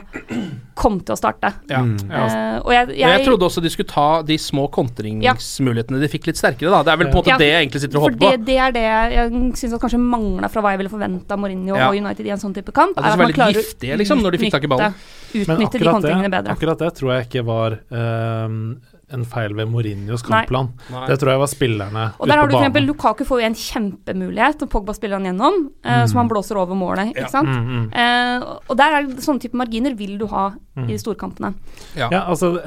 kom 0.74 0.98
til 1.00 1.14
å 1.14 1.16
starte. 1.18 1.52
Ja. 1.70 1.78
Uh, 1.84 2.58
og 2.66 2.72
jeg, 2.74 2.88
jeg, 2.98 3.12
jeg 3.12 3.24
trodde 3.26 3.46
også 3.46 3.62
de 3.62 3.70
skulle 3.70 3.86
ta 3.88 4.22
de 4.26 4.36
små 4.38 4.66
kontringsmulighetene 4.74 6.00
de 6.02 6.08
fikk 6.10 6.26
litt 6.26 6.40
sterkere, 6.40 6.70
da. 6.74 6.82
Det 6.82 6.92
er 6.92 7.00
vel 7.04 7.10
på 7.12 7.18
en 7.18 7.22
måte 7.22 7.32
Ja, 7.32 7.38
det 7.38 7.48
jeg 7.52 7.62
egentlig 7.68 7.82
sitter 7.84 7.98
og 8.00 8.06
håper 8.08 8.18
på. 8.18 8.30
det, 8.34 8.44
det 8.50 8.58
er 8.66 8.72
det 8.76 8.84
jeg, 8.88 9.32
syns 9.62 9.78
kanskje 9.78 10.02
mangla 10.02 10.50
fra 10.50 10.60
hva 10.64 10.74
jeg 10.74 10.82
ville 10.82 10.92
forventa 10.92 11.38
Mourinho 11.38 11.76
Ja. 11.78 11.88
og 11.88 11.96
United 12.02 12.26
i 12.26 12.34
en 12.34 12.42
sånn 12.42 12.54
type 12.58 12.72
kamp. 12.74 12.98
At 12.98 13.04
de 13.04 13.10
er 13.12 13.16
være 13.16 13.28
man 13.30 13.38
klarer 13.38 13.54
å 13.54 13.62
giftige, 13.62 13.96
liksom, 14.02 14.22
når 14.26 14.30
de 14.34 14.38
fikk 14.42 14.56
tak 14.58 14.64
i 14.64 14.66
utnytte- 14.66 15.46
Men 15.46 15.56
Utnytte 15.56 15.78
de 15.78 15.84
kontringene 15.86 16.30
det, 16.30 16.36
bedre. 16.38 16.52
akkurat 16.58 16.78
det 16.82 16.94
tror 16.98 17.14
jeg 17.14 17.28
ikke 17.28 17.44
var 17.46 17.78
ehm, 17.92 18.80
en 19.14 19.24
feil 19.24 19.54
ved 19.56 19.70
Mourinhos 19.72 20.22
kampplan. 20.26 20.68
Nei. 20.92 21.06
Det 21.08 21.16
tror 21.20 21.32
jeg 21.32 21.40
var 21.40 21.50
spillerne 21.50 22.02
Og 22.18 22.26
ute 22.26 22.30
der 22.30 22.40
har 22.42 22.48
du 22.48 22.54
f.eks. 22.54 22.60
eksempel 22.60 22.86
Lukaku 22.90 23.24
får 23.24 23.40
jo 23.40 23.46
en 23.46 23.58
kjempemulighet, 23.62 24.62
og 24.66 24.70
Pogba 24.72 24.94
spiller 24.96 25.16
han 25.16 25.30
gjennom, 25.30 25.56
mm. 25.70 25.88
uh, 25.88 26.04
som 26.10 26.20
han 26.22 26.28
blåser 26.28 26.60
over 26.60 26.76
målet, 26.78 27.14
Ja. 27.14 27.24
ikke 27.24 27.32
sant. 27.32 27.48
Mm, 27.48 27.68
mm. 27.72 27.88
Uh, 27.94 28.58
og 28.68 28.76
der 28.76 28.98
er 28.98 29.08
sånne 29.24 29.40
type 29.40 29.56
marginer 29.56 29.96
vil 29.96 30.18
du 30.20 30.26
ha 30.32 30.50
Mm. 30.78 30.84
i 30.88 30.92
de 30.94 30.98
storkampene. 31.02 31.54
Ja. 31.98 32.08
altså 32.28 32.60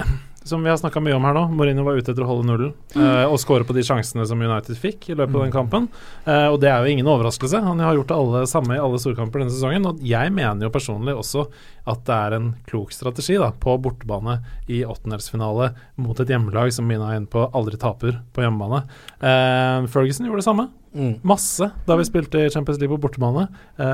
som 0.43 0.63
vi 0.63 0.69
har 0.69 0.77
snakka 0.77 1.01
mye 1.03 1.13
om 1.13 1.25
her 1.27 1.35
nå, 1.37 1.43
Mourinho 1.53 1.83
var 1.85 1.99
ute 1.99 2.13
etter 2.13 2.25
å 2.25 2.29
holde 2.31 2.47
nullen 2.49 2.71
eh, 2.97 3.25
og 3.29 3.37
skåre 3.41 3.65
på 3.67 3.75
de 3.77 3.83
sjansene 3.85 4.25
som 4.25 4.41
United 4.41 4.79
fikk 4.79 5.11
i 5.11 5.17
løpet 5.17 5.37
av 5.37 5.43
den 5.45 5.53
kampen. 5.53 5.85
Uh, 6.25 6.47
og 6.49 6.57
det 6.63 6.71
er 6.71 6.81
jo 6.81 6.95
ingen 6.95 7.09
overraskelse. 7.11 7.61
Han 7.61 7.81
har 7.83 7.93
gjort 7.99 8.09
det 8.09 8.17
alle, 8.17 8.41
samme 8.49 8.73
i 8.73 8.81
alle 8.81 8.97
storkamper 9.01 9.43
denne 9.43 9.53
sesongen. 9.53 9.85
Og 9.85 10.01
jeg 10.05 10.33
mener 10.33 10.65
jo 10.65 10.73
personlig 10.73 11.13
også 11.13 11.45
at 11.91 12.01
det 12.09 12.17
er 12.17 12.35
en 12.37 12.49
klok 12.69 12.93
strategi 12.93 13.37
da, 13.41 13.51
på 13.53 13.77
bortebane 13.85 14.39
i 14.71 14.81
åttendelsfinale 14.81 15.71
mot 16.01 16.21
et 16.21 16.33
hjemmelag 16.33 16.73
som 16.73 16.89
Mina 16.89 17.11
er 17.11 17.21
inne 17.21 17.29
på 17.29 17.45
aldri 17.45 17.77
taper 17.81 18.17
på 18.33 18.45
hjemmebane. 18.45 18.83
Uh, 19.21 19.89
Ferguson 19.93 20.25
gjorde 20.25 20.41
det 20.41 20.49
samme. 20.49 20.71
Masse 21.23 21.69
da 21.87 21.95
vi 21.95 22.03
spilte 22.03 22.41
i 22.41 22.49
Champions 22.51 22.81
League 22.81 22.91
på 22.91 23.05
bortebane. 23.05 23.45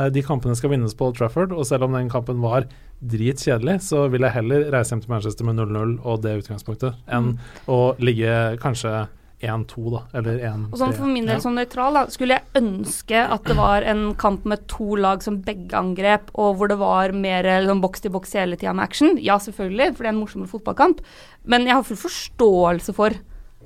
De 0.10 0.24
kampene 0.26 0.56
skal 0.58 0.72
vinnes 0.72 0.96
på 0.98 1.06
Old 1.06 1.20
Trafford, 1.20 1.52
og 1.54 1.68
selv 1.70 1.86
om 1.86 1.94
den 1.94 2.10
kampen 2.10 2.40
var 2.42 2.66
dritkjedelig, 3.02 3.82
så 3.86 4.08
vil 4.12 4.26
jeg 4.26 4.36
heller 4.40 4.72
reise 4.74 4.94
hjem 4.94 5.04
til 5.04 5.14
Manchester 5.14 5.48
med 5.48 5.60
0-0 5.60 6.00
og 6.02 6.24
det 6.24 6.40
utgangspunktet, 6.42 6.98
enn 7.14 7.36
å 7.70 7.94
ligge 8.02 8.58
kanskje 8.64 9.06
1-2, 9.38 9.84
da, 9.94 10.02
eller 10.18 10.40
1-3. 10.42 10.72
Og 10.72 10.80
sånn 10.82 10.96
for 10.98 11.12
min 11.12 11.28
del 11.30 11.42
som 11.44 11.54
nøytral, 11.54 11.94
da, 11.94 12.04
skulle 12.10 12.40
jeg 12.40 12.58
ønske 12.58 13.22
at 13.22 13.46
det 13.46 13.58
var 13.60 13.86
en 13.86 14.10
kamp 14.18 14.48
med 14.50 14.66
to 14.72 14.98
lag 14.98 15.22
som 15.26 15.38
begge 15.46 15.78
angrep, 15.78 16.32
og 16.34 16.58
hvor 16.58 16.72
det 16.72 16.80
var 16.82 17.14
mer 17.14 17.46
liksom, 17.46 17.84
boks 17.86 18.02
til 18.02 18.14
boks 18.16 18.34
hele 18.40 18.58
tida 18.58 18.74
med 18.74 18.88
action. 18.88 19.20
Ja, 19.22 19.38
selvfølgelig, 19.42 19.92
for 19.94 20.04
det 20.04 20.10
er 20.10 20.16
en 20.16 20.22
morsommere 20.24 20.54
fotballkamp, 20.56 21.04
men 21.46 21.70
jeg 21.70 21.78
har 21.78 21.86
full 21.86 22.02
forståelse 22.02 22.98
for 22.98 23.18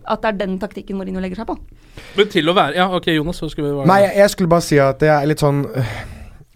at 0.02 0.24
det 0.24 0.32
er 0.32 0.40
den 0.40 0.58
taktikken 0.60 0.98
Mourinho 0.98 1.22
legger 1.24 1.44
seg 1.44 1.52
på. 1.52 1.56
Men 2.18 2.32
til 2.32 2.50
å 2.50 2.56
være 2.58 2.74
Ja, 2.80 2.88
ok, 2.98 3.12
Jonas, 3.14 3.38
så 3.38 3.50
skulle 3.52 3.70
vi 3.70 3.76
være 3.78 3.90
Nei, 3.92 4.00
jeg, 4.08 4.16
jeg 4.24 4.34
skulle 4.34 4.52
bare 4.52 4.66
si 4.66 4.80
at 4.82 5.00
det 5.04 5.12
er 5.14 5.28
litt 5.30 5.44
sånn 5.44 5.60
øh, 5.68 5.92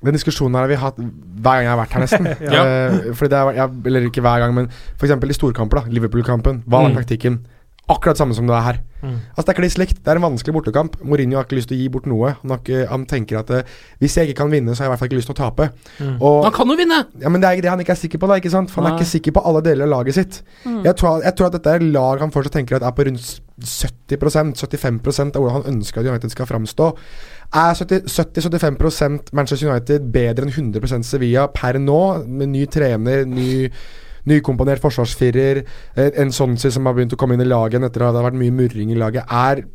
Den 0.04 0.14
diskusjonen 0.18 0.56
her 0.58 0.66
har 0.68 0.68
vi 0.74 0.76
hatt 0.82 0.98
hver 1.00 1.56
gang 1.62 1.64
jeg 1.66 1.72
har 1.72 1.80
vært 1.80 1.94
her, 1.96 2.04
nesten. 2.04 2.28
Ja. 2.52 2.62
uh, 2.68 3.14
fordi 3.16 3.30
det 3.32 3.40
er, 3.40 3.52
jeg, 3.62 3.70
eller 3.86 4.10
ikke 4.12 4.22
hver 4.26 4.40
gang, 4.44 4.54
men 4.54 4.68
f.eks. 5.00 5.12
i 5.32 5.34
storkamper. 5.40 5.82
da 5.86 5.88
Liverpool-kampen. 5.96 6.64
Hva 6.68 6.84
er 6.86 6.90
Mm. 6.94 6.98
taktikken? 7.00 7.40
Akkurat 7.88 8.18
samme 8.18 8.34
som 8.34 8.48
det 8.50 8.54
er 8.58 8.64
her. 8.66 8.78
Mm. 9.04 9.18
Altså 9.38 9.44
Det 9.46 9.50
er 9.54 9.58
kliss 9.62 9.76
likt. 9.78 9.98
Det 10.02 10.10
er 10.10 10.18
en 10.18 10.24
vanskelig 10.26 10.54
bortekamp. 10.56 10.96
Mourinho 11.06 11.38
har 11.38 11.46
ikke 11.46 11.60
lyst 11.60 11.70
til 11.70 11.78
å 11.78 11.82
gi 11.84 11.90
bort 11.94 12.08
noe. 12.10 12.32
Han, 12.42 12.50
har 12.50 12.58
ikke, 12.64 12.88
han 12.90 13.04
tenker 13.06 13.38
at 13.38 13.52
uh, 13.54 13.62
hvis 14.02 14.16
jeg 14.18 14.26
ikke 14.32 14.40
kan 14.42 14.50
vinne, 14.50 14.74
så 14.74 14.82
har 14.82 14.88
jeg 14.88 14.90
i 14.90 14.94
hvert 14.96 15.00
fall 15.04 15.10
ikke 15.12 15.20
lyst 15.20 15.30
til 15.30 15.36
å 15.36 15.42
tape. 15.44 15.68
Mm. 16.02 16.16
Og, 16.18 16.40
Han 16.48 16.56
kan 16.58 16.68
jo 16.74 16.78
vinne! 16.80 16.98
Ja, 17.22 17.30
Men 17.30 17.42
det 17.42 17.48
er 17.48 17.54
ikke 17.60 17.66
det 17.68 17.70
han 17.76 17.84
ikke 17.86 17.94
er 17.94 18.02
sikker 18.02 18.18
på. 18.24 18.28
da, 18.32 18.40
ikke 18.42 18.50
sant? 18.56 18.74
For 18.74 18.82
Han 18.82 18.92
er 18.92 18.98
ikke 18.98 19.12
sikker 19.12 19.32
på 19.38 19.46
alle 19.46 19.62
deler 19.62 19.86
av 19.86 19.94
laget 20.00 20.18
sitt. 20.18 20.42
Mm. 20.66 20.82
Jeg, 20.90 20.96
tror, 20.98 21.22
jeg 21.22 21.36
tror 21.38 21.52
at 21.52 21.58
dette 21.60 21.76
er 21.78 21.86
lag 21.94 22.20
han 22.26 22.34
fortsatt 22.34 22.58
tenker 22.58 22.76
at 22.82 22.88
er 22.90 22.98
på 22.98 23.06
rundt 23.06 23.38
70-75 23.62 25.36
av 25.36 25.42
hvordan 25.42 25.56
han 25.62 25.70
ønsker 25.76 26.02
at 26.02 26.10
United 26.10 26.34
skal 26.34 26.50
framstå. 26.50 26.90
Er 27.54 27.76
70-75% 27.78 29.34
Manchester 29.36 29.70
United 29.70 30.10
bedre 30.14 30.48
enn 30.48 30.54
100% 30.74 31.08
Sevilla 31.08 31.46
per 31.54 31.80
nå, 31.80 32.02
med 32.26 32.54
ny 32.56 32.66
trener, 32.72 33.26
ny 33.30 33.68
nykomponert 34.26 34.82
forsvarsfirer, 34.82 35.62
en 35.96 36.34
Sonsi 36.34 36.72
som 36.74 36.88
har 36.90 36.96
begynt 36.98 37.14
å 37.14 37.20
komme 37.20 37.38
inn 37.38 37.46
i 37.46 37.50
laget 37.50 37.84
etter 37.86 38.08
at 38.08 38.16
det 38.16 38.22
har 38.24 38.32
vært 38.32 38.40
mye 38.40 38.56
murring 38.56 38.90
i 38.94 38.98
laget, 38.98 39.30
er 39.30 39.66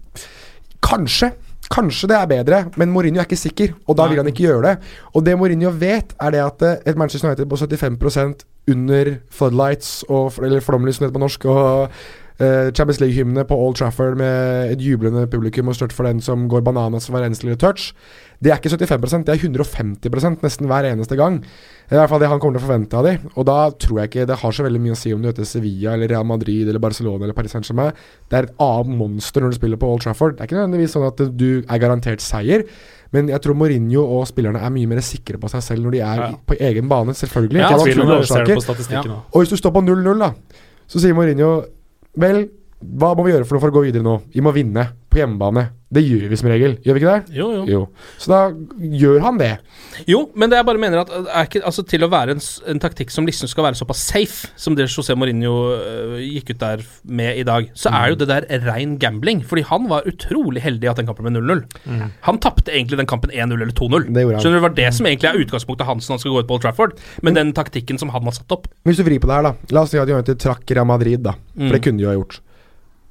Kanskje. 0.80 1.28
Kanskje 1.70 2.09
det 2.11 2.16
er 2.16 2.26
bedre, 2.26 2.59
men 2.80 2.90
Mourinho 2.90 3.20
er 3.20 3.28
ikke 3.28 3.37
sikker, 3.38 3.74
og 3.87 3.94
da 3.98 4.09
vil 4.11 4.18
han 4.18 4.26
ikke 4.26 4.42
gjøre 4.42 4.62
det. 4.64 4.88
Og 5.14 5.22
det 5.22 5.37
Mourinho 5.38 5.70
vet, 5.70 6.16
er 6.18 6.33
det 6.35 6.40
at 6.42 6.64
eh, 6.66 6.80
et 6.90 6.98
Manchester 6.98 7.28
United 7.28 7.46
på 7.46 7.59
75% 7.61 8.42
under 8.72 9.12
floodlights, 9.30 9.90
og, 10.09 10.33
eller 10.42 10.64
flomlys 10.64 10.98
som 10.98 11.04
det 11.04 11.11
heter 11.11 11.18
på 11.18 11.22
norsk, 11.22 11.44
og 11.44 11.92
eh, 12.40 12.70
Champions 12.72 13.00
League-hymne 13.03 13.44
på 13.48 13.57
Old 13.57 13.76
Trafford 13.79 14.16
med 14.20 14.72
et 14.74 14.81
jublende 14.83 15.26
publikum 15.31 15.68
og 15.70 15.76
størt 15.76 15.92
for 15.94 16.09
den 16.09 16.20
som 16.24 16.48
går 16.50 16.64
bananas 16.66 17.07
for 17.07 17.16
hver 17.16 17.26
eneste 17.29 17.46
lille 17.46 17.61
touch. 17.61 17.92
Det 18.40 18.50
er 18.50 18.57
ikke 18.57 18.72
75% 18.72 19.26
det 19.29 19.35
er 19.35 19.42
150 19.44 20.40
nesten 20.42 20.66
hver 20.70 20.87
eneste 20.88 21.16
gang. 21.20 21.40
Det 21.42 21.92
er 21.92 21.98
i 21.98 22.00
hvert 22.00 22.09
fall 22.14 22.22
det 22.22 22.31
han 22.31 22.40
kommer 22.40 22.57
til 22.57 22.64
å 22.64 22.68
forvente 22.70 22.96
av 22.96 23.05
dem. 23.05 23.26
Og 23.37 23.44
da 23.44 23.57
tror 23.76 23.98
jeg 24.00 24.09
ikke 24.11 24.26
det 24.31 24.38
har 24.40 24.53
så 24.57 24.64
veldig 24.64 24.81
mye 24.81 24.94
å 24.96 25.00
si 25.00 25.12
om 25.12 25.20
du 25.20 25.29
heter 25.29 25.44
Sevilla 25.44 25.92
eller 25.92 26.09
Real 26.09 26.24
Madrid 26.24 26.68
eller 26.68 26.81
Barcelona 26.81 27.26
eller 27.26 27.37
Paris 27.37 27.53
Saint-Germain. 27.53 27.92
Det 28.31 28.38
er 28.38 28.48
et 28.48 28.55
annet 28.64 28.96
monster 28.96 29.44
når 29.44 29.53
du 29.53 29.59
spiller 29.61 29.76
på 29.83 29.90
Old 29.92 30.00
Trafford. 30.07 30.38
Det 30.38 30.46
er 30.46 30.48
ikke 30.48 30.61
nødvendigvis 30.62 30.96
sånn 30.96 31.09
at 31.11 31.20
du 31.37 31.48
er 31.66 31.83
garantert 31.83 32.24
seier. 32.24 32.64
Men 33.12 33.29
jeg 33.29 33.42
tror 33.42 33.57
Mourinho 33.59 34.05
og 34.07 34.24
spillerne 34.31 34.62
er 34.62 34.70
mye 34.72 34.87
mer 34.87 35.03
sikre 35.05 35.37
på 35.42 35.50
seg 35.50 35.64
selv 35.66 35.85
når 35.85 35.96
de 35.96 36.00
er 36.07 36.20
Ja. 36.22 36.31
på 36.46 36.57
egen 36.62 36.88
bane. 36.88 37.12
Selvfølgelig. 37.12 37.59
Ja, 37.59 37.76
statistikken. 38.62 39.11
Og 39.35 39.42
hvis 39.42 39.50
du 39.50 39.57
står 39.59 39.72
på 39.74 39.83
0-0, 39.83 40.18
da, 40.22 40.33
så 40.87 41.00
sier 41.03 41.12
Mourinho 41.18 41.64
Vel, 42.14 42.53
hva 42.81 43.12
må 43.12 43.27
vi 43.27 43.35
gjøre 43.35 43.45
for 43.45 43.57
noe 43.59 43.61
for 43.66 43.73
å 43.73 43.77
gå 43.77 43.87
videre 43.90 44.05
nå? 44.07 44.16
Vi 44.33 44.40
må 44.40 44.55
vinne 44.57 44.87
på 45.11 45.19
hjemmebane. 45.19 45.66
Det 45.90 46.05
gjør 46.07 46.29
vi 46.31 46.37
som 46.38 46.47
regel, 46.49 46.77
gjør 46.87 46.95
vi 46.97 47.01
ikke 47.03 47.12
det? 47.16 47.35
Jo, 47.35 47.47
jo. 47.66 47.81
Så 48.23 48.31
da 48.31 48.38
gjør 48.79 49.19
han 49.25 49.40
det. 49.40 49.49
Jo, 50.07 50.21
men 50.38 50.49
det 50.53 50.61
jeg 50.61 50.66
bare 50.69 50.79
mener 50.81 51.01
at 51.03 51.11
er 51.11 51.49
ikke, 51.49 51.61
altså, 51.66 51.83
til 51.90 52.07
å 52.07 52.09
være 52.12 52.37
en, 52.37 52.43
en 52.71 52.79
taktikk 52.81 53.11
som 53.11 53.27
liksom 53.27 53.51
skal 53.51 53.66
være 53.66 53.77
såpass 53.81 54.05
safe, 54.12 54.53
som 54.55 54.77
det 54.79 54.87
José 54.87 55.16
Mourinho 55.19 55.51
uh, 55.75 56.14
gikk 56.23 56.53
ut 56.55 56.61
der 56.62 56.85
med 57.11 57.40
i 57.43 57.45
dag, 57.49 57.66
så 57.75 57.90
er 57.99 58.12
jo 58.12 58.21
det 58.21 58.29
der 58.31 58.47
rein 58.69 58.95
gambling. 59.03 59.43
Fordi 59.51 59.64
han 59.66 59.88
var 59.90 60.07
utrolig 60.09 60.62
heldig 60.62 60.87
i 60.87 60.93
at 60.93 61.03
den 61.03 61.11
kampen 61.11 61.27
ble 61.27 61.35
0-0. 61.43 61.64
Mm. 61.90 62.05
Han 62.29 62.38
tapte 62.47 62.71
egentlig 62.73 63.01
den 63.03 63.11
kampen 63.11 63.35
1-0 63.35 63.57
eller 63.59 63.75
2-0. 63.75 64.07
Det 64.14 64.25
gjorde 64.25 64.38
han. 64.38 64.45
Skjønner 64.47 64.57
du, 64.57 64.61
Det 64.62 64.69
var 64.69 64.77
det 64.79 64.90
som 64.95 65.11
egentlig 65.11 65.33
er 65.33 65.40
utgangspunktet 65.43 65.90
hans 65.90 66.07
når 66.07 66.16
han 66.16 66.23
skal 66.23 66.37
gå 66.37 66.45
ut 66.45 66.49
på 66.53 66.57
Old 66.61 66.64
Trafford. 66.69 66.95
Men 67.27 67.37
den 67.37 67.51
taktikken 67.59 67.99
som 68.01 68.14
han 68.14 68.31
har 68.31 68.38
satt 68.38 68.55
opp. 68.57 68.71
Hvis 68.87 69.03
du 69.03 69.05
vrir 69.11 69.19
på 69.21 69.29
det 69.29 69.40
her, 69.40 69.51
da. 69.51 69.75
La 69.75 69.83
oss 69.85 69.90
si 69.93 69.99
at 69.99 70.07
United 70.09 70.38
trakk 70.40 70.71
Real 70.71 70.87
Madrid, 70.88 71.27
da. 71.27 71.35
For 71.51 71.66
Mm. 71.66 71.75
det 71.75 71.83
kunne 71.83 71.99
de 71.99 72.07
jo 72.07 72.12
ha 72.12 72.14
gjort. 72.14 72.38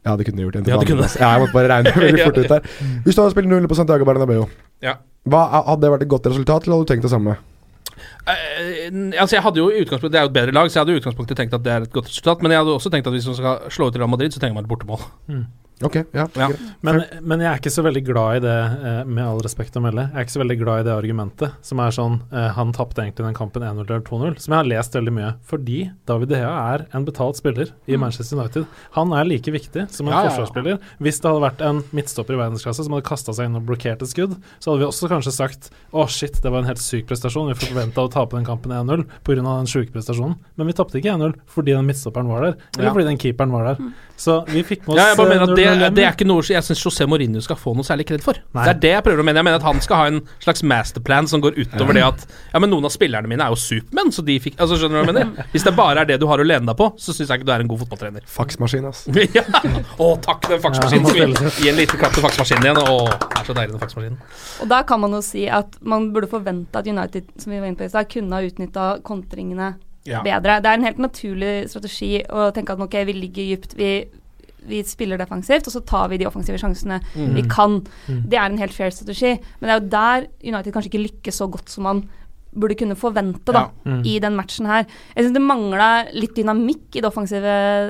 Ja, 0.05 0.15
det 0.15 0.25
kunne 0.25 0.39
du 0.39 0.45
gjort. 0.47 0.55
Ja, 0.67 0.77
det 0.79 0.87
kunne. 0.87 1.07
Ja, 1.19 1.29
jeg 1.35 1.43
måtte 1.43 1.53
bare 1.57 1.69
regne 1.73 1.93
veldig 2.05 2.23
fort 2.23 2.37
ut 2.39 2.51
der. 2.53 2.67
Hvis 3.05 3.15
du 3.17 3.21
hadde 3.21 3.33
spilt 3.35 3.49
0 3.51 3.67
på 3.67 3.77
Santiago 3.77 4.05
Bernabeu, 4.07 4.45
Ja. 4.85 4.93
hva, 5.27 5.41
hadde 5.67 5.81
det 5.83 5.91
vært 5.95 6.05
et 6.07 6.11
godt 6.15 6.29
resultat, 6.31 6.63
eller 6.67 6.77
hadde 6.79 6.87
du 6.87 6.93
tenkt 6.93 7.07
det 7.07 7.11
samme? 7.13 7.35
Uh, 8.29 9.11
altså 9.19 9.35
jeg 9.35 9.43
hadde 9.43 9.59
jo 9.59 9.65
utgangspunktet 9.73 10.13
Det 10.13 10.19
er 10.19 10.23
jo 10.23 10.29
et 10.29 10.35
bedre 10.37 10.53
lag, 10.55 10.69
så 10.69 10.77
jeg 10.77 10.85
hadde 10.85 10.93
i 10.95 10.99
utgangspunktet 11.01 11.39
tenkt 11.39 11.55
at 11.57 11.63
det 11.65 11.71
er 11.73 11.85
et 11.87 11.91
godt 11.91 12.07
resultat. 12.07 12.43
Men 12.45 12.53
jeg 12.53 12.61
hadde 12.61 12.75
også 12.77 12.91
tenkt 12.93 13.09
at 13.09 13.15
hvis 13.15 13.27
man 13.27 13.37
skal 13.39 13.71
slå 13.75 13.89
ut 13.89 13.97
Real 13.99 14.11
Madrid, 14.11 14.31
så 14.31 14.39
trenger 14.39 14.55
man 14.59 14.67
et 14.67 14.71
bortemål. 14.71 15.03
Mm. 15.27 15.43
Ok, 15.81 15.95
ja, 16.13 16.25
Ja. 16.35 16.49
Men, 16.83 17.03
men 17.23 17.39
jeg 17.39 17.47
er 17.53 17.59
ikke 17.61 17.71
så 17.71 17.83
veldig 17.85 18.01
glad 18.03 18.37
i 18.37 18.39
det, 18.43 18.55
eh, 18.89 19.03
med 19.07 19.23
all 19.23 19.39
respekt 19.39 19.77
å 19.79 19.81
melde. 19.83 20.09
Jeg 20.09 20.17
er 20.19 20.25
ikke 20.25 20.33
så 20.35 20.41
veldig 20.41 20.57
glad 20.59 20.79
i 20.81 20.85
det 20.89 20.91
argumentet 20.95 21.53
som 21.63 21.79
er 21.79 21.93
sånn 21.95 22.17
eh, 22.33 22.49
Han 22.57 22.73
tapte 22.75 22.99
egentlig 22.99 23.23
den 23.29 23.37
kampen 23.37 23.63
1-0 23.63 23.85
eller 23.85 24.01
2-0, 24.03 24.35
som 24.43 24.51
jeg 24.53 24.59
har 24.59 24.67
lest 24.67 24.97
veldig 24.97 25.13
mye. 25.15 25.29
Fordi 25.47 25.77
David 26.09 26.29
De 26.33 26.41
er 26.43 26.83
en 26.93 27.05
betalt 27.07 27.39
spiller 27.39 27.71
i 27.87 27.95
Manchester 27.95 28.35
United. 28.41 28.65
Han 28.97 29.13
er 29.15 29.23
like 29.29 29.51
viktig 29.55 29.85
som 29.89 30.07
en 30.07 30.13
Ja, 30.13 30.19
ja, 30.19 30.23
ja. 30.25 30.35
forsvarsspiller. 30.35 30.79
Hvis 30.99 31.21
det 31.23 31.31
hadde 31.31 31.45
vært 31.47 31.63
en 31.69 31.81
midtstopper 31.95 32.35
i 32.35 32.41
verdensklasse 32.43 32.83
som 32.83 32.93
hadde 32.97 33.07
kasta 33.07 33.31
seg 33.39 33.47
inn 33.47 33.55
og 33.55 33.65
blokkert 33.69 34.03
et 34.03 34.11
skudd, 34.11 34.35
så 34.59 34.71
hadde 34.73 34.83
vi 34.83 34.89
også 34.91 35.07
kanskje 35.11 35.31
sagt 35.35 35.71
å 35.95 36.03
shit, 36.11 36.41
det 36.43 36.51
var 36.51 36.59
en 36.65 36.69
helt 36.73 36.83
syk 36.83 37.07
prestasjon. 37.07 37.53
Vi 37.53 37.59
forventa 37.69 38.03
å 38.03 38.11
tape 38.11 38.35
den 38.35 38.45
kampen 38.45 38.71
1-0 38.75 39.05
pga. 39.23 39.39
den 39.39 39.65
sjuke 39.71 39.91
prestasjonen. 39.95 40.35
Men 40.57 40.67
vi 40.67 40.73
tapte 40.75 40.99
ikke 40.99 41.15
1-0 41.15 41.39
fordi 41.47 41.71
den 41.71 41.87
midtstopperen 41.87 42.27
var 42.27 42.41
der, 42.49 42.57
eller 42.75 42.89
Ja. 42.89 42.93
fordi 42.93 43.05
den 43.07 43.17
keeperen 43.17 43.51
var 43.55 43.63
der. 43.63 43.93
Så 44.19 44.35
vi 44.49 44.61
fikk 44.67 44.81
med 44.83 44.93
oss 44.93 44.99
Ja, 44.99 45.05
jeg 45.13 45.17
bare 45.19 45.29
mener 45.31 45.45
at 45.47 45.55
det, 45.55 45.65
eh, 45.65 45.75
0-0 45.79 45.95
det 45.95 46.03
er 46.03 46.11
ikke 46.11 46.27
noe 46.27 46.43
jeg 46.43 46.65
syns 46.67 46.81
José 46.83 47.05
Mourinho 47.07 47.39
skal 47.43 47.55
få 47.59 47.71
noe 47.77 47.87
særlig 47.87 48.05
kred 48.09 48.23
for. 48.23 48.35
Nei. 48.57 48.65
Det 48.67 48.73
er 48.73 48.79
det 48.83 48.91
jeg 48.91 49.05
prøver 49.05 49.23
å 49.23 49.25
mene. 49.27 49.39
Jeg 49.39 49.47
mener 49.47 49.61
at 49.61 49.67
han 49.67 49.79
skal 49.83 50.01
ha 50.01 50.07
en 50.11 50.19
slags 50.43 50.63
masterplan 50.67 51.29
som 51.31 51.43
går 51.43 51.55
utover 51.55 51.95
det 51.95 52.03
at 52.03 52.25
Ja, 52.53 52.59
men 52.59 52.73
noen 52.73 52.87
av 52.89 52.91
spillerne 52.91 53.31
mine 53.31 53.45
er 53.45 53.53
jo 53.55 53.59
supermenn, 53.59 54.11
så 54.15 54.25
de 54.25 54.35
fikk 54.43 54.59
Altså, 54.59 54.75
skjønner 54.81 54.99
du 54.99 54.99
hva 54.99 55.05
jeg 55.07 55.15
mener? 55.15 55.49
Hvis 55.53 55.63
det 55.63 55.75
bare 55.77 56.03
er 56.03 56.11
det 56.11 56.19
du 56.19 56.27
har 56.27 56.43
å 56.43 56.47
lene 56.47 56.67
deg 56.67 56.77
på, 56.79 56.89
så 56.99 57.15
syns 57.15 57.31
jeg 57.31 57.39
ikke 57.39 57.47
du 57.47 57.53
er 57.55 57.63
en 57.63 57.71
god 57.71 57.83
fotballtrener. 57.85 58.27
Faksmaskin, 58.27 58.87
ass. 58.91 59.05
ja. 59.37 59.45
Å, 59.95 60.09
takk, 60.25 60.49
den 60.51 60.63
faksmaskinen. 60.67 61.07
Ja, 61.15 61.31
Skal 61.39 61.51
vi 61.55 61.63
gi 61.63 61.71
en 61.71 61.79
liten 61.79 62.01
klapp 62.01 62.15
til 62.17 62.25
faksmaskinen 62.27 62.67
igjen? 62.67 62.81
Å, 62.83 62.97
det 63.23 63.39
er 63.39 63.47
så 63.47 63.55
deilig, 63.55 63.75
den 63.77 63.83
faksmaskinen. 63.85 64.19
Og 64.65 64.71
da 64.75 64.81
kan 64.89 65.03
man 65.03 65.15
jo 65.15 65.21
si 65.25 65.47
at 65.47 65.79
man 65.81 66.11
burde 66.15 66.27
forvente 66.31 66.81
at 66.81 66.87
United 66.89 67.31
som 67.39 67.53
vi 67.53 67.61
var 67.61 67.71
inne 67.71 67.79
på 67.79 67.87
i 67.87 67.93
stad, 67.93 68.09
kunne 68.11 68.35
ha 68.35 68.43
utnytta 68.43 68.89
kontringene 69.07 69.77
Ja. 70.09 70.21
bedre. 70.25 70.59
Det 70.61 70.65
er 70.71 70.79
en 70.79 70.87
helt 70.89 70.97
naturlig 71.03 71.53
strategi 71.69 72.23
å 72.29 72.49
tenke 72.55 72.73
at 72.75 72.79
ok, 72.87 72.97
vi 73.05 73.13
ligger 73.13 73.51
dypt, 73.55 73.75
vi, 73.79 73.91
vi 74.69 74.83
spiller 74.83 75.17
defensivt, 75.17 75.67
og 75.69 75.73
så 75.73 75.81
tar 75.85 76.09
vi 76.11 76.17
de 76.17 76.25
offensive 76.27 76.57
sjansene 76.59 76.99
Mm. 77.15 77.33
vi 77.35 77.43
kan. 77.47 77.79
Det 78.07 78.37
er 78.37 78.45
en 78.49 78.57
helt 78.57 78.73
fair 78.73 78.91
strategi. 78.91 79.39
Men 79.61 79.69
det 79.69 79.75
er 79.75 79.79
jo 79.79 79.89
der 79.89 80.27
United 80.53 80.73
kanskje 80.73 80.91
ikke 80.91 81.05
lykkes 81.07 81.39
så 81.39 81.47
godt 81.49 81.69
som 81.69 81.83
man 81.83 82.03
burde 82.51 82.75
kunne 82.75 82.95
forvente 82.97 83.53
da, 83.53 83.69
Mm. 83.85 84.03
i 84.05 84.19
den 84.19 84.35
matchen 84.35 84.65
her. 84.65 84.85
Jeg 85.15 85.25
syns 85.25 85.33
det 85.33 85.41
mangla 85.41 86.07
litt 86.13 86.33
dynamikk 86.35 86.95
i 86.97 87.01
det 87.01 87.05
offensive, 87.05 87.45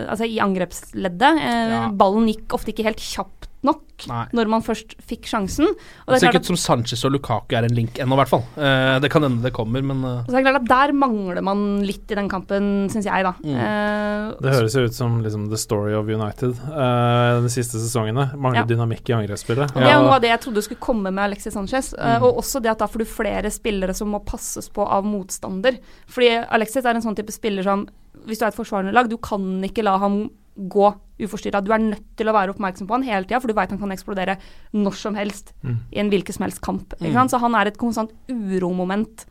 altså 0.10 0.26
i 0.28 0.38
angrepsleddet. 0.40 1.38
Eh, 1.42 1.70
Ja. 1.72 1.90
Ballen 1.90 2.28
gikk 2.28 2.48
ofte 2.54 2.74
ikke 2.74 2.84
helt 2.84 2.98
kjapt 3.00 3.48
nok 3.64 4.06
Nei. 4.08 4.26
når 4.32 4.48
man 4.48 4.62
først 4.64 4.94
fikk 5.04 5.26
sjansen. 5.28 5.68
Og 5.68 6.14
Det 6.14 6.20
ser 6.22 6.28
er 6.30 6.32
ikke 6.32 6.40
ut 6.46 6.46
som 6.54 6.56
Sanchez 6.56 7.02
og 7.04 7.12
Lukaku 7.12 7.56
er 7.58 7.66
en 7.68 7.76
link 7.76 7.98
ennå, 8.00 8.16
i 8.16 8.20
hvert 8.22 8.30
fall. 8.32 8.44
Eh, 8.56 9.00
det 9.04 9.10
kan 9.12 9.22
hende 9.26 9.42
det 9.44 9.52
kommer, 9.52 9.84
men 9.84 10.00
eh, 10.08 10.22
Så 10.24 10.32
det 10.32 10.40
er 10.40 10.46
klart 10.48 10.62
at 10.62 10.70
Der 10.70 10.94
mangler 10.96 11.42
man 11.44 11.82
litt 11.84 12.10
i 12.10 12.16
den 12.16 12.30
kampen, 12.32 12.88
syns 12.90 13.04
jeg, 13.10 13.24
da. 13.28 13.34
Mm. 13.44 13.58
Eh, 13.60 14.36
Det 14.40 14.54
høres 14.56 14.74
jo 14.80 14.86
ut 14.88 14.94
som 14.96 15.22
liksom 15.22 15.50
the 15.52 15.58
story 15.60 15.94
of 15.94 16.08
United 16.08 16.56
eh, 16.72 17.42
de 17.44 17.50
siste 17.52 17.76
sesongene. 17.84 18.30
Mangler 18.38 18.64
Ja. 18.64 18.66
dynamikk 18.72 19.10
i 19.10 19.14
angrepsspillet. 19.20 19.76
og 19.76 19.82
Det 19.84 19.92
er 19.92 20.00
noe 20.02 20.16
av 20.16 20.22
det 20.22 20.30
jeg 20.32 20.42
trodde 20.48 20.64
skulle 20.64 20.80
komme 20.80 21.12
med 21.12 21.24
Alexis 21.24 21.54
Sanchez. 21.54 21.94
eh, 22.00 22.20
Mm. 22.20 22.24
og 22.24 22.38
også 22.38 22.62
det 22.62 22.72
at 22.72 22.80
da 22.80 22.88
får 22.88 23.00
du 23.00 23.06
flere 23.06 23.52
spillere 23.52 23.94
som 23.94 24.08
må 24.12 24.24
passes 24.26 24.70
på 24.70 24.88
av 24.88 25.04
motstander. 25.04 25.78
Fordi 26.08 26.46
Alexis 26.50 26.86
er 26.86 26.96
en 26.96 27.02
sånn 27.02 27.16
type 27.16 27.32
spiller 27.32 27.64
som 27.64 27.88
Hvis 28.28 28.40
du 28.40 28.44
er 28.46 28.50
et 28.50 28.56
forsvarende 28.56 28.92
lag, 28.94 29.08
du 29.10 29.16
kan 29.18 29.40
ikke 29.64 29.82
la 29.82 29.98
ham 29.98 30.30
gå 30.68 30.90
uforstyrra. 31.20 31.62
Du 31.64 31.72
er 31.74 31.80
nødt 31.80 32.04
til 32.18 32.28
å 32.28 32.34
være 32.34 32.54
oppmerksom 32.54 32.88
på 32.88 32.96
han 32.98 33.04
hele 33.04 33.26
tida, 33.28 33.40
for 33.40 33.48
du 33.48 33.54
veit 33.54 33.70
han 33.70 33.80
kan 33.80 33.92
eksplodere 33.92 34.38
når 34.74 34.94
som 34.96 35.16
helst 35.16 35.54
Mm. 35.64 35.78
i 35.92 36.00
en 36.00 36.10
hvilken 36.10 36.34
som 36.34 36.44
helst 36.44 36.62
kamp. 36.62 36.94
Mm. 37.00 37.06
Ikke 37.08 37.14
sant? 37.14 37.32
Så 37.32 37.40
han 37.40 37.56
er 37.56 37.68
et 37.68 37.78
konstant 37.78 38.12
uromoment 38.30 39.26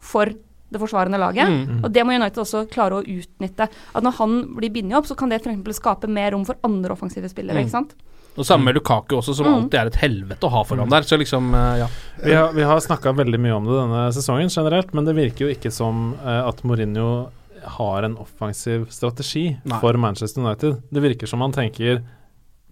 for 0.00 0.26
det 0.74 0.80
forsvarende 0.80 1.18
laget. 1.20 1.46
Mm. 1.48 1.84
Og 1.84 1.92
det 1.92 2.02
må 2.04 2.14
United 2.16 2.40
også 2.42 2.64
klare 2.72 2.98
å 2.98 3.04
utnytte. 3.04 3.68
At 3.94 4.02
når 4.02 4.16
han 4.18 4.32
blir 4.56 4.72
bindet 4.74 4.96
opp, 4.98 5.06
så 5.06 5.14
kan 5.16 5.28
det 5.30 5.42
f.eks. 5.44 5.76
skape 5.78 6.08
mer 6.10 6.32
rom 6.32 6.44
for 6.44 6.56
andre 6.64 6.90
offensive 6.96 7.28
spillere. 7.30 7.54
Mm. 7.60 7.66
ikke 7.66 7.70
sant? 7.76 7.94
Og 8.36 8.42
samme 8.44 8.64
med 8.64 8.74
Lukaku 8.74 9.14
også, 9.20 9.34
som 9.36 9.46
Mm. 9.46 9.54
alltid 9.54 9.74
er 9.80 9.86
et 9.86 9.94
helvete 10.02 10.40
å 10.42 10.50
ha 10.50 10.64
foran 10.64 10.90
der. 10.90 11.02
Så 11.02 11.16
liksom, 11.16 11.54
eh, 11.54 11.78
ja. 11.78 11.86
Vi 12.24 12.32
har, 12.34 12.52
vi 12.52 12.62
har 12.62 12.80
snakka 12.80 13.14
veldig 13.14 13.38
mye 13.38 13.54
om 13.54 13.64
det 13.64 13.76
denne 13.78 14.12
sesongen 14.12 14.48
generelt, 14.50 14.92
men 14.92 15.04
det 15.04 15.14
virker 15.14 15.46
jo 15.46 15.54
ikke 15.54 15.70
som 15.70 16.14
eh, 16.24 16.48
at 16.48 16.64
Mourinho 16.64 17.28
har 17.76 18.06
en 18.06 18.16
offensiv 18.22 18.88
strategi 18.92 19.46
Nei. 19.64 19.80
for 19.80 19.96
Manchester 20.00 20.44
United. 20.44 20.82
Det 20.90 21.02
virker 21.04 21.30
som 21.30 21.44
han 21.44 21.54
tenker 21.54 22.02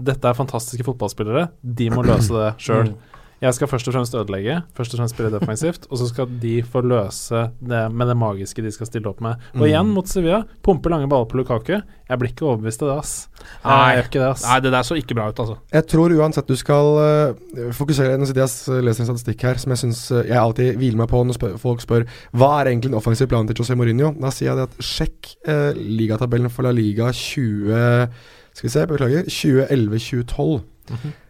dette 0.03 0.29
er 0.29 0.37
fantastiske 0.37 0.85
fotballspillere, 0.87 1.49
de 1.63 1.89
må 1.93 2.03
løse 2.07 2.33
det 2.33 2.53
sjøl. 2.63 2.93
Mm. 2.95 3.19
Jeg 3.43 3.55
skal 3.57 3.67
først 3.67 3.89
og 3.91 3.95
fremst 3.97 4.15
ødelegge, 4.15 4.61
først 4.77 4.93
og 4.95 5.01
fremst 5.01 5.17
spille 5.17 5.33
defensivt, 5.35 5.89
og 5.91 5.99
så 5.99 6.07
skal 6.07 6.29
de 6.43 6.61
få 6.63 6.81
løse 6.87 7.41
det 7.59 7.81
med 7.91 8.07
det 8.07 8.15
magiske 8.17 8.63
de 8.63 8.71
skal 8.71 8.87
stille 8.87 9.09
opp 9.11 9.21
med. 9.21 9.35
Og 9.57 9.65
Mm. 9.65 9.67
igjen 9.67 9.91
mot 9.97 10.07
Sevilla, 10.07 10.45
pumpe 10.63 10.89
lange 10.93 11.09
baller 11.11 11.27
på 11.27 11.41
Lukaku. 11.41 11.81
Jeg 12.09 12.19
blir 12.21 12.31
ikke 12.31 12.47
overbevist 12.47 12.83
av 12.83 12.89
det, 12.93 12.99
ass. 13.03 13.29
Nei. 13.65 13.97
Jeg 13.97 14.05
ikke 14.05 14.21
det, 14.21 14.29
ass. 14.31 14.45
Nei, 14.47 14.61
det 14.61 14.73
der 14.73 14.83
så 14.87 14.95
ikke 14.95 15.15
bra 15.19 15.29
ut, 15.29 15.39
altså. 15.43 15.57
Jeg 15.73 15.87
tror 15.91 16.15
uansett 16.21 16.47
du 16.47 16.55
skal 16.55 16.87
uh, 17.03 17.73
fokusere 17.73 18.19
Nå 18.19 18.27
sitter 18.31 18.45
jeg 18.45 18.79
og 18.79 18.85
leser 18.87 19.03
en 19.03 19.11
statistikk 19.11 19.43
her 19.43 19.59
som 19.59 19.71
jeg 19.75 19.79
syns 19.83 20.03
jeg 20.13 20.39
alltid 20.39 20.77
hviler 20.79 20.99
meg 21.03 21.09
på 21.11 21.25
når 21.27 21.35
spør, 21.41 21.59
folk 21.59 21.81
spør 21.83 22.07
hva 22.37 22.61
er 22.61 22.71
egentlig 22.71 22.93
en 22.93 22.99
offensiv 23.01 23.27
plan 23.27 23.47
til 23.49 23.57
José 23.59 23.75
Mourinho. 23.75 24.13
Da 24.21 24.31
sier 24.31 24.53
jeg 24.53 24.61
det 24.61 24.69
at 24.71 24.85
sjekk 24.85 25.33
uh, 25.49 25.73
ligatabellen 25.75 26.51
for 26.53 26.63
La 26.63 26.71
Liga 26.71 27.11
20 27.11 28.09
Skal 28.55 28.69
vi 28.69 28.73
se, 28.75 28.87
beklager 28.87 29.25
2011-2012. 29.33 30.61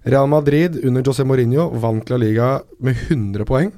Real 0.05 0.27
Madrid 0.31 0.79
under 0.85 1.03
José 1.03 1.25
Mourinho 1.29 1.69
vant 1.81 2.09
La 2.11 2.17
Liga 2.17 2.61
med 2.81 2.97
100 3.11 3.45
poeng. 3.49 3.73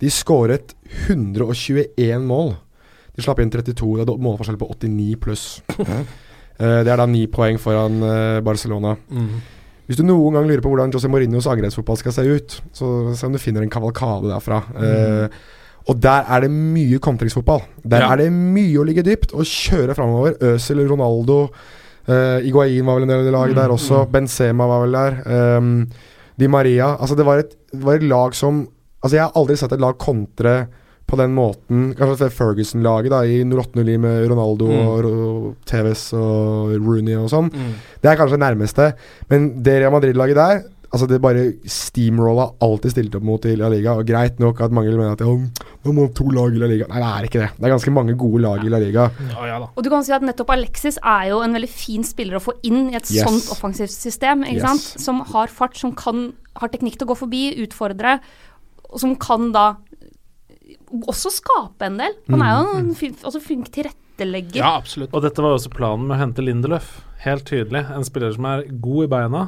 De 0.00 0.10
skåret 0.10 0.74
121 1.08 2.20
mål. 2.26 2.54
De 3.14 3.22
slapp 3.22 3.40
inn 3.42 3.50
32. 3.50 4.04
Det 4.04 4.10
er 4.10 4.22
målforskjell 4.26 4.58
på 4.60 4.68
89 4.74 5.16
pluss. 5.22 5.44
Eh, 5.78 6.80
det 6.86 6.90
er 6.90 7.00
da 7.00 7.06
ni 7.10 7.24
poeng 7.30 7.58
foran 7.58 8.00
eh, 8.06 8.40
Barcelona. 8.46 8.94
Mm. 9.10 9.42
Hvis 9.88 9.98
du 10.00 10.04
noen 10.06 10.36
gang 10.38 10.46
lurer 10.48 10.62
på 10.64 10.70
hvordan 10.72 10.92
José 10.94 11.10
Mourinhos 11.12 11.48
angrepsfotball 11.50 11.98
skal 12.00 12.14
se 12.16 12.22
ut, 12.30 12.54
så 12.72 12.90
se 13.14 13.26
om 13.28 13.34
du 13.34 13.40
finner 13.42 13.64
en 13.64 13.72
kavalkade 13.72 14.30
derfra. 14.30 14.62
Eh, 14.80 15.38
og 15.90 15.98
der 16.00 16.24
er 16.32 16.46
det 16.46 16.50
mye 16.54 16.98
kontringsfotball. 17.04 17.60
Der 17.84 18.00
Ja. 18.06 18.12
er 18.14 18.22
det 18.22 18.30
mye 18.32 18.78
å 18.80 18.86
ligge 18.88 19.02
dypt 19.04 19.34
og 19.36 19.44
kjøre 19.44 19.94
framover. 19.98 20.38
Øzil, 20.40 20.80
Ronaldo, 20.88 21.50
uh, 22.08 22.38
Iguain 22.46 22.84
var 22.86 22.94
vel 22.98 23.06
en 23.06 23.08
del 23.14 23.18
av 23.22 23.24
det 23.24 23.32
laget 23.34 23.54
Mm, 23.56 23.60
der 23.62 23.74
også. 23.74 24.04
Benzema 24.12 24.66
var 24.66 24.84
vel 24.86 24.92
der. 24.92 25.56
Um, 25.58 25.86
Di 26.36 26.48
Maria. 26.48 26.96
Altså, 26.98 27.14
det 27.16 27.24
var, 27.26 27.38
et, 27.38 27.54
det 27.72 27.82
var 27.84 27.94
et 28.00 28.02
lag 28.10 28.34
som 28.34 28.66
Altså, 29.04 29.16
jeg 29.18 29.22
har 29.26 29.32
aldri 29.36 29.54
sett 29.60 29.72
et 29.76 29.80
lag 29.82 29.98
kontre 30.00 30.52
på 31.06 31.16
den 31.20 31.34
måten 31.36 31.90
Kanskje 31.98 32.30
Ferguson-laget 32.32 33.10
da 33.12 33.18
i 33.28 33.42
08-09 33.44 33.98
med 34.00 34.30
Ronaldo 34.30 34.64
Mm. 34.72 34.86
og 34.88 35.56
Tevez 35.68 36.06
og 36.16 36.72
Rooney 36.80 37.14
og 37.20 37.28
sånn. 37.28 37.50
Mm. 37.52 37.74
Det 38.00 38.08
er 38.08 38.16
kanskje 38.16 38.38
det 38.38 38.44
nærmeste. 38.46 38.86
Men 39.28 39.62
det 39.62 39.74
Real 39.82 39.92
Madrid-laget 39.92 40.34
der 40.40 40.62
Altså 40.94 41.08
Det 41.10 41.18
bare 41.22 41.40
steamrolla 41.66 42.44
alltid 42.62 42.92
stilte 42.94 43.18
opp 43.18 43.24
mot 43.26 43.46
i 43.50 43.56
La 43.58 43.66
Liga. 43.72 43.96
Og 43.98 44.06
Greit 44.06 44.38
nok 44.38 44.60
at 44.62 44.74
mange 44.74 44.92
mener 44.94 45.16
at 45.16 45.24
ja, 45.24 45.26
nå 45.84 45.94
må 45.96 46.06
to 46.14 46.28
lag 46.30 46.54
i 46.54 46.60
La 46.62 46.68
Liga 46.70 46.86
Nei, 46.86 47.00
det 47.02 47.08
er 47.10 47.26
ikke 47.28 47.40
det. 47.42 47.48
Det 47.58 47.66
er 47.66 47.74
ganske 47.74 47.94
mange 47.96 48.14
gode 48.20 48.42
lag 48.44 48.62
i 48.62 48.70
La 48.70 48.78
Liga. 48.82 49.08
Ja, 49.32 49.46
ja 49.50 49.56
da. 49.64 49.68
Og 49.74 49.82
du 49.82 49.90
kan 49.90 50.06
si 50.06 50.14
at 50.14 50.22
nettopp 50.22 50.52
Alexis 50.54 51.00
er 51.02 51.32
jo 51.32 51.40
en 51.42 51.56
veldig 51.58 51.70
fin 51.72 52.06
spiller 52.06 52.38
å 52.38 52.44
få 52.44 52.54
inn 52.62 52.92
i 52.92 52.98
et 53.00 53.10
Yes. 53.10 53.26
sånt 53.26 53.50
offensivt 53.56 53.90
system. 53.92 54.44
ikke 54.46 54.62
Yes. 54.62 54.68
sant? 54.70 55.02
Som 55.02 55.20
har 55.34 55.48
fart, 55.48 55.76
som 55.76 55.92
kan, 55.98 56.32
har 56.62 56.68
teknikk 56.70 56.96
til 56.98 57.08
å 57.08 57.12
gå 57.12 57.18
forbi, 57.26 57.42
utfordre, 57.66 58.20
og 58.88 59.00
som 59.02 59.16
kan 59.16 59.50
da 59.52 59.66
også 61.10 61.30
skape 61.34 61.88
en 61.88 61.98
del. 61.98 62.14
Han 62.30 62.42
er 62.44 62.54
jo 62.54 62.78
en 62.78 62.94
også 63.26 63.42
flink 63.42 63.70
tilrettelegger. 63.74 64.60
Ja, 64.62 64.76
absolutt. 64.78 65.10
Og 65.12 65.24
dette 65.24 65.42
var 65.42 65.50
jo 65.54 65.58
også 65.58 65.72
planen 65.74 66.06
med 66.06 66.16
å 66.16 66.20
hente 66.22 66.44
Lindeløf. 66.44 67.00
Helt 67.24 67.44
tydelig. 67.48 67.80
En 67.94 68.04
spiller 68.04 68.34
som 68.34 68.44
er 68.50 68.66
god 68.84 69.06
i 69.06 69.08
beina, 69.08 69.42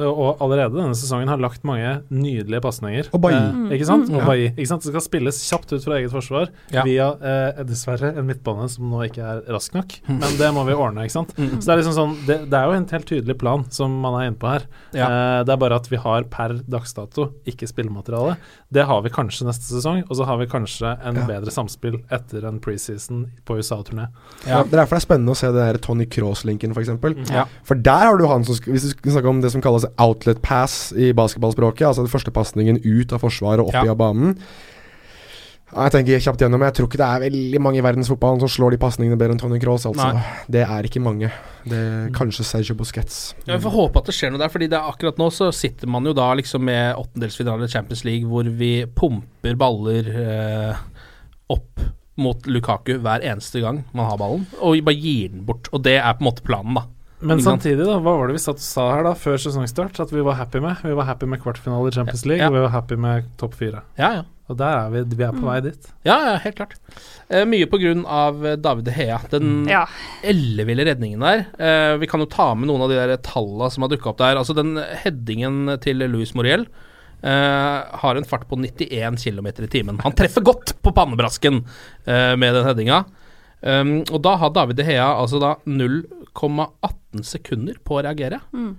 og 0.00 0.40
allerede 0.42 0.74
denne 0.78 0.96
sesongen 0.96 1.28
har 1.30 1.38
lagt 1.42 1.62
mange 1.68 1.90
nydelige 2.10 2.60
pasninger. 2.64 3.10
Og 3.14 3.20
Bailly. 3.22 3.68
Eh, 3.68 3.74
ikke 3.76 3.86
sant? 3.86 4.08
Mm. 4.10 4.22
Bailly. 4.26 4.46
Ikke 4.56 4.70
sant? 4.70 4.82
Det 4.86 4.94
skal 4.94 5.04
spilles 5.04 5.40
kjapt 5.44 5.74
ut 5.76 5.84
fra 5.84 5.98
eget 5.98 6.10
forsvar 6.14 6.48
Ja. 6.74 6.82
via 6.88 7.10
eh, 7.20 7.60
dessverre 7.68 8.14
en 8.16 8.26
midtbane 8.26 8.66
som 8.72 8.88
nå 8.90 9.02
ikke 9.06 9.22
er 9.22 9.42
rask 9.52 9.76
nok. 9.76 9.98
Men 10.08 10.38
det 10.40 10.48
må 10.56 10.64
vi 10.66 10.74
ordne, 10.78 11.04
ikke 11.06 11.16
sant. 11.18 11.34
Mm. 11.38 11.58
Så 11.60 11.64
det 11.68 11.74
er 11.76 11.82
liksom 11.82 11.96
sånn 11.98 12.16
Det, 12.26 12.38
det 12.50 12.58
er 12.58 12.64
jo 12.72 12.78
en 12.80 12.88
helt 12.96 13.08
tydelig 13.12 13.38
plan 13.38 13.66
som 13.70 13.94
man 14.02 14.16
er 14.22 14.30
inne 14.30 14.40
på 14.40 14.50
her. 14.54 14.66
Ja. 14.96 15.06
Eh, 15.08 15.44
det 15.44 15.54
er 15.54 15.62
bare 15.62 15.78
at 15.82 15.90
vi 15.92 16.00
har 16.00 16.26
per 16.32 16.56
dags 16.64 16.96
dato 16.96 17.28
ikke 17.48 17.68
spillemateriale. 17.70 18.38
Det 18.70 18.84
har 18.84 19.00
vi 19.00 19.08
kanskje 19.08 19.46
neste 19.48 19.64
sesong, 19.64 20.02
og 20.10 20.16
så 20.18 20.26
har 20.28 20.36
vi 20.36 20.46
kanskje 20.46 20.90
en 21.02 21.16
Ja. 21.16 21.24
bedre 21.26 21.50
samspill 21.50 22.02
etter 22.12 22.44
en 22.46 22.58
preseason 22.60 23.30
på 23.46 23.56
USA-turné. 23.56 24.08
Ja. 24.46 24.62
Det 24.62 24.74
er 24.74 24.84
derfor 24.84 24.96
det 24.98 25.02
er 25.02 25.06
spennende 25.06 25.32
å 25.32 25.36
se 25.36 25.46
det 25.46 25.54
der 25.72 25.78
Tony 25.78 26.04
Cross-linken, 26.04 26.74
f.eks. 26.76 27.30
Ja. 27.32 27.46
For 27.64 27.74
der 27.74 28.04
har 28.10 28.18
du 28.18 28.26
han 28.26 28.44
som 28.44 28.54
Hvis 28.56 28.82
du 28.82 28.88
skal 28.90 29.12
snakke 29.12 29.28
om 29.28 29.40
det 29.40 29.52
som 29.52 29.62
kalles 29.62 29.86
outlet 29.98 30.42
pass 30.42 30.92
i 30.92 31.12
basketballspråket, 31.12 31.86
altså 31.88 32.04
den 32.04 32.12
første 32.12 32.30
pasningen 32.30 32.76
ut 32.84 33.10
av 33.12 33.20
forsvaret 33.20 33.60
og 33.60 33.68
opp 33.68 33.74
Ja. 33.74 33.84
i 33.84 33.88
av 33.88 33.96
banen. 33.96 34.36
Ja, 35.68 35.84
Jeg 35.84 35.92
tenker 35.92 36.22
kjapt 36.24 36.40
gjennom 36.40 36.62
Jeg 36.64 36.74
tror 36.78 36.88
ikke 36.88 37.00
det 37.00 37.08
er 37.08 37.22
veldig 37.26 37.60
mange 37.60 37.80
i 37.80 37.84
verdensfotballen 37.84 38.40
som 38.40 38.48
slår 38.48 38.74
de 38.74 38.80
pasningene 38.80 39.18
bedre 39.20 39.36
enn 39.36 39.42
Tony 39.42 39.58
Cross. 39.60 39.84
Altså. 39.90 40.22
Det 40.48 40.62
er 40.64 40.88
ikke 40.88 41.02
mange. 41.04 41.30
Det 41.68 41.76
er 41.78 42.08
Kanskje 42.16 42.46
Sergio 42.48 42.76
Busquets. 42.78 43.18
Ja, 43.44 43.56
Vi 43.58 43.62
får 43.66 43.76
håpe 43.76 44.00
at 44.00 44.08
det 44.08 44.16
skjer 44.16 44.32
noe 44.32 44.40
der, 44.40 44.52
Fordi 44.52 44.70
er 44.70 44.88
akkurat 44.88 45.20
nå 45.20 45.28
så 45.34 45.50
sitter 45.52 45.90
man 45.90 46.08
jo 46.08 46.14
da 46.16 46.30
liksom 46.38 46.64
med 46.64 46.96
åttendelsfinale 46.96 47.68
i 47.68 47.72
Champions 47.72 48.04
League 48.08 48.28
hvor 48.28 48.48
vi 48.48 48.72
pumper 48.96 49.58
baller 49.60 50.08
eh, 50.24 50.84
opp 51.52 51.84
mot 52.18 52.46
Lukaku 52.50 52.96
hver 52.98 53.22
eneste 53.22 53.60
gang 53.62 53.84
man 53.94 54.08
har 54.10 54.18
ballen, 54.18 54.46
og 54.58 54.80
bare 54.84 54.98
gir 54.98 55.28
den 55.30 55.44
bort. 55.46 55.68
Og 55.70 55.84
det 55.86 55.98
er 56.00 56.16
på 56.18 56.24
en 56.24 56.30
måte 56.32 56.42
planen, 56.46 56.74
da. 56.80 56.82
Men 57.20 57.40
samtidig, 57.42 57.82
da, 57.82 57.98
hva 58.02 58.14
var 58.18 58.30
det 58.30 58.36
vi 58.36 58.42
satt 58.42 58.60
og 58.60 58.66
sa 58.66 58.88
her 58.94 59.06
da 59.06 59.12
før 59.18 59.38
sesongstart 59.42 59.98
at 60.04 60.12
vi 60.14 60.22
var 60.26 60.38
happy 60.38 60.60
med? 60.62 60.82
Vi 60.86 60.94
var 60.98 61.06
happy 61.08 61.26
med 61.30 61.42
kvartfinale 61.42 61.90
i 61.90 61.94
Champions 61.94 62.24
League, 62.26 62.42
Ja. 62.42 62.50
og 62.50 62.54
vi 62.58 62.62
var 62.66 62.74
happy 62.74 62.98
med 62.98 63.30
topp 63.38 63.54
fire. 63.58 63.82
Ja, 63.98 64.12
ja. 64.20 64.22
Og 64.48 64.56
der 64.56 64.78
er 64.78 64.90
vi, 64.94 65.02
vi 65.16 65.24
er 65.26 65.32
på 65.36 65.42
Mm. 65.44 65.48
vei 65.50 65.60
dit. 65.60 65.88
Ja, 66.08 66.16
ja, 66.24 66.36
helt 66.40 66.56
klart. 66.56 66.74
Eh, 67.28 67.44
mye 67.44 67.66
av 68.06 68.44
eh, 68.46 68.56
David 68.56 68.88
Hea. 68.88 69.18
Den 69.30 69.66
Ja. 69.68 69.86
elleville 70.22 70.84
redningen 70.88 71.20
der. 71.20 71.46
Eh, 71.58 71.96
vi 71.98 72.06
kan 72.06 72.20
jo 72.20 72.26
ta 72.26 72.54
med 72.54 72.66
noen 72.68 72.80
av 72.82 72.88
de 72.88 72.94
der 72.96 73.16
tallene 73.18 73.70
som 73.70 73.82
har 73.82 73.90
dukka 73.90 74.08
opp 74.10 74.18
der. 74.18 74.36
Altså 74.36 74.54
Den 74.54 74.76
headingen 75.04 75.78
til 75.80 75.98
Louis 75.98 76.32
Moriel 76.34 76.66
eh, 77.22 77.82
har 78.00 78.16
en 78.16 78.24
fart 78.24 78.48
på 78.48 78.56
91 78.56 79.22
km 79.22 79.46
i 79.48 79.66
timen. 79.68 79.98
Han 80.00 80.12
treffer 80.12 80.40
godt 80.42 80.80
på 80.82 80.94
pannebrasken 80.94 81.64
eh, 82.06 82.34
med 82.36 82.54
den 82.54 82.64
headinga. 82.64 83.04
Um, 83.60 84.04
og 84.14 84.22
da 84.22 84.36
har 84.36 84.50
David 84.54 84.78
Hea 84.86 85.02
altså 85.18 85.40
da 85.42 85.56
0,18 85.66 87.24
sekunder 87.26 87.74
på 87.84 87.96
å 87.98 88.02
reagere. 88.06 88.38
Mm. 88.54 88.76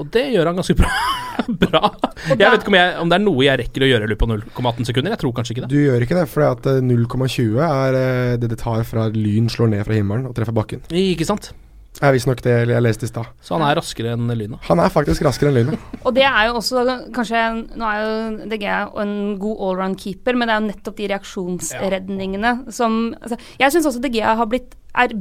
Og 0.00 0.08
det 0.14 0.26
gjør 0.32 0.50
han 0.50 0.60
ganske 0.60 0.76
bra. 0.78 0.90
bra. 1.64 1.90
Jeg 2.30 2.40
vet 2.40 2.62
ikke 2.62 2.72
om, 2.72 2.78
jeg, 2.78 2.92
om 3.02 3.10
det 3.12 3.18
er 3.18 3.24
noe 3.24 3.46
jeg 3.46 3.60
rekker 3.62 3.84
å 3.84 3.90
gjøre 3.90 4.06
i 4.06 4.12
løpet 4.12 4.26
av 4.26 4.36
0,18 4.36 4.90
sekunder. 4.90 5.14
Jeg 5.14 5.22
tror 5.22 5.34
kanskje 5.36 5.56
ikke 5.56 5.64
det. 5.66 5.72
Du 5.72 5.80
gjør 5.80 6.06
ikke 6.06 6.20
det, 6.20 6.26
for 6.32 6.46
eh, 6.46 6.84
0,20 6.90 7.64
er 7.66 7.98
eh, 8.00 8.36
det 8.40 8.52
det 8.52 8.60
tar 8.60 8.84
fra 8.88 9.08
lyn 9.14 9.50
slår 9.52 9.74
ned 9.74 9.84
fra 9.88 9.98
himmelen 9.98 10.30
og 10.30 10.36
treffer 10.36 10.56
bakken. 10.56 10.86
Ikke 10.88 11.28
sant? 11.28 11.52
Jeg 12.00 12.14
visste 12.14 12.30
nok 12.30 12.40
det 12.44 12.52
jeg 12.70 12.82
leste 12.84 13.04
i 13.04 13.10
stad. 13.10 13.28
Så 13.44 13.56
han 13.56 13.64
er 13.66 13.76
raskere 13.76 14.14
enn 14.14 14.30
lynet. 14.30 14.62
Han 14.70 14.80
er 14.80 14.92
faktisk 14.94 15.24
raskere 15.26 15.50
enn 15.50 15.58
lynet. 15.58 15.88
Og 16.06 16.14
det 16.16 16.24
er 16.24 16.46
jo 16.48 16.54
også 16.60 16.84
kanskje 17.12 17.42
Nå 17.76 17.88
er 17.88 17.98
jo 18.00 18.48
DG 18.52 18.64
en 18.70 19.16
god 19.42 19.64
allround-keeper, 19.66 20.38
men 20.38 20.48
det 20.48 20.54
er 20.54 20.62
jo 20.62 20.68
nettopp 20.70 20.96
de 21.00 21.08
reaksjonsredningene 21.10 22.54
som 22.72 23.00
altså, 23.18 23.40
Jeg 23.60 23.74
syns 23.74 23.90
også 23.90 24.04
DG 24.06 24.22
har 24.24 24.48
blitt 24.48 24.78
er, 24.96 25.12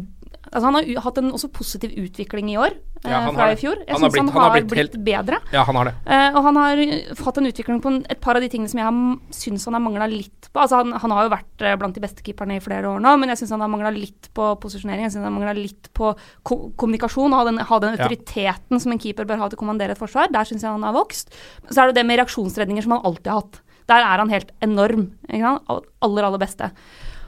altså, 0.52 0.66
Han 0.66 0.74
har 0.76 1.02
hatt 1.06 1.18
en 1.22 1.32
også 1.32 1.50
positiv 1.54 1.92
utvikling 1.98 2.50
i 2.52 2.58
år 2.58 2.74
eh, 2.74 3.10
Ja, 3.12 3.20
han 3.26 3.36
fra 3.36 3.52
i 3.52 3.56
fjor. 3.60 3.78
Jeg 3.86 3.94
Han 3.96 4.02
har 4.02 4.10
syns 4.10 4.18
han, 4.20 4.30
han 4.34 4.42
har 4.44 4.52
blitt 4.58 4.68
blitt, 4.72 4.80
helt- 4.96 5.04
bedre. 5.06 5.40
Ja, 5.54 5.64
han 5.64 5.76
har 5.80 5.86
det. 5.90 5.94
Eh, 6.06 6.30
og 6.36 6.44
han 6.44 6.56
har 6.60 6.82
hatt 7.26 7.38
en 7.38 7.46
utvikling 7.50 7.82
på 7.82 7.94
et 8.10 8.20
par 8.22 8.36
av 8.36 8.42
de 8.42 8.50
tingene 8.50 8.70
som 8.70 8.80
jeg 8.82 9.36
syns 9.40 9.66
han 9.66 9.78
har 9.78 9.84
mangla 9.86 10.08
litt 10.10 10.50
på. 10.52 10.60
Altså 10.60 10.82
han, 10.82 10.92
han 10.94 11.12
har 11.16 11.24
jo 11.28 11.34
vært 11.36 11.62
eh, 11.66 11.76
blant 11.80 11.96
de 11.96 12.02
beste 12.04 12.24
keeperne 12.26 12.58
i 12.58 12.64
flere 12.64 12.90
år 12.92 13.00
nå, 13.04 13.16
men 13.22 13.30
jeg 13.30 13.42
syns 13.44 13.52
han 13.56 13.62
har 13.66 13.72
mangla 13.72 13.92
litt 13.96 14.30
på 14.34 14.50
posisjonering. 14.62 15.06
Jeg 15.08 15.16
syns 15.16 15.28
han 15.30 15.34
mangla 15.38 15.54
litt 15.58 15.92
på 15.94 16.12
ko 16.44 16.60
kommunikasjon. 16.76 17.34
Ha 17.38 17.44
den, 17.50 17.58
ha 17.60 17.80
den 17.80 17.96
Ja. 17.98 18.06
autoriteten 18.08 18.80
som 18.80 18.92
en 18.92 19.00
keeper 19.00 19.26
bør 19.26 19.38
ha 19.44 19.50
til 19.50 19.58
å 19.58 19.64
kommandere 19.64 19.92
et 19.96 20.02
forsvar. 20.02 20.28
Der 20.32 20.44
syns 20.50 20.62
jeg 20.66 20.72
han 20.72 20.84
har 20.84 20.94
vokst. 20.94 21.30
Så 21.70 21.82
er 21.84 21.88
det 21.94 21.96
det 22.02 22.06
med 22.06 22.20
reaksjonsredninger 22.20 22.84
som 22.84 22.98
han 22.98 23.06
alltid 23.06 23.28
har 23.32 23.42
hatt. 23.42 23.62
Der 23.90 24.04
er 24.06 24.18
han 24.22 24.30
helt 24.30 24.52
enorm. 24.62 25.08
Aller, 25.32 26.24
aller 26.24 26.38
beste. 26.42 26.72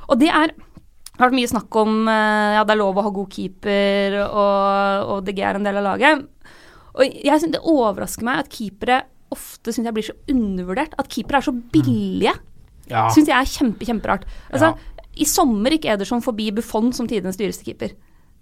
Og 0.09 0.19
det 0.19 0.29
er 0.29 0.51
det 1.21 1.27
har 1.27 1.29
vært 1.29 1.37
mye 1.37 1.49
snakk 1.51 1.75
om 1.77 1.97
eh, 2.09 2.51
ja, 2.55 2.61
det 2.65 2.73
er 2.73 2.79
lov 2.79 2.97
å 2.97 3.05
ha 3.05 3.09
god 3.13 3.29
keeper, 3.29 4.15
og, 4.25 5.09
og 5.13 5.19
DG 5.27 5.41
er 5.45 5.59
en 5.59 5.67
del 5.67 5.77
av 5.77 5.85
laget. 5.85 6.23
Og 6.97 7.03
jeg 7.05 7.37
synes 7.37 7.53
Det 7.53 7.61
overrasker 7.61 8.25
meg 8.25 8.41
at 8.41 8.49
keepere 8.49 9.03
ofte 9.31 9.69
synes 9.69 9.85
jeg 9.85 9.95
blir 9.95 10.07
så 10.07 10.15
undervurdert. 10.33 10.95
At 10.97 11.11
keepere 11.13 11.39
er 11.39 11.45
så 11.45 11.53
billige. 11.53 12.33
Ja. 12.89 13.05
Syns 13.13 13.29
jeg 13.29 13.37
er 13.37 13.51
kjempe, 13.53 13.85
kjemperart. 13.85 14.25
Altså, 14.49 14.73
I 15.13 15.27
sommer 15.29 15.77
gikk 15.77 15.85
Ederson 15.93 16.25
forbi 16.25 16.49
Buffon 16.57 16.89
som 16.95 17.07
tidenes 17.07 17.37
dyreste 17.39 17.69
keeper. 17.69 17.93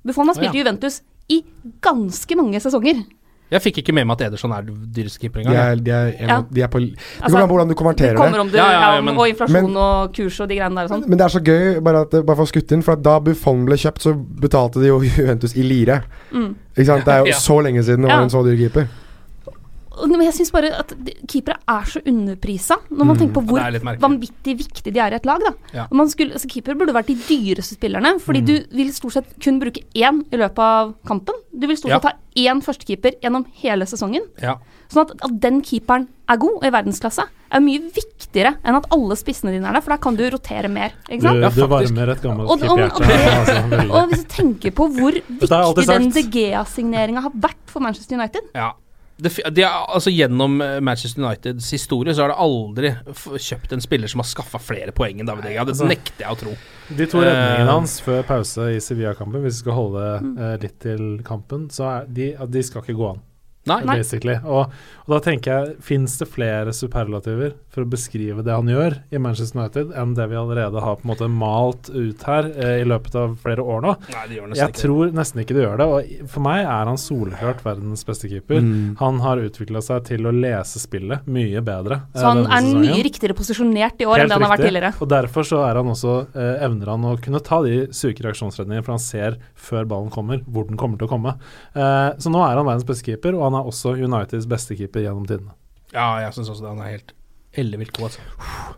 Buffon 0.08 0.32
har 0.32 0.40
spilt 0.40 0.54
ja. 0.54 0.56
i 0.56 0.64
Juventus 0.64 1.02
i 1.30 1.44
ganske 1.84 2.40
mange 2.40 2.64
sesonger. 2.64 3.04
Jeg 3.52 3.62
fikk 3.62 3.78
ikke 3.82 3.94
med 3.98 4.06
meg 4.06 4.20
at 4.22 4.28
Ederson 4.28 4.52
er 4.54 4.62
dyreste 4.68 5.20
keeper 5.20 5.42
De 5.44 5.56
er, 5.56 5.76
de 5.76 5.92
er, 5.92 6.12
Ja. 6.28 6.42
de 6.52 6.62
er 6.62 6.68
på 6.68 6.80
Det 6.80 6.94
Altså, 7.22 7.32
kommer 7.32 7.42
an 7.42 7.50
på 7.50 7.56
hvordan 7.56 7.68
du 7.70 7.74
konverterer 7.76 8.14
det. 8.14 8.18
kommer 8.18 8.40
om 8.40 8.50
du, 8.50 8.58
Ja, 8.58 8.68
ja, 8.72 8.96
ja, 8.96 9.02
men- 9.02 9.18
og 9.18 9.28
inflasjon 9.28 9.64
Men- 9.64 9.76
og 9.78 10.14
kurs 10.14 10.40
og 10.40 10.48
de 10.50 10.56
greiene 10.56 10.76
der 10.76 10.84
og 10.84 10.90
sånn. 10.92 11.08
Men 11.10 11.18
det 11.18 11.26
er 11.26 11.40
så 11.40 11.42
gøy, 11.44 11.80
bare, 11.84 12.02
at, 12.02 12.12
bare 12.26 12.36
for 12.36 12.46
å 12.46 12.48
skutte 12.52 12.72
inn, 12.74 12.82
for 12.84 12.92
at 12.94 13.02
da 13.02 13.20
Buffon 13.20 13.66
ble 13.66 13.76
kjøpt, 13.76 14.00
så 14.06 14.14
betalte 14.14 14.80
de 14.80 14.88
jo 14.88 15.00
Juventus 15.04 15.56
i 15.58 15.64
lire. 15.64 16.04
Mm. 16.32 16.56
Ikke 16.78 16.86
sant? 16.86 17.06
Det 17.06 17.14
er 17.14 17.20
jo 17.20 17.26
Ja. 17.34 17.34
så 17.36 17.58
lenge 17.64 17.82
siden 17.84 18.02
det 18.02 18.10
Ja. 18.10 18.16
var 18.18 18.24
en 18.24 18.30
så 18.30 18.44
dyr 18.46 18.58
keeper. 18.58 18.88
Og- 20.00 20.10
Men 20.10 20.22
jeg 20.22 20.34
syns 20.34 20.52
bare 20.52 20.72
at 20.80 20.94
keepere 21.28 21.58
er 21.68 21.84
så 21.86 22.02
underprisa, 22.06 22.78
når 22.90 23.06
man 23.06 23.16
Mm. 23.16 23.20
tenker 23.20 23.34
på 23.34 23.46
hvor 23.46 24.00
vanvittig 24.00 24.58
viktig 24.58 24.94
de 24.94 25.00
er 25.00 25.12
i 25.12 25.16
et 25.16 25.26
lag. 25.26 25.40
da. 25.40 25.54
Ja. 25.74 25.88
Man 25.92 26.08
skulle, 26.10 26.34
altså 26.34 26.48
Keepere 26.50 26.76
burde 26.78 26.94
vært 26.94 27.08
de 27.08 27.16
dyreste 27.16 27.76
spillerne, 27.78 28.14
Mm. 28.16 28.20
fordi 28.22 28.42
du 28.46 28.54
vil 28.76 28.92
stort 28.94 29.14
sett 29.14 29.40
kun 29.40 29.60
bruke 29.60 29.84
én 29.96 30.24
i 30.32 30.38
løpet 30.38 30.60
av 30.60 30.96
kampen. 31.06 31.34
Du 31.58 31.68
vil 31.68 31.76
stort 31.78 31.90
Ja. 31.92 32.00
sett 32.00 32.12
ha 32.12 32.18
én 32.38 32.62
førstekeeper 32.64 33.20
gjennom 33.22 33.46
hele 33.62 33.84
sesongen. 33.86 34.22
Ja. 34.42 34.56
Sånn 34.90 35.02
at, 35.10 35.12
at 35.24 35.40
den 35.40 35.62
keeperen 35.62 36.08
er 36.28 36.38
god 36.38 36.56
og 36.56 36.64
i 36.64 36.70
verdensklasse, 36.70 37.24
er 37.52 37.60
mye 37.60 37.80
viktigere 37.92 38.56
enn 38.64 38.76
at 38.76 38.86
alle 38.92 39.16
spissene 39.16 39.52
dine 39.52 39.66
er 39.68 39.74
der, 39.74 39.82
for 39.82 39.90
da 39.92 39.98
kan 39.98 40.16
du 40.16 40.30
rotere 40.30 40.68
mer. 40.70 40.92
Ikke 41.10 41.22
Du, 41.22 41.28
sant? 41.28 41.56
du 41.56 41.68
varmer 41.68 42.10
et 42.12 42.22
gammelt 42.22 42.60
keeperhjerte. 42.60 42.94
og- 42.94 43.02
og 43.02 43.46
altså, 43.46 43.70
veldig. 43.70 43.92
Og 43.92 44.10
hvis 44.10 44.24
du 44.24 44.44
tenker 44.44 44.72
på 44.72 44.88
hvor 44.94 45.12
viktig 45.12 45.88
den 45.88 46.32
Gea-signeringa 46.32 47.22
har 47.22 47.32
vært 47.32 47.66
for 47.68 47.80
Manchester 47.82 48.16
United 48.16 48.42
Ja. 48.56 48.72
Det, 49.20 49.34
de 49.52 49.64
er, 49.66 49.74
altså 49.92 50.12
Gjennom 50.14 50.62
eh, 50.64 50.78
Manchester 50.84 51.24
Uniteds 51.24 51.68
historie 51.76 52.14
så 52.16 52.24
har 52.24 52.32
det 52.32 52.40
aldri 52.40 52.92
f 53.12 53.26
kjøpt 53.36 53.74
en 53.76 53.84
spiller 53.84 54.12
som 54.12 54.24
har 54.24 54.30
skaffa 54.30 54.62
flere 54.64 54.94
poeng 54.96 55.20
enn 55.20 55.28
David 55.28 55.50
Egga. 55.52 55.66
Det 55.68 55.76
altså, 55.76 55.90
nekter 55.90 56.24
jeg 56.24 56.38
å 56.38 56.40
tro. 56.40 56.58
De 56.90 57.08
to 57.10 57.20
Eh, 57.20 57.28
redningene 57.28 57.74
hans 57.82 57.98
før 58.06 58.22
pause 58.28 58.70
i 58.74 58.80
Sevilla-kampen, 58.84 59.44
hvis 59.44 59.60
vi 59.60 59.66
skal 59.66 59.76
holde 59.78 60.06
uh, 60.40 60.54
litt 60.62 60.78
til 60.82 61.04
kampen, 61.28 61.68
så 61.74 61.90
er 61.90 62.14
de, 62.16 62.30
de 62.48 62.64
skal 62.66 62.86
ikke 62.86 62.96
gå 62.98 63.10
an. 63.12 63.26
Nei. 63.70 63.82
Nei. 63.86 64.00
Og, 64.48 64.72
og 65.06 65.12
da 65.12 65.20
tenker 65.22 65.52
jeg, 65.52 65.74
fins 65.84 66.16
det 66.22 66.30
flere 66.32 66.74
superlativer 66.74 67.54
for 67.80 67.88
å 67.88 67.90
beskrive 67.96 68.44
det 68.44 68.52
han 68.52 68.68
gjør 68.70 68.98
i 69.16 69.20
Manchester 69.24 69.60
United, 69.62 69.94
enn 69.96 70.12
det 70.18 70.26
vi 70.32 70.36
allerede 70.40 70.82
har 70.84 70.98
på 71.00 71.06
en 71.08 71.12
måte 71.14 71.30
malt 71.32 71.90
ut 71.94 72.24
her 72.28 72.50
eh, 72.52 72.82
i 72.82 72.88
løpet 72.88 73.16
av 73.16 73.38
flere 73.40 73.64
år 73.64 73.84
nå? 73.86 73.94
Nei, 74.12 74.24
det 74.28 74.36
gjør 74.40 74.50
nesten 74.52 74.60
jeg 74.60 74.74
ikke 74.74 74.82
tror 74.84 75.14
nesten 75.16 75.42
ikke 75.44 75.56
det 75.58 75.64
gjør 75.64 75.80
det. 75.80 75.88
Og 75.94 76.30
for 76.34 76.44
meg 76.46 76.62
er 76.66 76.90
han 76.92 77.00
solklart 77.00 77.64
verdens 77.64 78.04
beste 78.08 78.30
keeper. 78.32 78.60
Mm. 78.66 78.98
Han 79.00 79.22
har 79.24 79.42
utvikla 79.46 79.82
seg 79.86 80.04
til 80.10 80.28
å 80.28 80.34
lese 80.36 80.82
spillet 80.84 81.28
mye 81.32 81.64
bedre. 81.66 82.02
eh, 82.12 82.20
Så 82.20 82.26
han 82.28 82.44
er 82.46 82.60
sesongen. 82.60 82.82
mye 82.90 83.06
riktigere 83.08 83.38
posisjonert 83.40 84.04
i 84.04 84.10
år 84.10 84.26
enn 84.26 84.32
det 84.34 84.38
han 84.38 84.46
har 84.48 84.54
vært 84.58 84.66
tidligere. 84.68 84.94
Og 85.00 85.12
derfor 85.16 85.48
så 85.48 85.64
er 85.70 85.80
han 85.80 85.94
også 85.96 86.16
eh, 86.36 86.66
evner 86.68 86.92
han 86.94 87.08
å 87.08 87.16
kunne 87.24 87.40
ta 87.46 87.62
de 87.64 87.78
syke 87.96 88.26
reaksjonsredningene, 88.28 88.84
for 88.84 88.98
han 88.98 89.04
ser 89.06 89.40
før 89.56 89.88
ballen 89.90 90.12
kommer, 90.14 90.44
hvor 90.50 90.68
den 90.68 90.78
kommer 90.80 91.00
til 91.00 91.08
å 91.08 91.14
komme. 91.16 91.38
Eh, 91.74 92.10
så 92.20 92.34
nå 92.34 92.44
er 92.44 92.60
han 92.60 92.68
verdens 92.68 92.88
beste 92.90 93.08
keeper, 93.08 93.38
og 93.40 93.48
han 93.48 93.62
er 93.62 93.72
også 93.72 93.96
Uniteds 94.00 94.48
beste 94.50 94.76
keeper 94.76 95.06
gjennom 95.08 95.26
tidene. 95.30 95.56
Ja, 95.94 96.20
jeg 96.22 96.36
syns 96.36 96.50
også 96.52 96.68
det. 96.68 96.74
Han 96.76 96.84
er 96.86 96.92
helt 96.98 97.14
ellevilt 97.62 97.94
god, 97.98 98.10
altså. 98.10 98.28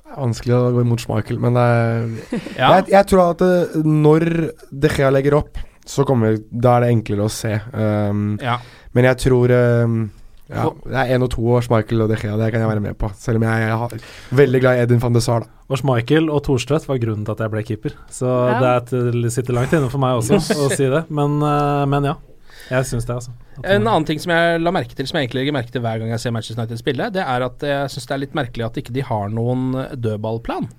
Det 0.02 0.12
er 0.16 0.22
vanskelig 0.26 0.56
å 0.58 0.72
gå 0.76 0.82
imot 0.86 1.04
Schmeichel, 1.06 1.40
men 1.40 1.54
det 1.58 1.66
er, 1.72 2.40
Ja. 2.58 2.70
jeg, 2.78 2.88
jeg 2.92 3.08
tror 3.12 3.22
at 3.32 3.44
det, 3.44 3.84
når 3.86 4.26
De 4.72 4.90
Gea 4.92 5.12
legger 5.14 5.38
opp, 5.42 5.58
så 5.88 6.04
kommer 6.06 6.36
Da 6.52 6.78
er 6.78 6.86
det 6.86 6.90
enklere 6.96 7.26
å 7.26 7.32
se. 7.32 7.56
Um, 7.74 8.38
Ja. 8.42 8.58
Men 8.94 9.08
jeg 9.08 9.18
tror 9.24 9.52
um, 9.56 10.02
ja, 10.52 10.66
Det 10.84 10.98
er 11.00 11.14
én 11.16 11.24
og 11.24 11.30
to 11.32 11.46
og 11.48 11.64
Schmeichel 11.64 12.02
og 12.04 12.10
De 12.12 12.18
Gea, 12.20 12.36
det 12.38 12.50
kan 12.52 12.60
jeg 12.60 12.68
være 12.70 12.84
med 12.84 12.98
på. 13.00 13.08
Selv 13.16 13.40
om 13.40 13.46
jeg 13.48 13.70
er 13.72 14.02
veldig 14.36 14.60
glad 14.62 14.78
i 14.78 14.82
Edin 14.84 15.00
van 15.00 15.14
de 15.16 15.22
Sar. 15.24 15.46
Da. 15.46 15.48
Og 15.72 15.80
Schmeichel 15.80 16.28
og 16.30 16.42
Thorstvedt 16.44 16.90
var 16.90 17.00
grunnen 17.00 17.24
til 17.26 17.32
at 17.38 17.40
jeg 17.46 17.54
ble 17.54 17.64
keeper. 17.64 17.96
Så 18.12 18.28
Ja. 18.28 18.60
det, 18.60 18.68
er 18.68 18.82
et, 19.08 19.16
det 19.24 19.32
sitter 19.32 19.56
langt 19.56 19.72
inne 19.74 19.90
for 19.90 20.04
meg 20.04 20.20
også 20.20 20.42
å 20.68 20.70
si 20.76 20.90
det. 20.92 21.06
Men, 21.10 21.40
eh, 21.42 21.86
men 21.88 22.04
ja. 22.12 22.18
Jeg 22.72 22.88
syns 22.88 23.08
det, 23.08 23.16
altså. 23.18 23.34
En 23.62 23.84
annen 23.84 24.06
ting 24.08 24.22
som 24.24 24.32
jeg 24.32 24.62
la 24.64 24.72
merke 24.74 24.96
til, 24.96 25.08
som 25.10 25.18
jeg 25.20 25.28
egentlig 25.28 25.42
legger 25.42 25.56
merke 25.58 25.74
til 25.74 25.84
hver 25.84 26.00
gang 26.00 26.14
jeg 26.14 26.24
ser 26.24 26.34
Manchester 26.36 26.62
United 26.62 26.80
spille, 26.80 27.10
det 27.12 27.24
er 27.26 27.46
at 27.48 27.66
jeg 27.68 27.92
syns 27.92 28.08
det 28.08 28.16
er 28.16 28.22
litt 28.24 28.38
merkelig 28.38 28.68
at 28.68 28.80
ikke 28.80 28.96
de 28.96 29.04
har 29.06 29.34
noen 29.34 29.74
dødballplan. 30.00 30.70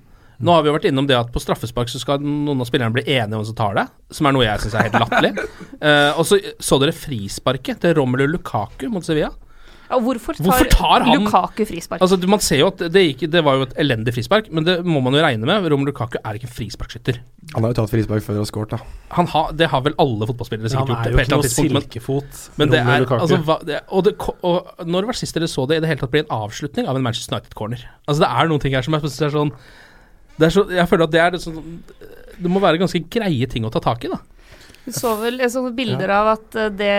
Nå 0.43 0.51
har 0.51 0.63
vi 0.63 0.71
jo 0.71 0.75
vært 0.75 0.87
innom 0.89 1.05
det 1.07 1.15
at 1.15 1.29
på 1.31 1.39
straffespark 1.39 1.91
så 1.91 2.01
skal 2.01 2.23
noen 2.23 2.59
av 2.63 2.67
spillerne 2.67 2.95
bli 2.95 3.05
enige 3.05 3.29
om 3.29 3.43
hvem 3.43 3.47
som 3.51 3.57
tar 3.59 3.77
det, 3.77 3.85
som 4.11 4.27
er 4.27 4.35
noe 4.35 4.47
jeg 4.47 4.63
syns 4.63 4.75
er 4.75 4.87
helt 4.89 4.97
latterlig. 5.03 5.31
uh, 5.77 6.11
og 6.19 6.25
så 6.27 6.39
så 6.57 6.79
dere 6.81 6.95
frisparket 6.97 7.83
til 7.83 7.95
Romelu 7.99 8.25
Lukaku 8.33 8.89
mot 8.91 9.05
Sevilla. 9.05 9.31
Ja, 9.89 9.99
hvorfor 9.99 10.33
tar, 10.37 10.45
Hvorfor 10.45 10.69
tar 10.71 11.03
han 11.05 11.19
Lukaku 11.19 11.65
frispark? 11.67 12.01
Altså, 12.01 12.17
Man 12.29 12.41
ser 12.41 12.61
jo 12.61 12.69
at 12.71 12.79
det, 12.93 13.03
gikk, 13.09 13.25
det 13.33 13.43
var 13.45 13.59
jo 13.59 13.65
et 13.67 13.75
elendig 13.83 14.13
frispark, 14.15 14.47
men 14.49 14.65
det 14.65 14.77
må 14.87 15.01
man 15.03 15.13
jo 15.17 15.21
regne 15.25 15.45
med. 15.49 15.67
Romelu 15.69 15.91
Lukaku 15.91 16.17
er 16.23 16.39
ikke 16.39 16.47
en 16.49 16.55
frisparkskytter. 16.55 17.19
Han 17.53 17.65
har 17.67 17.73
jo 17.73 17.77
tatt 17.81 17.91
frispark 17.91 18.25
før 18.25 18.39
og 18.41 18.49
skåret, 18.49 18.73
da. 18.73 18.79
Han 19.17 19.29
har, 19.33 19.51
det 19.59 19.69
har 19.69 19.83
vel 19.85 19.95
alle 20.01 20.29
fotballspillere 20.31 20.71
sikkert 20.71 20.93
gjort. 20.93 21.03
Han 21.03 21.07
er 21.07 21.13
gjort, 21.13 21.19
jo 21.19 21.25
ikke 21.25 21.35
noe 21.35 21.43
annet 21.43 21.59
men- 21.59 21.83
silkefot. 21.83 22.41
Men 22.57 22.73
det 22.73 22.81
er 22.81 23.07
altså, 23.19 23.41
hva, 23.45 23.59
det, 23.67 23.79
og, 23.89 24.03
det, 24.07 24.15
og 24.49 24.87
når 24.87 25.09
var 25.11 25.19
sist 25.19 25.37
dere 25.37 25.51
så 25.51 25.67
det 25.69 25.77
i 25.77 25.83
det 25.85 25.91
hele 25.91 26.01
tatt 26.01 26.15
bli 26.15 26.23
en 26.23 26.33
avslutning 26.41 26.87
av 26.89 26.97
en 26.97 27.05
Manchester 27.05 27.35
United-corner? 27.37 27.83
Altså 28.07 28.23
Det 28.25 28.31
er 28.31 28.51
noen 28.51 28.63
ting 28.63 28.73
her 28.77 28.85
som 28.87 28.95
jeg 28.97 29.05
synes 29.05 29.21
er 29.27 29.35
sånn 29.35 29.53
det 30.33 30.47
er 30.47 30.53
så, 30.55 30.63
Jeg 30.73 30.89
føler 30.89 31.05
at 31.05 31.11
det 31.13 31.19
er 31.21 31.35
sånn 31.37 31.59
Det 32.41 32.49
må 32.49 32.57
være 32.63 32.79
ganske 32.81 33.03
greie 33.13 33.45
ting 33.51 33.67
å 33.67 33.69
ta 33.73 33.83
tak 33.83 34.07
i, 34.07 34.09
da. 34.09 34.17
Du 34.85 34.91
så 34.91 35.13
vel 35.21 35.39
jeg 35.39 35.51
så 35.53 35.61
bilder 35.71 36.11
av 36.11 36.27
at 36.33 36.55
eh, 36.59 36.69
det, 36.75 36.93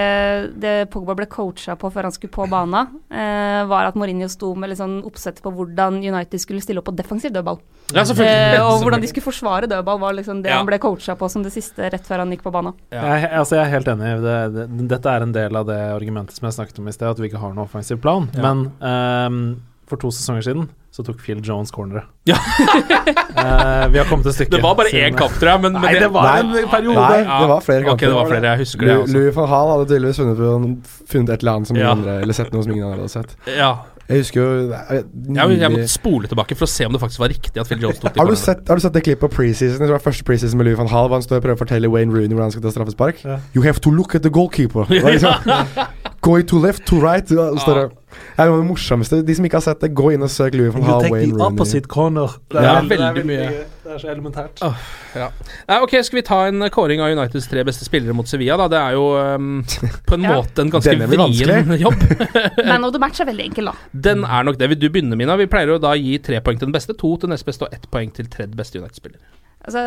det 0.62 0.74
Pogba 0.92 1.14
ble 1.18 1.26
coacha 1.28 1.74
på 1.76 1.90
før 1.92 2.08
han 2.08 2.14
skulle 2.14 2.32
på 2.32 2.46
bana, 2.48 2.86
eh, 3.12 3.60
var 3.68 3.90
at 3.90 3.98
Mourinho 4.00 4.28
sto 4.32 4.54
med 4.56 4.72
litt 4.72 4.80
sånn 4.80 5.02
oppsett 5.04 5.42
på 5.44 5.52
hvordan 5.52 5.98
United 6.00 6.40
skulle 6.40 6.64
stille 6.64 6.80
opp 6.80 6.88
på 6.88 6.96
defensiv 6.96 7.34
dødball. 7.34 7.60
Ja, 7.92 8.06
selvfølgelig. 8.08 8.56
Eh, 8.56 8.64
og 8.64 8.80
hvordan 8.86 9.04
de 9.04 9.10
skulle 9.12 9.26
forsvare 9.26 9.68
dødball, 9.68 10.00
var 10.00 10.16
liksom 10.16 10.40
det 10.42 10.50
Ja. 10.54 10.56
han 10.62 10.70
ble 10.70 10.78
coacha 10.80 11.16
på 11.20 11.28
som 11.30 11.44
det 11.44 11.52
siste 11.52 11.90
rett 11.92 12.08
før 12.08 12.24
han 12.24 12.32
gikk 12.32 12.46
på 12.46 12.54
bana. 12.54 12.72
Jeg, 12.94 13.28
altså 13.30 13.58
jeg 13.60 13.66
er 13.66 13.74
helt 13.76 13.92
enig. 13.92 14.14
Det, 14.24 14.38
det, 14.56 14.88
dette 14.94 15.12
er 15.12 15.28
en 15.28 15.36
del 15.36 15.60
av 15.60 15.68
det 15.68 15.80
argumentet 15.92 16.36
som 16.38 16.48
jeg 16.48 16.56
snakket 16.56 16.80
om 16.80 16.88
i 16.88 16.96
sted, 16.96 17.08
at 17.12 17.20
vi 17.20 17.28
ikke 17.28 17.42
har 17.42 17.52
noen 17.52 17.66
offensiv 17.68 18.00
plan. 18.00 18.30
Ja. 18.32 18.40
Men 18.48 18.66
ehm, 18.80 19.44
for 19.90 20.00
to 20.00 20.10
sesonger 20.14 20.42
siden 20.46 20.68
så 20.94 21.02
tok 21.02 21.18
Phil 21.24 21.40
Jones 21.44 21.72
corneret. 21.74 22.04
Ja. 22.30 22.36
uh, 22.38 23.92
vi 23.92 23.98
har 23.98 24.06
kommet 24.08 24.26
et 24.30 24.34
stykke. 24.36 24.54
Det 24.56 24.62
var 24.64 24.76
bare 24.78 24.92
én 24.94 25.16
kamp, 25.18 25.32
tror 25.40 25.50
jeg. 25.50 25.60
Men, 25.66 25.72
men 25.76 25.82
Nei, 25.84 25.94
det 26.00 26.10
var 26.14 26.38
en 26.40 26.52
periode. 26.70 26.94
Nei, 27.02 27.18
det 27.24 27.48
var 27.50 27.64
flere 27.66 27.82
Ok, 27.84 27.92
Okay, 27.96 28.08
det 28.08 28.14
var 28.16 28.28
flere, 28.30 28.52
jeg 28.54 28.62
husker 28.64 28.80
det, 28.86 28.94
Lu- 28.94 29.00
altså. 29.02 29.16
Louis 29.18 29.34
van 29.36 29.48
Hall 29.50 29.72
hadde 29.74 29.88
tydeligvis 29.90 30.20
funnet, 30.22 30.94
funnet 31.10 31.34
et 31.34 31.42
eller 31.44 31.58
annet 31.58 31.68
som 31.72 31.76
Ja. 31.76 31.90
andre 31.92 32.20
Eller 32.22 32.32
sett 32.38 32.52
noe 32.54 32.62
som 32.64 32.72
ingen 32.72 32.86
andre 32.86 33.04
hadde 33.04 33.12
sett. 33.12 33.36
Ja. 33.58 33.72
Jeg 34.08 34.20
husker 34.20 34.40
jo 34.40 34.72
er 34.76 34.98
Jeg, 35.00 35.58
jeg 35.60 35.70
måtte 35.72 35.88
spole 35.88 36.28
tilbake 36.28 36.56
for 36.60 36.66
å 36.66 36.68
se 36.68 36.84
om 36.84 36.92
det 36.92 37.00
faktisk 37.00 37.22
var 37.22 37.30
riktig 37.32 37.56
at 37.60 37.66
Phil 37.70 37.80
Jones 37.80 37.98
tok 38.02 38.12
det. 38.12 38.20
har, 38.20 38.28
du 38.28 38.36
sett, 38.36 38.60
har 38.68 38.76
du 38.76 38.82
sett 38.84 38.92
det 38.92 39.02
klippet 39.06 39.24
på 39.24 39.30
preseason? 39.32 39.80
Det 39.80 39.88
var 39.94 40.02
første 40.04 40.24
preseason 40.28 40.58
med 40.60 40.68
Louis 40.68 40.76
van 40.78 40.88
Hall. 40.92 41.08
Hvor 41.08 41.16
han 41.16 41.24
står 41.24 41.40
og 41.40 41.46
prøver 41.46 41.56
å 41.56 41.62
fortelle 41.64 41.88
Wayne 41.92 42.12
Rooney 42.12 42.28
hvordan 42.28 42.50
han 42.50 42.52
skal 42.56 42.62
ta 42.66 42.72
straffespark. 42.74 43.22
Ja. 43.24 43.38
You 43.56 43.62
have 43.64 43.80
to 43.80 43.90
look 43.90 44.14
at 44.14 44.22
the 44.22 44.30
goalkeeper. 44.30 44.84
Liksom, 44.92 45.32
Going 46.24 46.46
to 46.48 46.58
left, 46.60 46.84
to 46.86 47.00
right. 47.00 47.28
Ja, 47.32 47.50
står 47.60 47.80
det. 47.80 47.86
Det 48.34 48.42
er 48.42 48.48
noe 48.50 48.56
av 48.56 48.62
det 48.62 48.68
morsomste. 48.68 49.18
De 49.26 49.34
som 49.38 49.44
ikke 49.46 49.58
har 49.60 49.64
sett 49.66 49.80
det, 49.84 49.90
gå 49.94 50.08
inn 50.14 50.22
og 50.26 50.30
søk 50.32 50.54
Louis 50.58 50.72
van 50.74 50.82
Hall, 50.88 51.04
Wayne 51.12 51.36
Rooney. 51.38 51.80
corner. 51.88 52.34
Det 52.50 52.62
Ja, 52.62 52.72
er, 52.78 52.82
veldig 52.82 52.88
det 52.88 53.00
er 53.00 53.12
veldig 53.14 53.26
mye. 53.28 53.64
Det 53.84 53.92
er 53.94 53.98
så 54.02 54.08
elementært. 54.14 54.62
Oh, 54.64 54.74
ja. 55.14 55.28
Nei, 55.68 55.78
ok, 55.84 55.94
Skal 56.02 56.16
vi 56.18 56.22
ta 56.26 56.38
en 56.48 56.60
kåring 56.70 57.00
av 57.04 57.12
Uniteds 57.12 57.46
tre 57.48 57.62
beste 57.64 57.84
spillere 57.84 58.14
mot 58.16 58.26
Sevilla? 58.26 58.56
da? 58.56 58.68
Det 58.68 58.78
er 58.80 58.92
jo 58.96 59.04
um, 59.36 59.64
på 60.08 60.14
en 60.18 60.22
Ja. 60.24 60.34
måte 60.40 60.62
en 60.64 60.70
ganske 60.70 60.96
vrien 60.96 61.78
jobb. 61.84 62.00
Man 62.70 62.84
of 62.84 62.92
the 62.92 62.98
match 62.98 63.20
er 63.20 63.26
veldig 63.30 63.44
enkel, 63.50 63.64
da. 63.70 63.74
Den 63.92 64.24
er 64.24 64.42
nok 64.42 64.58
det. 64.58 64.68
Vil 64.70 64.78
du 64.80 64.88
begynne, 64.90 65.16
Mina? 65.16 65.36
Vi 65.36 65.46
pleier 65.46 65.74
å 65.76 65.80
da 65.80 65.94
gi 65.94 66.18
tre 66.18 66.40
poeng 66.40 66.58
til 66.58 66.66
den 66.70 66.74
beste, 66.74 66.96
to 66.98 67.16
til 67.18 67.28
nest 67.30 67.46
beste 67.46 67.68
og 67.68 67.72
ett 67.76 67.86
poeng 67.90 68.10
til 68.14 68.26
tredje 68.26 68.56
beste 68.56 68.78
United-spiller. 68.80 69.20
Altså, 69.64 69.80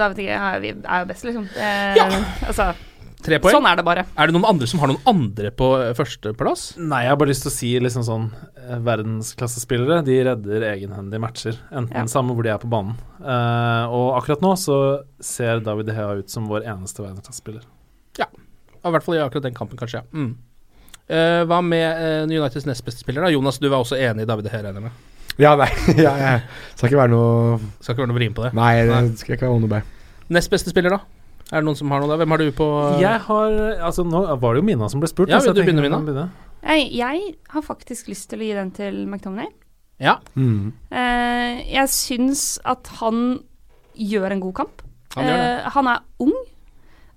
David 0.00 0.16
vi 0.16 0.28
er 0.32 1.00
jo 1.02 1.06
best, 1.10 1.24
liksom. 1.24 1.48
Eh, 1.56 1.96
Ja. 1.98 2.06
Altså, 2.48 2.70
Tre 3.24 3.38
poeng? 3.42 3.56
sånn 3.56 3.66
er 3.66 3.78
det 3.80 3.84
bare. 3.86 4.04
Er 4.14 4.28
det 4.30 4.34
noen 4.36 4.46
andre 4.46 4.66
som 4.70 4.78
har 4.82 4.92
noen 4.92 5.02
andre 5.10 5.50
på 5.50 5.70
eh, 5.82 5.94
førsteplass? 5.98 6.76
Nei, 6.78 7.00
jeg 7.04 7.10
har 7.12 7.18
bare 7.18 7.32
lyst 7.32 7.42
til 7.46 7.50
å 7.50 7.54
si 7.56 7.70
liksom 7.82 8.04
sånn 8.06 8.28
eh, 8.54 8.76
Verdensklassespillere 8.86 10.04
De 10.06 10.18
redder 10.28 10.66
egenhendige 10.70 11.22
matcher, 11.22 11.58
enten 11.72 11.96
Ja. 11.96 12.06
samme 12.06 12.36
hvor 12.36 12.46
de 12.46 12.52
er 12.54 12.60
på 12.62 12.70
banen. 12.70 12.94
Uh, 13.18 13.90
og 13.90 14.12
akkurat 14.20 14.44
nå 14.44 14.52
så 14.60 14.78
ser 15.18 15.64
David 15.66 15.90
De 15.90 15.96
Hea 15.98 16.20
ut 16.20 16.30
som 16.30 16.46
vår 16.50 16.62
eneste 16.70 17.02
verdensklassespiller. 17.02 17.66
I 18.18 18.90
hvert 18.94 19.02
fall 19.02 19.16
i 19.16 19.18
akkurat 19.18 19.42
den 19.42 19.56
kampen, 19.58 19.76
kanskje. 19.76 20.04
ja. 20.04 20.06
Mm. 20.14 20.36
Uh, 21.08 21.42
hva 21.48 21.58
med 21.64 21.98
uh, 21.98 22.22
Uniteds 22.28 22.66
nest 22.68 22.84
beste 22.86 23.00
spiller? 23.02 23.24
da? 23.24 23.30
Jonas, 23.32 23.58
du 23.58 23.66
var 23.72 23.80
også 23.82 23.96
enig 23.98 24.22
i 24.22 24.28
David 24.28 24.44
De 24.46 24.52
Gea, 24.52 24.62
regner 24.62 24.78
jeg 24.78 24.86
med? 24.86 25.06
Ja, 25.42 25.56
nei, 25.58 25.68
ja, 26.06 26.12
ja. 26.18 26.32
skal 26.76 26.90
ikke 26.90 27.00
være 27.02 27.12
noe 27.12 27.58
Skal 27.80 27.94
ikke 27.94 28.02
være 28.04 28.10
noe 28.12 28.18
vrien 28.18 28.34
på 28.36 28.44
det. 28.46 28.52
Nei, 28.58 28.72
det 28.86 29.18
skal 29.20 29.34
ikke 29.36 29.48
være 29.48 29.62
noe 29.64 29.72
bæ. 29.72 29.80
Nest 30.36 30.50
beste 30.52 30.70
spiller, 30.70 30.94
da? 30.94 31.17
Er 31.48 31.62
det 31.62 31.64
noen 31.64 31.78
som 31.78 31.90
har 31.94 32.02
noe 32.02 32.10
der? 32.12 32.20
Hvem 32.20 32.34
har 32.34 32.42
du 32.42 32.50
på 32.52 32.66
Jeg 33.00 33.20
har 33.24 33.54
Altså, 33.88 34.04
nå 34.04 34.20
var 34.40 34.54
det 34.54 34.60
jo 34.62 34.66
Mina 34.68 34.88
som 34.92 35.00
ble 35.00 35.08
spurt. 35.08 35.30
Ja, 35.32 35.38
vil 35.40 35.54
du 35.56 35.62
begynne, 35.62 35.84
Mina? 35.86 36.00
begynne. 36.04 36.26
Jeg, 36.62 36.88
jeg 36.92 37.34
har 37.54 37.62
faktisk 37.64 38.08
lyst 38.10 38.28
til 38.30 38.42
å 38.42 38.48
gi 38.48 38.52
den 38.58 38.70
til 38.76 39.06
McTominay. 39.06 39.48
Ja, 40.02 40.18
Mm. 40.36 40.72
Uh, 40.92 41.54
jeg 41.72 41.88
syns 41.90 42.58
at 42.64 42.86
han 43.00 43.40
gjør 43.98 44.30
en 44.36 44.40
god 44.44 44.54
kamp. 44.54 44.82
han 45.16 45.24
gjør 45.24 45.38
det. 45.40 45.48
Eh, 45.64 45.70
han 45.74 45.86
er 45.90 45.98
ung. 46.22 46.34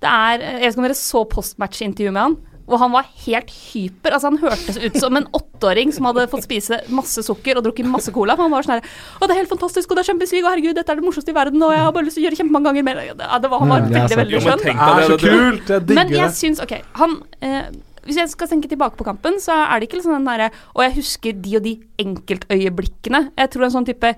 Det 0.01 0.09
er, 0.09 0.39
jeg 0.41 0.61
vet 0.61 0.71
ikke 0.71 0.81
om 0.81 0.87
dere 0.87 0.97
så 0.97 1.19
postmatch-intervjuet 1.29 2.13
med 2.15 2.21
han. 2.21 2.37
Og 2.71 2.79
han 2.79 2.91
var 2.93 3.05
helt 3.25 3.49
hyper. 3.51 4.13
Altså 4.15 4.29
Han 4.31 4.37
hørtes 4.41 4.77
ut 4.79 4.95
som 5.01 5.15
en 5.19 5.27
åtteåring 5.35 5.91
som 5.93 6.07
hadde 6.07 6.23
fått 6.31 6.45
spise 6.47 6.79
masse 6.89 7.21
sukker 7.27 7.59
og 7.59 7.65
drukket 7.67 7.85
masse 7.91 8.13
cola. 8.15 8.37
For 8.39 8.47
han 8.47 8.51
var 8.55 8.63
sånn 8.63 8.77
her 8.79 8.87
Å, 9.19 9.27
det 9.27 9.35
er 9.35 9.41
helt 9.43 9.51
fantastisk, 9.51 9.91
og 9.91 9.99
det 9.99 10.05
er 10.05 10.09
kjempesvig, 10.13 10.41
og 10.45 10.49
herregud, 10.53 10.75
dette 10.79 10.89
er 10.95 11.01
det 11.01 11.05
morsomste 11.05 11.35
i 11.35 11.37
verden, 11.37 11.61
og 11.67 11.75
jeg 11.75 11.83
har 11.83 11.91
bare 11.91 12.07
lyst 12.07 12.15
til 12.17 12.23
å 12.23 12.27
gjøre 12.29 12.39
kjempemange 12.41 12.69
ganger 12.71 12.87
mer. 12.87 13.03
Ja, 13.11 13.37
det 13.43 13.51
var, 13.51 13.59
han 13.59 13.69
var 13.75 13.81
Mm, 13.81 13.91
det 13.91 14.01
veldig, 14.01 14.17
veldig 14.23 14.41
skjønn. 14.47 14.65
Det 14.65 14.75
er 14.75 15.05
så 15.05 15.17
det. 15.17 15.21
det- 15.21 15.29
kult! 15.29 15.69
Jeg 15.75 15.85
digger 15.87 15.95
Men 16.01 16.07
jeg 16.15 16.27
det. 16.27 16.35
syns 16.39 16.59
Ok, 16.63 16.73
han 16.95 17.17
eh, 17.41 17.63
Hvis 18.05 18.17
jeg 18.17 18.29
skal 18.31 18.47
tenke 18.49 18.67
tilbake 18.69 18.97
på 18.97 19.05
kampen, 19.05 19.35
så 19.37 19.53
er 19.53 19.79
det 19.79 19.87
ikke 19.89 19.99
liksom 19.99 20.15
den 20.15 20.25
derre 20.25 20.47
Og 20.73 20.81
jeg 20.81 20.95
husker 20.95 21.33
de 21.41 21.55
og 21.57 21.63
de 21.67 21.73
enkeltøyeblikkene. 22.01 23.31
Jeg 23.37 23.51
tror 23.53 23.65
en 23.67 23.73
sånn 23.75 23.85
type 23.87 24.13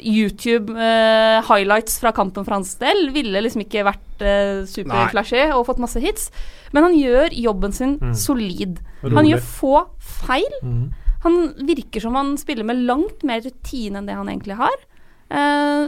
YouTube-highlights 0.00 1.98
fra 2.02 2.12
kampen 2.16 2.44
for 2.46 2.54
hans 2.56 2.74
del 2.80 3.08
ville 3.14 3.40
liksom 3.44 3.62
ikke 3.64 3.84
vært 3.86 4.24
uh, 4.24 4.64
superflashy 4.68 5.44
og 5.54 5.66
fått 5.68 5.82
masse 5.82 6.00
hits. 6.02 6.30
Men 6.74 6.88
han 6.88 6.96
gjør 6.98 7.28
jobben 7.38 7.72
sin 7.76 7.98
Mm. 8.00 8.14
solid. 8.18 8.80
Rolig. 9.02 9.16
Han 9.18 9.26
gjør 9.30 9.42
få 9.44 9.74
feil. 10.00 10.54
Mm. 10.62 10.84
Han 11.24 11.38
virker 11.68 12.00
som 12.02 12.14
han 12.18 12.34
spiller 12.40 12.64
med 12.68 12.82
langt 12.88 13.22
mer 13.24 13.40
rutine 13.44 13.96
enn 14.00 14.06
det 14.08 14.14
han 14.18 14.28
egentlig 14.28 14.56
har. 14.58 14.74
Eh, 15.30 15.84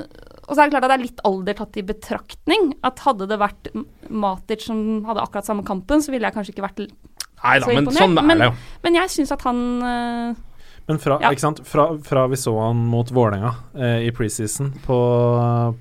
og 0.48 0.54
så 0.54 0.62
er 0.62 0.68
det 0.70 0.72
klart 0.76 0.84
at 0.86 0.90
det 0.94 0.98
er 1.00 1.02
litt 1.08 1.20
alder 1.26 1.54
tatt 1.58 1.76
i 1.76 1.82
betraktning. 1.82 2.70
At 2.86 3.02
hadde 3.04 3.26
det 3.28 3.38
vært 3.38 3.68
Matic 4.08 4.62
som 4.64 5.04
hadde 5.04 5.20
akkurat 5.20 5.44
samme 5.44 5.64
kampen, 5.66 6.00
så 6.00 6.10
ville 6.14 6.24
jeg 6.28 6.34
kanskje 6.38 6.54
ikke 6.54 6.68
vært 6.68 6.86
Nei 7.44 7.58
da, 7.60 7.66
så 7.66 7.74
men 7.74 7.86
sånn 7.92 8.16
er 8.18 8.22
Men- 8.24 8.38
det 8.38 8.46
jo. 8.48 8.54
Men 8.82 8.94
jeg 8.94 9.08
syns 9.12 9.30
at 9.32 9.42
han 9.42 9.58
eh, 9.82 10.34
Men 10.88 10.98
fra, 11.02 11.18
Ja. 11.20 11.30
ikke 11.34 11.40
sant? 11.42 11.60
Fra, 11.66 11.88
fra 11.98 12.26
vi 12.30 12.36
så 12.38 12.52
han 12.60 12.76
mot 12.86 13.08
Vålerenga 13.10 13.54
eh, 13.74 14.06
i 14.06 14.10
preseason 14.14 14.72
på, 14.86 14.98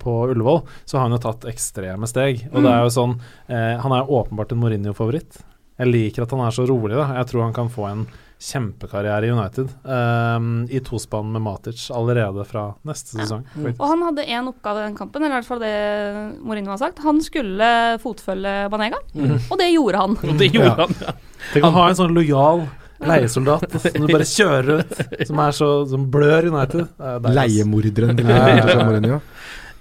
på 0.01 0.14
Ullevål, 0.32 0.62
så 0.86 0.97
har 0.97 1.06
han 1.08 1.14
jo 1.14 1.22
tatt 1.22 1.45
ekstreme 1.51 2.08
steg. 2.10 2.47
Og 2.53 2.64
det 2.66 2.72
er 2.74 2.84
jo 2.88 2.93
sånn 2.95 3.14
eh, 3.47 3.76
Han 3.84 3.93
er 3.93 4.01
jo 4.06 4.18
åpenbart 4.22 4.51
en 4.56 4.64
Mourinho-favoritt. 4.64 5.41
Jeg 5.78 5.91
liker 5.91 6.24
at 6.24 6.32
han 6.32 6.41
er 6.47 6.56
så 6.56 6.66
rolig. 6.70 6.95
da 6.97 7.10
Jeg 7.20 7.28
tror 7.30 7.43
han 7.45 7.53
kan 7.53 7.70
få 7.70 7.86
en 7.91 8.06
kjempekarriere 8.45 9.28
i 9.28 9.32
United. 9.32 9.70
Um, 9.88 10.66
I 10.70 10.80
tospann 10.84 11.30
med 11.32 11.41
Matic 11.45 11.86
allerede 11.95 12.43
fra 12.47 12.66
neste 12.88 13.16
Ja. 13.18 13.24
sesong. 13.24 13.45
Mm. 13.56 13.76
Og 13.80 13.86
han 13.88 14.01
hadde 14.03 14.26
én 14.28 14.49
oppgave 14.51 14.82
i 14.82 14.88
den 14.89 14.97
kampen, 14.97 15.24
eller 15.24 15.38
i 15.38 15.39
hvert 15.39 15.47
fall 15.47 15.60
det 15.64 16.39
Mourinho 16.43 16.74
har 16.74 16.78
sagt. 16.82 16.99
Han 17.06 17.22
skulle 17.24 17.70
fotfølge 18.03 18.70
Banega, 18.74 18.99
mm. 19.16 19.38
og 19.51 19.58
det 19.62 19.70
gjorde 19.74 20.01
han. 20.03 20.18
Og 20.30 20.38
det 20.41 20.49
gjorde 20.51 20.74
Ja. 20.74 20.76
han. 20.82 20.95
Ja. 21.01 21.14
Tenk 21.53 21.66
å 21.70 21.72
ha 21.78 21.88
en 21.89 21.95
sånn 22.01 22.14
lojal 22.16 22.66
leiesoldat 23.04 23.66
som 23.82 24.06
du 24.06 24.14
bare 24.14 24.28
kjører 24.30 24.80
ut, 24.84 24.93
som 25.28 25.39
er 25.43 25.52
så 25.58 25.70
Som 25.89 26.06
blør 26.14 26.48
United. 26.52 26.88
Er. 27.00 27.20
Leiemorderen 27.36 28.16
til. 28.20 28.26
José 28.32 28.78
Mourinho. 28.86 29.20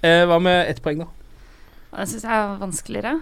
Eh, 0.03 0.25
hva 0.29 0.39
med 0.43 0.69
ett 0.69 0.81
poeng, 0.85 0.99
da? 1.05 1.07
Det 1.95 2.09
syns 2.11 2.25
jeg 2.27 2.35
er 2.35 2.57
vanskeligere, 2.59 3.13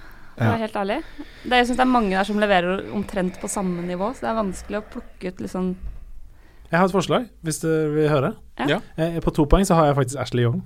Ja. 0.41 0.56
helt 0.58 0.74
ærlig. 0.76 0.96
Det, 1.44 1.52
jeg 1.60 1.68
syns 1.70 1.78
det 1.78 1.84
er 1.86 1.91
mange 1.94 2.10
der 2.18 2.26
som 2.26 2.39
leverer 2.41 2.88
omtrent 2.98 3.36
på 3.39 3.48
samme 3.48 3.84
nivå, 3.86 4.08
så 4.18 4.26
det 4.26 4.30
er 4.32 4.39
vanskelig 4.41 4.80
å 4.82 4.86
plukke 4.96 5.30
ut 5.30 5.44
liksom 5.46 5.76
Jeg 6.72 6.80
har 6.80 6.88
et 6.89 6.96
forslag, 6.96 7.28
hvis 7.46 7.60
du 7.62 7.68
vil 7.94 8.10
høre. 8.10 8.34
Ja. 8.58 8.66
Ja. 8.66 8.80
Eh, 8.98 9.20
på 9.22 9.30
to 9.36 9.46
poeng 9.46 9.62
så 9.70 9.78
har 9.78 9.91
jeg 9.91 9.96
faktisk 10.00 10.18
Ashley 10.24 10.48
Young. 10.48 10.64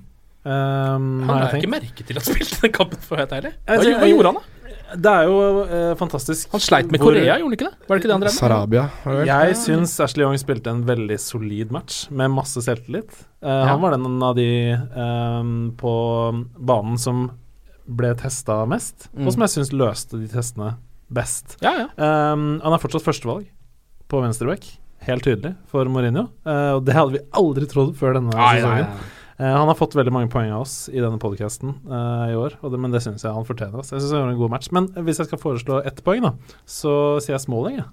Um, 0.48 1.28
Han 1.28 1.34
har 1.34 1.50
jeg 1.52 1.66
ikke 1.66 1.72
merke 1.74 2.04
til 2.08 2.16
at 2.16 2.24
han 2.24 2.36
spilte 2.38 2.62
den 2.64 2.72
kampen, 2.72 3.02
for 3.04 3.18
å 3.18 3.26
være 3.26 3.28
helt 3.28 3.36
ærlig. 3.44 3.52
Hva, 3.68 4.00
hva 4.00 4.08
gjorde 4.08 4.32
han, 4.32 4.38
da? 4.40 4.57
Det 4.96 5.12
er 5.12 5.24
jo 5.28 5.38
eh, 5.66 5.94
fantastisk. 6.00 6.50
Han 6.54 6.62
sleit 6.64 6.92
med 6.92 7.02
hvor- 7.02 7.12
Korea, 7.14 7.36
gjorde 7.38 7.44
han 7.44 7.56
ikke 7.58 7.68
det? 7.68 7.88
Var 7.88 7.96
det 7.98 8.00
ikke 8.04 8.08
det 8.08 8.16
han 8.16 8.22
drev 8.22 8.32
med? 8.32 8.40
Sarabia? 8.40 8.84
Jeg 9.28 9.56
syns 9.60 10.00
Ashley 10.06 10.24
Young 10.24 10.38
spilte 10.40 10.68
en 10.72 10.84
veldig 10.88 11.18
solid 11.20 11.72
match 11.76 12.10
med 12.10 12.32
masse 12.32 12.62
selvtillit. 12.64 13.12
Eh, 13.44 13.50
Ja. 13.50 13.66
Han 13.74 13.82
var 13.82 13.92
den 13.98 14.24
av 14.24 14.36
de 14.36 14.48
eh, 14.72 15.44
på 15.78 15.94
banen 16.58 16.98
som 16.98 17.32
ble 17.88 18.14
testa 18.16 18.66
mest, 18.68 19.10
Mm. 19.16 19.28
og 19.28 19.34
som 19.34 19.42
jeg 19.42 19.50
syns 19.50 19.72
løste 19.74 20.20
de 20.20 20.28
testene 20.28 20.76
best. 21.12 21.58
Ja, 21.62 21.72
ja. 21.78 21.88
Ehm, 21.98 22.60
han 22.62 22.74
er 22.74 22.78
fortsatt 22.80 23.04
førstevalg 23.06 23.46
på 24.10 24.22
venstreback, 24.22 24.66
helt 25.08 25.24
tydelig, 25.24 25.56
for 25.68 25.86
Mourinho. 25.86 26.28
Eh, 26.46 26.72
og 26.76 26.84
det 26.86 26.94
hadde 26.96 27.12
vi 27.14 27.20
aldri 27.32 27.66
trodd 27.66 27.96
før 27.96 28.14
denne 28.20 28.32
sesongen. 28.32 28.88
Eh, 29.40 29.46
han 29.54 29.68
har 29.70 29.76
fått 29.78 29.94
veldig 29.98 30.14
mange 30.16 30.32
poeng 30.34 30.50
av 30.56 30.64
oss 30.66 30.88
i 30.90 30.98
denne 31.04 31.20
podkasten 31.22 31.76
i 31.86 32.34
år, 32.38 32.56
det, 32.64 32.80
men 32.82 32.92
det 32.96 33.04
syns 33.06 33.22
jeg 33.26 33.34
han 33.36 33.46
fortjener. 33.46 33.78
oss 33.84 33.92
Jeg 33.94 34.02
synes 34.02 34.12
han 34.16 34.24
gjorde 34.24 34.34
en 34.38 34.42
god 34.42 34.54
match. 34.56 34.72
Men 34.74 34.88
hvis 35.06 35.20
jeg 35.22 35.30
skal 35.30 35.42
foreslå 35.44 35.82
ett 35.86 36.02
poeng, 36.04 36.24
da, 36.26 36.34
så 36.66 36.96
sier 37.22 37.36
jeg 37.38 37.44
Smalling, 37.46 37.78
jeg. 37.84 37.90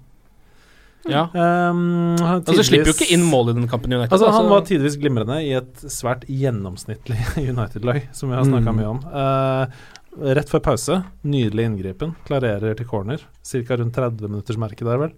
ja. 1.13 1.27
Um, 1.37 2.15
han 2.17 2.41
Altså, 2.41 2.63
slipper 2.65 2.89
jo 2.89 2.95
ikke 2.97 3.11
inn 3.13 3.27
mål 3.29 3.51
i 3.53 3.57
den 3.59 3.67
kampen 3.69 3.93
United. 3.93 4.09
Altså, 4.15 4.31
han 4.31 4.41
altså. 4.41 4.53
var 4.55 4.65
tidvis 4.71 4.97
glimrende 4.97 5.37
i 5.45 5.51
et 5.59 5.85
svært 5.93 6.25
gjennomsnittlig 6.25 7.19
United-lag, 7.53 8.07
som 8.15 8.33
vi 8.33 8.39
har 8.39 8.47
snakka 8.49 8.73
Mm. 8.73 8.79
mye 8.81 8.89
om. 8.95 9.03
Uh, 9.13 10.33
rett 10.33 10.49
før 10.49 10.63
pause, 10.65 10.97
nydelig 11.27 11.65
inngripen. 11.69 12.15
Klarerer 12.25 12.73
til 12.79 12.87
corner. 12.89 13.21
Ca. 13.45 13.75
rundt 13.77 13.93
30 13.93 14.29
minutters 14.31 14.57
merke 14.57 14.81
der, 14.87 14.97
vel. 14.97 15.13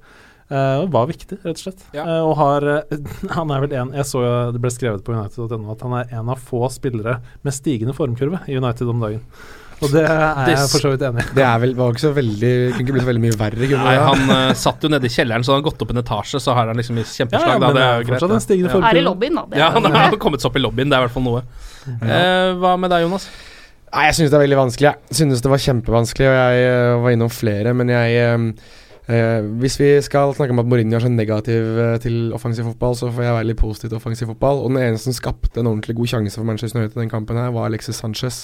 Eh, 0.48 0.80
og 0.80 0.92
var 0.94 1.10
viktig, 1.10 1.42
rett 1.44 1.60
og 1.60 1.60
slett. 1.60 1.82
Ja. 1.92 2.06
Uh, 2.08 2.30
og 2.30 2.38
har 2.40 2.64
uh, 2.64 3.14
Han 3.36 3.52
er 3.52 3.66
vel 3.66 3.74
en 3.76 3.90
Jeg 3.98 4.08
så 4.08 4.22
det 4.56 4.62
ble 4.64 4.72
skrevet 4.72 5.04
på 5.04 5.12
United.no 5.12 5.74
at 5.74 5.82
han 5.84 5.96
er 6.00 6.14
en 6.22 6.32
av 6.32 6.40
få 6.40 6.70
spillere 6.72 7.18
med 7.44 7.56
stigende 7.56 7.96
formkurve 7.98 8.40
i 8.48 8.56
United 8.56 8.88
om 8.88 9.04
dagen. 9.04 9.24
Og 9.78 9.92
det 9.94 10.04
er 10.08 10.48
jeg 10.50 10.70
for 10.72 10.82
så 10.82 10.92
vidt 10.94 11.04
enig 11.06 11.22
i. 11.22 11.34
Det 11.38 11.44
er 11.46 11.60
vel, 11.62 11.74
var 11.78 11.92
ikke 11.94 12.02
så 12.08 12.14
veldig 12.16 12.54
Kunne 12.72 12.82
ikke 12.82 12.96
blitt 12.96 13.04
så 13.04 13.10
veldig 13.12 13.24
mye 13.28 13.36
verre. 13.38 13.68
Nei, 13.74 13.98
han 14.08 14.32
uh, 14.32 14.54
satt 14.58 14.88
jo 14.88 14.90
nede 14.90 15.10
i 15.10 15.14
kjelleren, 15.14 15.46
så 15.46 15.54
han 15.54 15.62
har 15.62 15.68
gått 15.68 15.84
opp 15.86 15.94
en 15.94 16.02
etasje, 16.02 16.42
så 16.42 16.56
har 16.58 16.72
han 16.72 16.82
liksom 16.82 16.98
i 16.98 17.06
kjempeslag. 17.06 17.52
ja, 17.52 17.60
da, 17.60 17.68
men 17.68 17.78
det 17.78 17.84
det 17.84 17.90
er 17.90 18.00
jo 18.00 18.08
greit. 18.10 18.26
en 18.40 18.46
stigende 18.48 18.74
Ja. 18.74 18.82
Er 18.90 19.02
i 19.02 19.06
lobbyen, 19.06 19.38
da. 19.38 19.46
Det 19.52 19.62
Ja, 19.62 19.70
han 19.76 20.00
har 20.00 20.18
kommet 20.24 20.42
seg 20.42 20.50
opp 20.50 20.58
i 20.58 20.64
lobbyen, 20.64 20.90
det 20.90 20.98
er 20.98 21.04
i 21.04 21.10
hvert 21.10 21.18
fall 21.20 21.28
noe. 21.28 21.44
Uh, 21.86 22.56
hva 22.64 22.74
med 22.80 22.96
deg, 22.96 23.06
Jonas? 23.06 23.30
Nei, 23.92 24.08
jeg 24.10 24.18
synes 24.18 24.34
det 24.34 24.40
er 24.40 24.46
veldig 24.48 24.60
vanskelig. 24.64 24.96
Jeg 25.12 25.22
synes 25.22 25.46
det 25.46 25.54
var 25.54 25.64
kjempevanskelig, 25.68 26.32
og 26.32 26.40
jeg 26.40 26.74
uh, 26.74 26.98
var 27.06 27.20
innom 27.20 27.32
flere, 27.32 27.78
men 27.78 27.94
jeg 27.94 28.50
eh, 29.08 29.46
Hvis 29.62 29.78
vi 29.80 29.90
skal 30.06 30.34
snakke 30.38 30.56
om 30.56 30.62
at 30.64 30.70
Mourinho 30.70 30.98
er 30.98 31.06
så 31.06 31.12
negativ 31.12 31.80
eh, 31.84 31.98
til 32.04 32.34
offensiv 32.36 32.68
fotball, 32.70 32.98
så 33.00 33.12
får 33.12 33.28
jeg 33.28 33.38
være 33.38 33.50
litt 33.52 33.62
positiv 33.62 33.92
til 33.92 34.00
offensiv 34.00 34.32
fotball. 34.34 34.64
Og 34.64 34.74
den 34.74 34.82
eneste 34.84 35.12
som 35.12 35.18
skapte 35.20 35.62
en 35.62 35.72
ordentlig 35.72 35.98
god 35.98 36.12
sjanse 36.14 36.40
for 36.40 36.48
Manchester 36.48 36.82
United 36.82 36.98
i 37.00 37.04
den 37.06 37.14
kampen, 37.14 37.40
her 37.40 37.54
var 37.56 37.70
Alexis 37.70 38.02
Sanchez, 38.02 38.42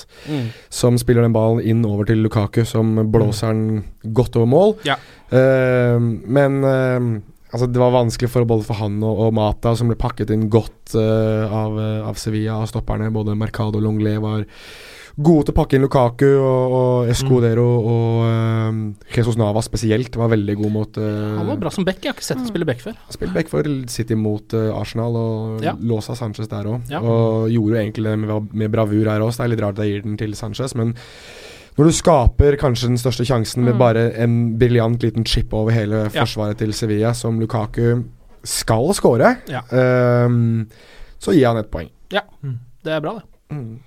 som 0.74 0.98
spiller 1.02 1.26
den 1.26 1.36
ballen 1.36 1.62
inn 1.62 1.86
over 1.88 2.10
til 2.10 2.24
Lukaku, 2.24 2.64
som 2.68 2.96
blåser 3.12 3.54
den 3.54 3.84
godt 4.16 4.40
over 4.40 4.50
mål. 4.50 4.76
Ja. 4.88 4.98
Eh, 5.34 6.00
men 6.00 6.64
eh, 6.64 7.14
Altså 7.54 7.68
Det 7.70 7.78
var 7.82 7.94
vanskelig 7.94 8.32
for 8.34 8.50
både 8.50 8.66
for 8.66 8.80
han 8.82 8.98
og, 9.06 9.28
og 9.28 9.36
Mata, 9.38 9.76
som 9.78 9.92
ble 9.92 9.98
pakket 10.00 10.34
inn 10.34 10.48
godt 10.52 10.96
eh, 10.98 11.46
av, 11.46 11.78
eh, 11.78 12.00
av 12.02 12.18
Sevilla, 12.18 12.58
og 12.64 12.72
stopperne. 12.72 13.12
Både 13.14 13.38
Mercado 13.38 13.78
og 13.78 13.86
Longlet 13.86 14.18
var 14.24 14.48
gode 15.16 15.46
til 15.46 15.54
å 15.54 15.58
pakke 15.60 15.76
inn 15.78 15.84
Lukaku, 15.86 16.26
og, 16.42 16.74
og 16.74 17.10
Escudero 17.14 17.66
og 17.86 18.24
eh, 18.26 18.80
Jesus 19.14 19.38
Nava 19.38 19.62
spesielt 19.62 20.16
var 20.18 20.32
veldig 20.32 20.56
god 20.58 20.72
mot 20.74 20.98
uh, 20.98 21.38
Han 21.38 21.48
var 21.52 21.60
bra 21.62 21.70
som 21.70 21.86
back, 21.86 22.00
jeg 22.02 22.10
har 22.10 22.18
ikke 22.18 22.26
sett 22.26 22.40
ham 22.42 22.48
spille 22.50 22.66
back 22.66 22.82
før. 22.82 22.96
Spilte 23.14 23.34
back 23.36 23.52
for 23.52 23.68
City 23.94 24.16
mot 24.18 24.54
uh, 24.58 24.72
Arsenal, 24.80 25.16
og 25.20 25.62
Ja. 25.64 25.76
låsa 25.78 26.16
Sanchez 26.18 26.48
der 26.50 26.66
òg. 26.66 26.90
Ja. 26.90 27.00
Og 27.04 27.50
gjorde 27.54 27.76
jo 27.78 27.82
egentlig 27.84 28.04
det 28.10 28.16
med, 28.24 28.54
med 28.54 28.72
bravur 28.74 29.06
her 29.12 29.22
også. 29.22 29.44
Det 29.44 29.46
er 29.46 29.54
litt 29.54 29.62
rart 29.68 29.78
at 29.80 29.86
jeg 29.86 29.94
gir 30.00 30.08
den 30.08 30.18
til 30.18 30.34
Sanchez, 30.40 30.74
men 30.80 30.96
når 31.78 31.90
du 31.90 31.94
skaper 31.98 32.58
kanskje 32.62 32.90
den 32.92 32.98
største 33.02 33.26
sjansen 33.26 33.64
med 33.66 33.74
Mm. 33.74 33.80
bare 33.80 34.02
en 34.22 34.34
briljant 34.62 35.02
liten 35.02 35.26
chip 35.26 35.54
over 35.54 35.72
hele 35.74 36.04
Ja. 36.14 36.22
forsvaret 36.26 36.58
til 36.58 36.74
Sevilla, 36.74 37.14
som 37.14 37.40
Lukaku 37.40 38.04
skal 38.44 38.90
skåre, 38.94 39.38
Ja. 39.50 39.62
ehm, 39.72 40.68
så 41.20 41.34
gir 41.34 41.48
han 41.48 41.58
et 41.58 41.72
poeng. 41.72 41.90
Ja, 42.12 42.22
det 42.84 42.92
er 42.94 43.00
bra, 43.02 43.14
det. 43.16 43.24
Mm. 43.54 43.80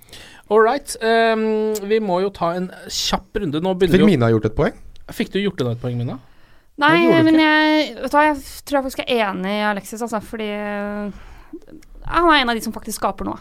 All 0.49 0.63
right. 0.63 0.95
Um, 1.03 1.75
vi 1.89 1.99
må 2.03 2.21
jo 2.23 2.31
ta 2.33 2.53
en 2.55 2.69
kjapp 2.87 3.35
runde. 3.41 3.59
Nå 3.63 3.73
begynner 3.75 3.99
Fikk 3.99 4.07
Mina 4.07 4.29
gjort 4.31 4.47
et 4.47 4.55
poeng? 4.57 4.77
Fikk 5.11 5.31
du 5.33 5.39
gjort 5.41 5.61
unna 5.63 5.75
et 5.75 5.81
poeng, 5.83 5.97
Mina? 5.99 6.17
Nei, 6.77 7.07
Det 7.09 7.21
men 7.25 7.39
jeg, 7.41 7.93
vet 8.03 8.13
du 8.13 8.17
jeg 8.21 8.41
tror 8.67 8.77
jeg 8.77 8.85
faktisk 8.85 8.99
er 9.01 9.13
enig 9.25 9.53
i 9.55 9.63
Alexis, 9.65 10.01
altså, 10.05 10.19
fordi 10.21 10.49
øh, 10.53 11.07
han 12.05 12.27
er 12.29 12.41
en 12.43 12.51
av 12.53 12.59
de 12.59 12.61
som 12.61 12.75
faktisk 12.75 12.99
skaper 13.01 13.25
noe. 13.25 13.39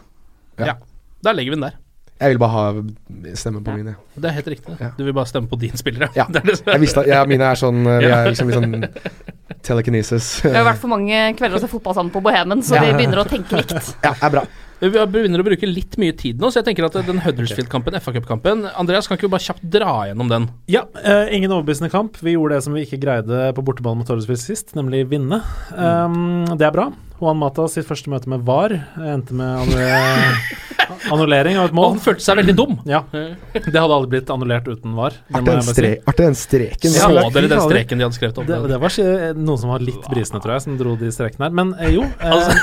Ja. 0.56 0.78
Da 1.22 1.34
legger 1.36 1.52
vi 1.52 1.58
den 1.58 1.66
der. 1.66 1.76
Jeg 2.16 2.32
vil 2.32 2.38
bare 2.40 2.54
ha 2.54 3.34
stemme 3.36 3.60
på 3.60 3.74
mine. 3.76 3.92
Det 4.16 4.30
er 4.30 4.34
helt 4.38 4.46
riktig. 4.48 4.76
Ja. 4.80 4.88
Du 4.96 5.02
vil 5.04 5.12
bare 5.12 5.28
stemme 5.28 5.50
på 5.50 5.58
din 5.60 5.76
spillere. 5.76 6.08
Ja. 6.16 6.24
Det 6.32 6.42
det 6.48 6.54
Jeg 6.64 6.80
visste 6.80 7.02
at 7.04 7.10
ja, 7.10 7.18
mine 7.28 7.44
er 7.44 7.60
sånn 7.60 7.82
eh, 7.84 7.98
Vi 8.00 8.08
er 8.08 8.30
liksom 8.32 8.48
litt 8.48 8.56
sånn 8.56 8.86
telekinesis. 9.68 10.30
Vi 10.46 10.54
har 10.54 10.64
vært 10.64 10.80
for 10.80 10.94
mange 10.94 11.18
kvelder 11.36 11.58
og 11.58 11.66
sett 11.66 11.74
fotball 11.74 11.98
sammen 11.98 12.14
på 12.14 12.22
Bohemen, 12.24 12.64
så 12.64 12.78
Ja. 12.78 12.86
vi 12.86 12.94
begynner 12.96 13.20
å 13.20 13.26
tenke 13.28 13.60
likt. 13.60 13.92
Ja, 14.00 14.14
er 14.16 14.32
bra. 14.32 14.46
Vi 14.76 14.90
begynner 14.92 15.40
å 15.40 15.46
bruke 15.46 15.68
litt 15.68 15.94
mye 16.00 16.12
tid 16.16 16.42
nå, 16.42 16.50
så 16.52 16.60
jeg 16.60 16.66
tenker 16.68 16.84
at 16.84 16.98
den 17.06 17.20
Huddersfield-kampen, 17.24 17.96
FA 18.04 18.12
Cup-kampen 18.12 18.66
Andreas, 18.76 19.08
kan 19.08 19.16
ikke 19.16 19.24
vi 19.30 19.32
bare 19.32 19.46
kjapt 19.46 19.64
dra 19.72 19.94
gjennom 20.10 20.28
den? 20.28 20.48
Ja, 20.68 20.82
uh, 21.00 21.24
ingen 21.32 21.54
overbevisende 21.56 21.88
kamp. 21.92 22.18
Vi 22.20 22.34
gjorde 22.36 22.58
det 22.58 22.66
som 22.66 22.76
vi 22.76 22.84
ikke 22.84 23.00
greide 23.00 23.48
på 23.56 23.64
borteballen 23.64 24.02
mot 24.02 24.12
Huddersfield 24.12 24.42
sist, 24.42 24.74
nemlig 24.76 25.06
vinne. 25.08 25.40
Um, 25.72 26.44
det 26.60 26.68
er 26.68 26.76
bra. 26.76 26.90
Juan 27.16 27.38
Mata 27.40 27.64
sitt 27.72 27.86
første 27.88 28.10
møte 28.12 28.28
med 28.28 28.42
VAR 28.44 28.74
endte 29.00 29.32
med 29.32 29.72
annullering 31.12 31.56
av 31.56 31.70
et 31.70 31.72
Og 31.72 31.78
mål. 31.78 31.88
han 31.94 32.02
følte 32.04 32.26
seg 32.26 32.36
veldig 32.42 32.54
dum. 32.58 32.74
Ja, 32.84 33.00
Det 33.54 33.72
hadde 33.72 33.86
aldri 33.88 34.10
blitt 34.18 34.32
annullert 34.34 34.68
uten 34.68 34.92
VAR. 34.98 35.16
det 35.24 35.40
Artig 35.40 35.54
den, 35.54 35.64
stre 35.70 35.94
den 36.20 36.36
streken. 36.36 36.92
Så 36.92 37.08
dere 37.32 37.48
den 37.48 37.64
streken 37.64 37.96
de 37.96 38.04
hadde 38.10 38.18
skrevet 38.18 38.42
om? 38.42 38.50
Det, 38.52 38.60
det 38.74 38.82
var 38.84 39.00
noen 39.40 39.62
som 39.64 39.72
var 39.72 39.88
litt 39.88 40.04
brisende, 40.12 40.42
tror 40.44 40.58
jeg, 40.58 40.66
som 40.68 40.76
dro 40.76 40.98
de 41.00 41.08
strekene 41.16 41.48
her. 41.48 41.56
Men 41.62 41.72
eh, 41.80 41.94
jo. 41.96 42.04
Eh, 42.20 42.36
Altså- 42.36 42.60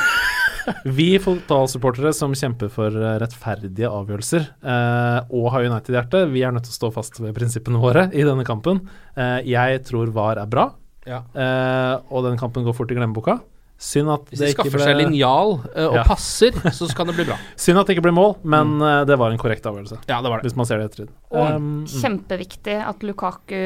vi 0.85 1.07
fotballsupportere 1.21 2.13
som 2.15 2.35
kjemper 2.37 2.71
for 2.73 2.93
eh, 2.93 3.15
rettferdige 3.21 3.89
avgjørelser 3.89 4.45
eh, 4.45 5.31
og 5.33 5.49
har 5.55 5.69
United-hjerte, 5.69 6.25
vi 6.33 6.43
er 6.45 6.55
nødt 6.55 6.67
til 6.69 6.75
å 6.75 6.79
stå 6.81 6.91
fast 6.95 7.19
ved 7.21 7.35
prinsippene 7.37 7.81
våre 7.81 8.07
i 8.13 8.25
denne 8.25 8.45
kampen. 8.47 8.83
Eh, 9.15 9.39
jeg 9.53 9.83
tror 9.89 10.13
VAR 10.15 10.41
er 10.43 10.51
bra, 10.51 10.69
Ja. 11.07 11.23
eh, 11.35 11.95
og 12.09 12.29
den 12.29 12.39
kampen 12.39 12.63
går 12.63 12.77
fort 12.77 12.91
i 12.91 12.99
glemmeboka. 12.99 13.41
Synd 13.83 14.07
at 14.13 14.29
Hvis 14.31 14.39
det 14.39 14.47
de 14.47 14.53
skaffer 14.53 14.77
ble 14.77 14.85
seg 14.85 14.95
linjal 14.95 15.57
uh, 15.59 15.87
og 15.89 15.95
Ja. 15.97 16.03
passer, 16.07 16.55
så 16.77 16.87
kan 16.95 17.09
det 17.09 17.17
bli 17.17 17.25
bra. 17.27 17.35
Synd 17.59 17.81
at 17.81 17.89
det 17.89 17.97
ikke 17.97 18.05
ble 18.05 18.13
mål, 18.15 18.37
men 18.47 18.77
eh, 18.79 19.01
det 19.09 19.17
var 19.19 19.33
en 19.33 19.41
korrekt 19.41 19.65
avgjørelse. 19.67 19.97
Ja, 20.07 20.21
det 20.23 20.31
var 20.31 20.39
det. 20.39 20.47
Hvis 20.47 20.55
man 20.55 20.69
ser 20.69 20.79
det 20.79 21.03
i. 21.03 21.07
Og 21.33 21.41
Um, 21.43 21.83
mm. 21.83 21.87
kjempeviktig 21.91 22.77
at 22.79 23.03
Lukaku 23.03 23.57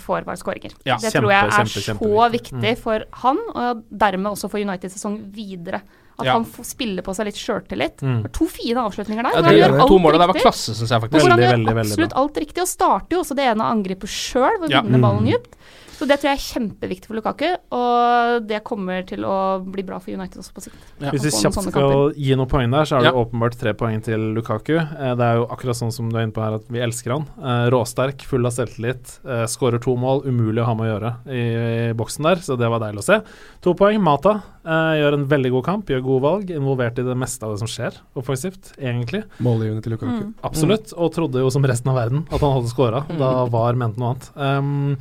får 0.00 0.26
VAR-skåringer. 0.26 0.74
Ja, 0.88 0.96
det 0.98 1.12
kjempe, 1.12 1.20
tror 1.20 1.30
jeg 1.30 1.46
er 1.46 1.70
kjempe, 1.70 2.08
så 2.08 2.26
viktig 2.32 2.50
viktig 2.50 2.76
for 2.80 3.04
han, 3.22 3.40
og 3.54 3.84
dermed 3.90 4.32
også 4.32 4.50
for 4.50 4.62
United-sesong 4.62 5.20
videre. 5.34 5.82
At 6.20 6.26
Ja. 6.26 6.32
han 6.36 6.44
får 6.44 6.64
spille 6.70 7.02
på 7.02 7.14
seg 7.16 7.26
litt 7.30 7.40
sjøltillit. 7.40 8.02
Mm. 8.04 8.22
To 8.32 8.46
fine 8.46 8.76
avslutninger 8.84 9.22
der. 9.24 9.32
Ja, 9.32 9.40
hvor 9.40 9.50
det, 9.50 9.62
han 9.62 9.72
gjør 9.72 9.78
to 9.88 9.94
alt 9.96 10.02
målene 10.04 10.18
der 10.24 10.32
var 10.32 10.40
klasse, 10.40 10.74
syns 10.76 10.90
jeg 10.90 11.00
faktisk. 11.00 11.16
hvor 11.20 11.30
han 11.30 11.38
gjør 11.40 11.54
veldig, 11.56 11.74
veldig 11.80 11.90
absolutt 11.90 12.10
veldig 12.10 12.20
alt 12.24 12.36
riktig, 12.44 12.60
og 12.62 12.68
starter 12.68 13.16
jo 13.16 13.20
også 13.24 13.36
det 13.36 13.46
ene 13.50 13.64
angrepet 13.70 14.08
sjøl 14.08 14.60
ved 14.60 14.68
å 14.68 14.72
Ja. 14.72 14.82
vinne 14.82 15.00
ballen 15.00 15.24
Mm. 15.24 15.32
dypt. 15.32 15.56
Så 16.00 16.06
det 16.08 16.16
tror 16.16 16.30
jeg 16.30 16.38
er 16.38 16.44
kjempeviktig 16.46 17.10
for 17.10 17.18
Lukaku, 17.18 17.46
og 17.76 18.46
det 18.48 18.62
kommer 18.64 19.02
til 19.04 19.20
å 19.28 19.34
bli 19.60 19.82
bra 19.84 19.98
for 20.00 20.14
United 20.16 20.40
også 20.40 20.54
på 20.56 20.62
sikt. 20.64 20.78
Ja. 21.02 21.10
Hvis 21.12 21.26
vi 21.26 21.32
kjapt 21.34 21.58
skal 21.66 22.14
gi 22.16 22.36
noen 22.40 22.48
poeng 22.48 22.72
der, 22.72 22.88
så 22.88 22.96
er 22.96 23.04
det 23.04 23.10
Ja. 23.12 23.20
åpenbart 23.20 23.58
tre 23.60 23.74
poeng 23.76 24.00
til 24.02 24.32
Lukaku. 24.32 24.78
Eh, 24.80 25.14
det 25.14 25.20
er 25.20 25.36
jo 25.36 25.46
akkurat 25.52 25.76
sånn 25.76 25.92
som 25.92 26.08
du 26.08 26.16
er 26.16 26.22
inne 26.24 26.32
på 26.32 26.40
her, 26.40 26.54
at 26.56 26.64
vi 26.72 26.80
elsker 26.80 27.12
han. 27.12 27.26
Eh, 27.36 27.68
råsterk, 27.68 28.24
full 28.24 28.46
av 28.46 28.52
selvtillit, 28.52 29.20
eh, 29.28 29.44
skårer 29.44 29.78
to 29.82 29.94
mål. 29.94 30.24
Umulig 30.24 30.62
å 30.62 30.64
ha 30.70 30.74
med 30.74 30.88
å 30.88 30.92
gjøre 30.94 31.12
i, 31.28 31.90
i 31.90 31.92
boksen 31.92 32.22
der, 32.24 32.36
så 32.36 32.56
det 32.56 32.70
var 32.70 32.80
deilig 32.80 33.04
å 33.04 33.04
se. 33.04 33.20
To 33.60 33.74
poeng. 33.74 34.00
Mata 34.00 34.42
gjør 34.64 35.14
en 35.14 35.26
veldig 35.28 35.50
god 35.50 35.64
kamp, 35.64 35.86
gjør 35.86 36.02
gode 36.04 36.22
valg. 36.22 36.50
Involvert 36.50 36.98
i 36.98 37.04
det 37.04 37.16
meste 37.16 37.44
av 37.44 37.52
det 37.52 37.60
som 37.60 37.68
skjer 37.68 37.92
offensivt, 38.16 38.72
egentlig. 38.78 39.24
Målgivende 39.40 39.82
til 39.82 39.92
Lukaku. 39.92 40.24
Mm. 40.24 40.34
Absolutt. 40.44 40.94
Og 40.96 41.12
trodde 41.12 41.40
jo 41.44 41.50
som 41.50 41.62
resten 41.62 41.92
av 41.92 41.96
verden 41.96 42.26
at 42.30 42.40
han 42.40 42.56
hadde 42.56 42.72
skåra. 42.72 43.04
Da 43.18 43.44
var 43.52 43.74
mente 43.74 43.98
noe 44.00 44.14
annet. 44.14 44.30
Um, 44.36 44.96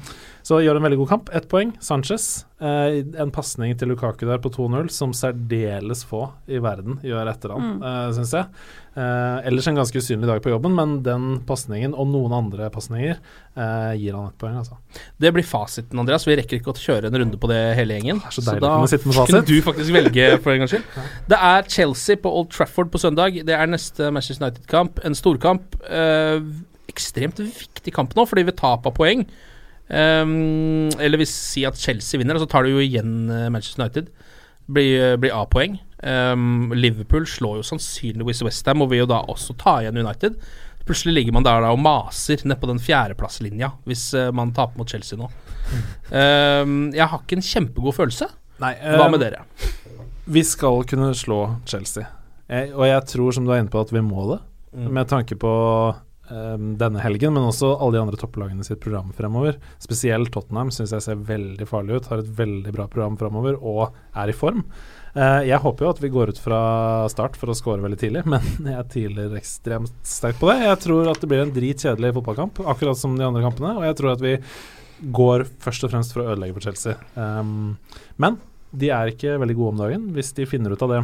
så 0.49 0.57
gjør 0.63 0.79
en 0.79 0.85
veldig 0.87 0.97
god 1.03 1.09
kamp. 1.11 1.27
Ett 1.37 1.45
poeng. 1.51 1.75
Sanchez. 1.83 2.23
Eh, 2.59 3.03
en 3.21 3.29
pasning 3.31 3.75
til 3.77 3.91
Lukaku 3.91 4.25
der 4.25 4.39
på 4.41 4.49
2-0 4.51 4.87
som 4.91 5.11
særdeles 5.15 6.01
få 6.09 6.23
i 6.49 6.57
verden 6.63 6.97
gjør 7.05 7.29
etter 7.29 7.53
han, 7.53 7.67
Mm. 7.77 7.83
eh, 7.85 8.13
syns 8.17 8.31
jeg. 8.33 8.47
Eh, 8.99 9.45
ellers 9.47 9.67
en 9.69 9.77
ganske 9.77 9.95
usynlig 10.01 10.25
dag 10.27 10.41
på 10.43 10.49
jobben, 10.51 10.73
men 10.75 10.95
den 11.05 11.27
pasningen 11.47 11.93
og 11.93 12.09
noen 12.11 12.33
andre 12.35 12.69
pasninger 12.73 13.15
eh, 13.55 13.93
gir 14.01 14.17
han 14.17 14.25
ett 14.31 14.37
poeng, 14.41 14.57
altså. 14.59 14.75
Det 15.21 15.31
blir 15.35 15.45
fasiten, 15.47 15.99
Andreas. 16.01 16.25
Vi 16.27 16.35
rekker 16.35 16.57
ikke 16.59 16.73
å 16.73 16.81
kjøre 16.81 17.11
en 17.11 17.19
runde 17.21 17.37
på 17.39 17.47
det 17.51 17.59
hele 17.77 17.99
gjengen. 17.99 18.19
så 18.33 18.41
deilig 18.41 18.65
da 18.65 19.25
kunne 19.29 19.45
du 19.45 19.61
faktisk 19.61 19.93
velge 19.93 20.41
for 20.41 20.51
en 20.55 20.63
gangs 20.65 20.73
skyld. 20.73 20.83
Det 21.29 21.37
er 21.37 21.69
Chelsea 21.69 22.15
på 22.17 22.33
Old 22.33 22.49
Trafford 22.49 22.89
på 22.91 22.97
søndag. 22.99 23.37
Det 23.45 23.53
er 23.55 23.67
neste 23.69 24.09
Manchester 24.11 24.47
United-kamp. 24.49 24.99
En 25.05 25.13
storkamp. 25.15 25.77
Eh, 25.87 26.41
ekstremt 26.89 27.37
viktig 27.37 27.93
kamp 27.93 28.15
nå, 28.17 28.25
fordi 28.27 28.43
ved 28.49 28.57
tap 28.57 28.87
av 28.89 28.95
poeng 28.97 29.27
Ehm, 29.89 30.89
Eller 31.01 31.21
hvis 31.21 31.33
si 31.33 31.65
at 31.65 31.77
Chelsea 31.79 32.19
vinner, 32.21 32.39
så 32.39 32.47
tar 32.49 32.65
du 32.65 32.75
jo 32.75 32.83
igjen 32.83 33.29
eh, 33.33 33.49
Manchester 33.49 33.83
United. 33.83 34.09
Blir, 34.69 35.17
blir 35.17 35.33
A-poeng. 35.33 35.79
Um, 35.99 36.69
Liverpool 36.77 37.25
slår 37.27 37.57
jo 37.59 37.63
sannsynligvis 37.67 38.43
Westham 38.45 38.85
og 38.85 38.91
vil 38.91 39.01
jo 39.01 39.09
da 39.09 39.23
også 39.27 39.55
ta 39.59 39.79
igjen 39.81 39.97
United. 39.99 40.37
Plutselig 40.85 41.15
ligger 41.17 41.35
man 41.35 41.45
der 41.45 41.65
da 41.65 41.71
og 41.73 41.81
maser 41.81 42.45
nede 42.45 42.57
på 42.61 42.69
den 42.69 42.79
fjerdeplasslinja 42.81 43.73
hvis 43.89 44.07
eh, 44.17 44.29
man 44.33 44.53
taper 44.55 44.79
mot 44.79 44.89
Chelsea 44.89 45.19
nå. 45.19 45.27
Um, 46.09 46.77
jeg 46.97 47.05
har 47.09 47.25
ikke 47.25 47.39
en 47.39 47.45
kjempegod 47.45 47.97
følelse. 47.97 48.29
Nei, 48.61 48.75
Hva 48.79 49.07
eh, 49.07 49.11
med 49.13 49.23
dere? 49.25 49.43
Vi 50.29 50.45
skal 50.45 50.85
kunne 50.89 51.11
slå 51.17 51.41
Chelsea. 51.69 52.05
Jeg, 52.49 52.71
og 52.73 52.85
jeg 52.87 53.01
tror, 53.11 53.33
som 53.35 53.45
du 53.45 53.53
er 53.53 53.61
inne 53.61 53.73
på, 53.73 53.81
at 53.81 53.93
vi 53.93 54.01
må 54.05 54.25
det. 54.31 54.39
Mm. 54.73 54.87
Med 54.97 55.09
tanke 55.09 55.37
på 55.39 55.51
eh, 55.89 55.99
denne 56.29 57.01
helgen, 57.01 57.33
men 57.33 57.47
også 57.49 57.71
alle 57.75 57.97
de 57.97 58.01
andre 58.03 58.19
topplagene 58.21 58.65
sitt 58.65 58.81
program 58.83 59.09
fremover. 59.17 59.57
Spesielt 59.81 60.29
Tottenham 60.33 60.69
syns 60.73 60.93
jeg 60.93 61.05
ser 61.05 61.23
veldig 61.25 61.65
farlig 61.69 61.97
ut. 61.97 62.09
Har 62.11 62.21
et 62.21 62.31
veldig 62.39 62.73
bra 62.75 62.85
program 62.91 63.17
fremover 63.19 63.57
og 63.57 63.95
er 64.13 64.31
i 64.31 64.35
form. 64.37 64.61
Eh, 65.17 65.47
jeg 65.49 65.61
håper 65.63 65.85
jo 65.85 65.91
at 65.93 66.01
vi 66.03 66.11
går 66.13 66.33
ut 66.33 66.41
fra 66.41 66.59
start 67.11 67.37
for 67.39 67.51
å 67.51 67.57
score 67.57 67.81
veldig 67.83 67.99
tidlig, 67.99 68.25
men 68.29 68.43
jeg 68.75 68.89
tviler 68.93 69.37
ekstremt 69.39 69.95
sterkt 70.05 70.41
på 70.41 70.51
det. 70.51 70.59
Jeg 70.67 70.81
tror 70.85 71.09
at 71.11 71.21
det 71.21 71.31
blir 71.31 71.45
en 71.45 71.55
dritkjedelig 71.55 72.13
fotballkamp, 72.19 72.61
akkurat 72.73 72.99
som 72.99 73.17
de 73.17 73.25
andre 73.25 73.43
kampene. 73.45 73.75
Og 73.79 73.87
jeg 73.87 73.97
tror 73.99 74.13
at 74.13 74.23
vi 74.25 74.35
går 75.15 75.47
først 75.63 75.87
og 75.87 75.93
fremst 75.93 76.13
for 76.13 76.23
å 76.23 76.33
ødelegge 76.33 76.57
for 76.57 76.69
Chelsea. 76.69 76.95
Um, 77.15 77.79
men 78.19 78.37
de 78.75 78.91
er 78.93 79.13
ikke 79.13 79.37
veldig 79.41 79.55
gode 79.57 79.73
om 79.73 79.83
dagen. 79.85 80.07
Hvis 80.15 80.33
de 80.37 80.47
finner 80.49 80.75
ut 80.75 80.85
av 80.85 80.93
det 80.93 81.03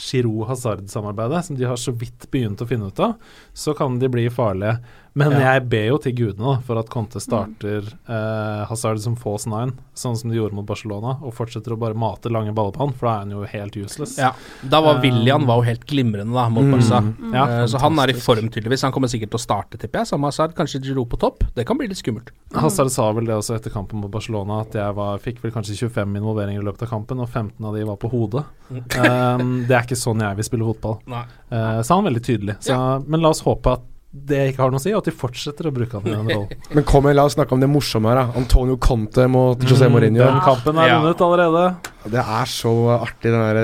Giroud-Hazard-samarbeidet, 0.00 1.44
som 1.46 1.58
de 1.58 1.68
har 1.68 1.78
så 1.80 1.92
vidt 1.92 2.26
begynt 2.32 2.62
å 2.62 2.68
finne 2.68 2.88
ut 2.88 3.02
av, 3.04 3.18
så 3.52 3.74
kan 3.76 3.98
de 4.00 4.08
bli 4.12 4.26
farlige. 4.32 4.78
Men 5.14 5.32
Ja. 5.32 5.38
jeg 5.54 5.68
ber 5.68 5.86
jo 5.88 5.96
til 5.98 6.12
gudene 6.14 6.38
da, 6.54 6.60
for 6.62 6.78
at 6.78 6.88
Conte 6.88 7.18
starter 7.20 7.82
eh, 8.08 8.64
Hazard 8.68 9.00
som 9.02 9.16
false 9.18 9.48
nine, 9.50 9.72
sånn 9.98 10.16
som 10.16 10.30
de 10.30 10.36
gjorde 10.38 10.54
mot 10.54 10.64
Barcelona, 10.66 11.16
og 11.22 11.34
fortsetter 11.34 11.74
å 11.74 11.78
bare 11.80 11.94
mate 11.98 12.30
lange 12.30 12.52
baller 12.54 12.70
på 12.76 12.84
han, 12.84 12.92
for 12.94 13.08
da 13.08 13.14
er 13.16 13.24
han 13.24 13.30
jo 13.34 13.42
helt 13.42 13.74
useless. 13.76 14.16
Ja, 14.20 14.30
da 14.62 14.80
var 14.80 15.00
Um, 15.00 15.02
William 15.02 15.46
var 15.46 15.56
jo 15.58 15.66
helt 15.66 15.84
glimrende 15.86 16.32
da 16.34 16.48
mot 16.48 16.62
mm, 16.62 16.70
Barca. 16.76 17.00
ja, 17.34 17.44
Eh, 17.60 17.66
så 17.66 17.80
han 17.82 17.98
er 17.98 18.10
i 18.10 18.12
form, 18.14 18.48
tydeligvis. 18.48 18.82
Han 18.86 18.92
kommer 18.92 19.08
sikkert 19.10 19.30
til 19.34 19.40
å 19.40 19.42
starte, 19.42 19.78
tipper 19.82 20.00
jeg. 20.04 20.06
Samme 20.12 20.30
Hazard, 20.30 20.54
kanskje 20.54 20.80
Giroud 20.84 21.08
på 21.10 21.18
topp. 21.18 21.42
Det 21.56 21.66
kan 21.66 21.76
bli 21.76 21.88
litt 21.90 21.98
skummelt. 21.98 22.30
Hazard 22.54 22.90
sa 22.94 23.10
vel 23.12 23.26
det 23.26 23.34
også 23.34 23.56
etter 23.58 23.70
kampen 23.74 24.00
mot 24.00 24.10
Barcelona, 24.10 24.60
at 24.62 24.72
jeg 24.78 24.94
var, 24.94 25.18
fikk 25.18 25.42
vel 25.42 25.50
kanskje 25.50 25.74
25 25.90 26.16
involveringer 26.22 26.62
i 26.62 26.64
løpet 26.70 26.82
av 26.86 26.94
kampen, 26.94 27.18
og 27.20 27.28
15 27.28 27.64
av 27.66 27.74
de 27.74 27.82
var 27.84 27.96
på 27.96 28.10
hodet. 28.14 28.44
Um, 28.70 29.64
det 29.66 29.74
er 29.74 29.82
ikke 29.86 29.98
sånn 29.98 30.20
jeg 30.22 30.36
vil 30.38 30.46
spille 30.46 30.66
fotball. 30.70 31.00
Nei. 31.10 31.24
Uh, 31.50 31.82
sa 31.82 31.96
han 31.98 32.06
veldig 32.06 32.22
tydelig. 32.22 32.56
Så, 32.62 32.76
Men 33.08 33.20
la 33.24 33.30
oss 33.34 33.42
håpe 33.42 33.72
at 33.78 33.86
det 34.12 34.40
ikke 34.50 34.64
har 34.64 34.72
noe 34.72 34.80
å 34.80 34.82
si, 34.82 34.90
og 34.90 35.04
at 35.04 35.06
de 35.06 35.12
fortsetter 35.14 35.68
å 35.68 35.72
bruke 35.74 35.94
han 36.00 36.06
i 36.08 36.10
den 36.16 36.26
rollen. 36.32 36.62
Men 36.74 36.86
kom 36.88 37.06
igjen, 37.06 37.16
la 37.20 37.24
oss 37.28 37.36
snakke 37.36 37.54
om 37.54 37.60
det 37.62 37.68
morsomme 37.70 38.10
her. 38.10 38.18
da 38.18 38.40
Antonio 38.40 38.74
Conte 38.82 39.28
mot 39.30 39.60
José 39.62 39.86
Mm, 39.86 39.94
Mourinho. 39.94 40.24
Den 40.24 40.40
kampen 40.42 40.80
er 40.82 40.88
Ja. 40.88 40.96
vunnet 41.04 41.22
allerede. 41.22 41.62
Det 42.10 42.18
er 42.24 42.48
så 42.50 42.72
artig, 42.96 43.30
den 43.30 43.38
der 43.38 43.60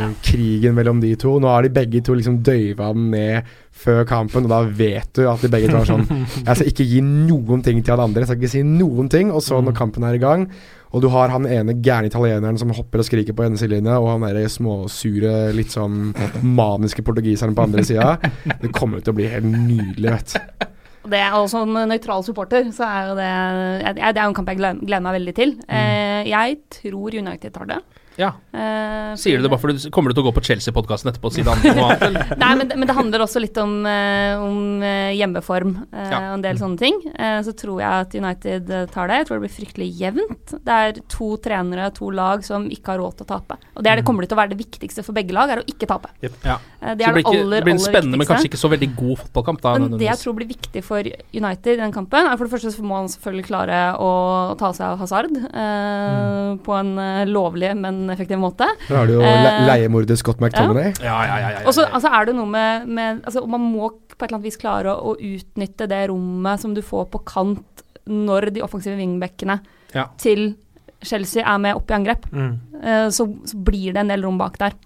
ja. 0.00 0.08
krigen 0.26 0.74
mellom 0.74 1.00
de 1.00 1.14
to. 1.20 1.36
Nå 1.38 1.46
har 1.52 1.62
de 1.62 1.70
begge 1.70 2.02
to 2.02 2.14
liksom 2.18 2.40
døyva 2.42 2.90
den 2.96 3.10
ned 3.12 3.44
før 3.76 4.04
kampen, 4.08 4.48
og 4.48 4.50
da 4.50 4.62
vet 4.64 5.12
du 5.14 5.26
at 5.30 5.40
de 5.44 5.48
begge 5.52 5.68
to 5.70 5.76
er 5.76 5.84
sånn 5.84 6.06
Jeg 6.46 6.56
skal 6.56 6.70
ikke 6.72 6.86
gi 6.88 7.02
noen 7.04 7.62
ting 7.62 7.82
til 7.84 7.92
han 7.94 8.08
andre, 8.08 8.24
jeg 8.24 8.30
skal 8.32 8.40
ikke 8.42 8.54
si 8.56 8.62
noen 8.66 9.08
ting. 9.12 9.30
Og 9.30 9.44
så 9.44 9.60
når 9.62 9.76
kampen 9.76 10.02
er 10.08 10.16
i 10.16 10.22
gang, 10.22 10.48
Og 10.94 11.02
du 11.02 11.08
har 11.12 11.32
han 11.34 11.48
ene 11.50 11.74
gærne 11.82 12.10
italieneren 12.10 12.58
som 12.60 12.70
hopper 12.76 13.02
og 13.02 13.08
skriker 13.08 13.34
på 13.36 13.44
ene 13.46 13.58
sidelinja, 13.60 13.98
og 13.98 14.12
han 14.14 14.26
derre 14.28 14.46
småsure, 14.50 15.34
litt 15.56 15.74
sånn 15.74 16.12
maniske 16.46 17.04
portugiseren 17.06 17.56
på 17.56 17.66
andre 17.66 17.84
sida. 17.86 18.14
Det 18.62 18.72
kommer 18.74 19.02
til 19.02 19.12
å 19.12 19.18
bli 19.18 19.28
helt 19.32 19.50
nydelig, 19.50 20.14
vet 20.14 20.36
du. 20.36 20.72
Og 21.06 21.12
Det 21.12 21.20
også 21.38 21.60
en 21.62 21.76
nøytral 21.86 22.24
supporter, 22.26 22.64
så 22.74 22.86
er 22.86 23.04
jo 23.06 23.12
det 23.14 23.92
Det 23.94 24.08
er 24.08 24.24
jo 24.24 24.30
en 24.32 24.34
kamp 24.34 24.48
jeg 24.50 24.58
gleder 24.58 25.04
meg 25.04 25.20
veldig 25.20 25.34
til. 25.36 25.54
Eh, 25.70 26.26
jeg 26.26 26.56
tror 26.80 27.14
United 27.14 27.54
tar 27.54 27.70
det. 27.70 27.78
Ja. 28.16 28.30
Eh, 28.56 29.14
Sier 29.20 29.36
du 29.38 29.44
det 29.44 29.50
bare 29.52 29.60
fordi 29.60 29.76
du 29.82 29.90
kommer 29.92 30.08
du 30.12 30.16
til 30.16 30.24
å 30.24 30.30
gå 30.30 30.34
på 30.38 30.42
Chelsea-podkasten 30.46 31.10
etterpå 31.12 31.28
og 31.28 31.34
si 31.36 31.42
det 31.44 31.52
andre 31.52 31.72
noe 31.76 31.96
annet? 31.96 32.30
Nei, 32.42 32.50
men, 32.56 32.68
det- 32.70 32.76
men 32.80 32.88
det 32.88 32.96
handler 32.96 33.24
også 33.24 33.40
litt 33.42 33.58
om, 33.60 33.74
eh, 33.86 34.36
om 34.40 34.82
eh, 34.82 35.12
hjemmeform 35.18 35.74
eh, 35.92 36.10
Ja. 36.10 36.20
og 36.30 36.38
en 36.38 36.44
del 36.46 36.56
sånne 36.60 36.80
ting. 36.80 36.96
Eh, 37.12 37.40
så 37.44 37.52
tror 37.56 37.82
jeg 37.84 38.06
at 38.06 38.16
United 38.16 38.70
eh, 38.72 38.86
tar 38.92 39.08
det. 39.12 39.18
Jeg 39.20 39.28
tror 39.28 39.36
det 39.40 39.44
blir 39.46 39.54
fryktelig 39.56 39.88
jevnt. 40.00 40.54
Det 40.64 40.78
er 40.86 41.00
to 41.12 41.28
trenere, 41.44 41.90
to 41.96 42.08
lag 42.14 42.44
som 42.46 42.68
ikke 42.72 42.94
har 42.94 43.02
råd 43.04 43.18
til 43.20 43.28
å 43.28 43.30
tape. 43.34 43.58
Og 43.76 43.84
det 43.84 43.92
er 43.92 44.00
det 44.00 44.06
kommer 44.08 44.24
det 44.24 44.30
til 44.32 44.38
å 44.38 44.42
være 44.42 44.54
det 44.54 44.60
viktigste 44.64 45.04
for 45.04 45.16
begge 45.16 45.36
lag, 45.36 45.52
er 45.52 45.62
å 45.62 45.66
ikke 45.68 45.88
tape. 45.92 46.12
Ja. 46.24 46.56
Eh, 46.80 46.94
det 46.96 47.04
er 47.06 47.12
blir 47.12 47.20
det 47.20 47.26
ikke- 47.26 47.36
aller, 47.44 47.60
det 47.60 47.68
blir 47.68 47.76
en 47.76 47.84
spennende, 47.84 48.16
men 48.22 48.26
kanskje 48.32 48.48
ikke 48.50 48.62
så 48.64 48.72
veldig 48.72 48.90
god 48.96 49.16
fotballkamp. 49.26 49.60
Da, 49.66 49.76
Men 49.78 49.98
det 50.00 50.08
jeg 50.08 50.22
tror 50.24 50.36
blir 50.40 50.48
viktig 50.48 50.84
for 50.84 51.04
United 51.36 51.72
i 51.76 51.80
den 51.84 51.92
kampen, 51.92 52.24
er 52.32 52.36
for 52.40 52.48
det 52.48 52.54
første 52.56 52.72
så 52.72 52.82
må 52.86 52.96
han 53.02 53.08
selvfølgelig 53.12 53.46
klare 53.52 53.80
å 54.00 54.56
ta 54.56 54.72
seg 54.72 54.86
av 54.88 54.98
Hazard 55.04 55.30
mm. 55.36 56.64
på 56.64 56.72
en 56.80 56.94
lovlig, 57.30 57.72
men 57.76 58.05
effektiv 58.14 58.38
måte. 58.38 58.68
Da 58.88 58.96
har 59.00 59.06
du 59.06 59.14
jo 59.16 59.20
le 59.20 59.30
Eh, 59.30 59.66
leiemorder 59.66 60.16
Scott 60.16 60.40
McTominay. 60.40 60.92
Ja, 61.00 61.16
ja, 61.24 61.24
ja, 61.26 61.38
ja, 61.38 61.50
ja. 61.60 61.66
Og 61.66 61.74
så 61.74 61.86
altså, 61.86 62.08
er 62.08 62.26
det 62.26 62.36
noe 62.36 62.46
med, 62.46 62.86
med 62.88 63.22
altså, 63.24 63.46
Man 63.46 63.60
må 63.60 63.90
på 63.90 64.24
et 64.24 64.28
eller 64.28 64.38
annet 64.38 64.48
vis 64.48 64.60
klare 64.60 64.92
å, 64.94 65.12
å 65.12 65.16
utnytte 65.16 65.88
det 65.90 66.08
rommet 66.10 66.60
som 66.60 66.74
du 66.74 66.82
får 66.82 67.08
på 67.12 67.22
kant 67.28 67.84
når 68.06 68.50
de 68.54 68.62
offensive 68.62 68.96
wingbackene 68.96 69.60
Ja. 69.94 70.06
til 70.18 70.54
Chelsea 71.02 71.42
er 71.44 71.58
med 71.58 71.76
opp 71.76 71.90
i 71.90 71.94
angrep. 71.94 72.26
Mm. 72.32 72.52
Uh, 72.82 73.08
så, 73.12 73.26
så 73.44 73.56
blir 73.56 73.92
det 73.92 74.00
en 74.00 74.08
del 74.08 74.22
rom 74.24 74.38
bak 74.38 74.56
der. 74.58 74.76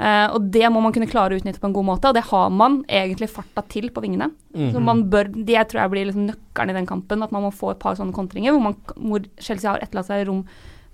Uh, 0.00 0.32
og 0.34 0.48
det 0.50 0.64
må 0.72 0.80
man 0.82 0.94
kunne 0.94 1.06
klare 1.10 1.36
å 1.36 1.38
utnytte 1.38 1.60
på 1.62 1.68
en 1.68 1.74
god 1.76 1.86
måte, 1.86 2.08
og 2.10 2.16
det 2.16 2.24
har 2.30 2.48
man 2.50 2.80
egentlig 2.88 3.28
farta 3.30 3.62
til 3.70 3.90
på 3.92 4.02
vingene. 4.02 4.30
Mhm. 4.54 4.72
Så 4.74 4.80
man 4.82 5.04
bør, 5.10 5.30
Det 5.30 5.68
tror 5.68 5.82
jeg 5.82 5.90
blir 5.90 6.06
liksom 6.08 6.26
nøkkelen 6.30 6.70
i 6.70 6.78
den 6.80 6.88
kampen, 6.88 7.22
at 7.22 7.32
man 7.32 7.44
må 7.44 7.52
få 7.54 7.72
et 7.72 7.78
par 7.78 7.94
sånne 7.94 8.14
kontringer 8.16 8.52
hvor, 8.52 8.62
man, 8.62 8.76
hvor 8.96 9.20
Chelsea 9.38 9.70
har 9.70 9.78
etterlatt 9.84 10.08
seg 10.08 10.26
rom 10.26 10.46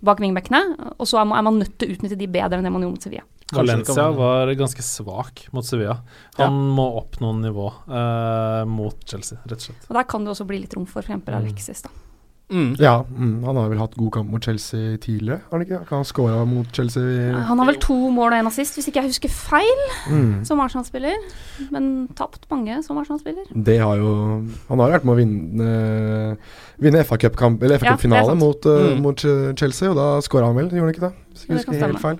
bak 0.04 0.20
vingbekkene. 0.22 0.94
og 0.98 1.08
så 1.08 1.20
er 1.20 1.26
man, 1.28 1.38
er 1.38 1.46
man 1.48 1.58
nødt 1.62 1.74
til 1.78 1.90
å 1.90 1.96
utnytte 1.96 2.18
de 2.18 2.30
bedre 2.30 2.58
enn 2.60 2.66
det 2.66 2.72
man 2.74 2.84
gjorde 2.84 2.98
mot 2.98 3.08
Sevilla. 3.08 3.26
Valencia 3.52 4.10
var 4.12 4.50
ganske 4.60 4.82
svak 4.84 5.46
mot 5.56 5.64
Sevilla. 5.64 6.02
Han 6.36 6.58
må 6.76 6.84
opp 6.98 7.16
noen 7.22 7.40
nivå 7.46 7.70
eh, 7.88 8.64
mot 8.68 8.98
Chelsea, 9.08 9.40
rett 9.46 9.56
og 9.56 9.70
slett. 9.70 9.88
Og 9.88 9.96
der 9.96 10.08
kan 10.10 10.26
det 10.26 10.34
også 10.34 10.46
bli 10.48 10.60
litt 10.64 10.76
rom 10.76 10.84
for 10.88 11.00
f.eks. 11.00 11.32
Alexis, 11.32 11.86
da. 11.86 11.94
Ja, 12.50 13.02
mm, 13.04 13.42
han 13.44 13.56
har 13.60 13.68
vel 13.68 13.78
hatt 13.78 13.94
god 14.00 14.12
kamp 14.14 14.30
mot 14.32 14.42
Chelsea 14.44 14.96
tidligere, 14.96 15.42
har 15.50 15.58
han 15.58 15.64
ikke? 15.66 15.80
Han 15.90 16.04
skåra 16.08 16.46
mot 16.48 16.66
Chelsea 16.72 17.34
Han 17.44 17.58
har 17.60 17.66
vel 17.68 17.76
to 17.82 17.96
mål 18.14 18.32
og 18.32 18.38
én 18.38 18.48
assist, 18.48 18.74
hvis 18.78 18.88
ikke 18.88 19.02
jeg 19.02 19.10
husker 19.10 19.28
feil, 19.28 19.82
Mm. 20.08 20.44
som 20.48 20.60
Arsenal-spiller. 20.64 21.16
Men 21.70 22.08
tapt 22.16 22.46
mange 22.50 22.82
som 22.82 22.96
Arsenal-spiller. 22.96 23.44
Det 23.52 23.78
har 23.78 23.96
jo 24.00 24.14
Han 24.68 24.78
har 24.78 24.88
jo 24.88 24.94
vært 24.96 25.04
med 25.04 25.14
å 25.14 25.18
vinne, 25.20 26.36
vinne 26.80 27.04
FA 27.04 27.16
Cup-kamp 27.18 27.62
Eller 27.62 27.78
FA 27.78 27.86
Ja, 27.86 27.92
Cup-finale 27.96 28.26
sant. 28.32 28.40
mot, 28.40 28.66
uh, 28.66 28.94
Mm. 28.94 29.02
mot 29.02 29.18
Chelsea, 29.58 29.90
og 29.90 29.96
da 29.96 30.20
skåra 30.20 30.46
han 30.46 30.56
vel, 30.56 30.70
gjorde 30.70 30.86
han 30.86 30.94
ikke 30.94 31.06
det? 31.08 31.14
Hvis 31.34 31.46
jeg 31.48 31.56
husker 31.58 31.86
helt 31.86 32.00
feil. 32.00 32.18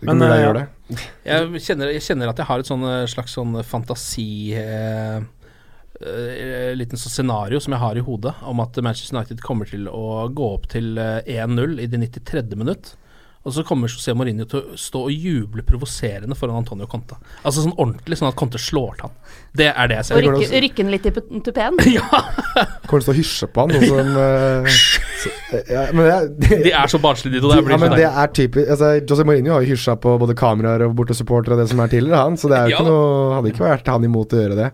Men, 0.00 0.20
jeg 0.20 0.56
eh. 0.56 0.66
Jeg 1.26 1.60
kjenner, 1.60 1.90
jeg 1.92 2.02
kjenner 2.02 2.28
at 2.30 2.36
jeg 2.36 2.46
har 2.46 2.58
et 2.60 2.66
sånn 2.66 2.84
eh, 2.86 3.06
slags 3.10 3.34
sånn 3.34 3.56
fantasi 3.66 4.52
eh, 4.54 5.16
eh, 5.16 5.22
liten 6.78 7.00
sånn 7.00 7.10
scenario 7.14 7.60
som 7.60 7.74
jeg 7.74 7.82
har 7.82 7.98
i 7.98 8.04
hodet, 8.06 8.34
om 8.46 8.60
at 8.62 8.78
Manchester 8.84 9.16
United 9.18 9.42
kommer 9.42 9.66
til 9.66 9.88
å 9.90 10.28
gå 10.30 10.52
opp 10.54 10.68
til 10.70 10.94
eh, 10.98 11.20
1-0 11.42 11.78
i 11.82 11.90
det 11.90 11.98
93. 12.06 12.54
minutt. 12.58 12.94
Og 13.46 13.54
så 13.54 13.62
kommer 13.64 13.88
José 13.88 14.12
Mourinho 14.18 14.44
til 14.50 14.58
å 14.60 14.76
stå 14.76 15.00
og 15.08 15.14
juble 15.14 15.62
provoserende 15.64 16.36
foran 16.36 16.58
Antonio 16.58 16.88
Conte. 16.90 17.16
Altså 17.46 17.62
sånn 17.64 17.72
ordentlig, 17.78 18.18
sånn 18.18 18.28
at 18.28 18.36
Conte 18.36 18.58
slår 18.60 18.98
til 18.98 19.06
han. 19.06 19.14
Det 19.56 19.68
er 19.70 19.88
det 19.88 19.96
jeg 19.96 20.04
Og 20.04 20.08
ser. 20.08 20.26
rykke, 20.26 20.60
rykke 20.66 20.82
den 20.82 20.90
litt 20.92 21.06
i 21.08 21.12
tupeen? 21.46 21.78
ja! 21.96 22.22
Kommer 22.90 23.06
til 23.06 23.14
å 23.14 23.16
hysje 23.16 23.48
på 23.54 23.64
han, 23.64 23.72
noe 23.72 23.88
som 23.88 24.10
eh, 24.20 24.80
så, 25.22 25.32
ja, 25.70 25.84
men 25.96 26.10
det, 26.10 26.58
De 26.66 26.74
er 26.82 26.92
så 26.92 27.00
barnslige, 27.02 27.38
de 27.38 27.44
to. 27.46 27.54
Det 27.54 27.62
ja, 27.72 27.80
men 27.80 27.94
det 27.96 28.08
er 28.10 28.34
typisk 28.36 28.74
altså, 28.74 28.90
José 29.00 29.26
Mourinho 29.30 29.54
har 29.56 29.64
jo 29.64 29.72
hysja 29.72 29.96
på 30.02 30.16
både 30.20 30.36
kameraer 30.38 30.84
og 30.90 30.98
bortesupportere 30.98 31.56
og 31.56 31.62
det 31.62 31.70
som 31.72 31.80
er 31.86 31.94
tidligere, 31.94 32.20
han. 32.26 32.36
Så 32.42 32.50
det 32.52 32.58
er 32.58 32.68
jo 32.68 32.74
Ja 32.74 32.82
ikke 32.82 32.90
noe 32.90 33.38
Hadde 33.38 33.54
ikke 33.54 33.64
vært 33.70 33.94
han 33.94 34.10
imot 34.10 34.34
å 34.34 34.42
gjøre 34.42 34.58
det. 34.58 34.68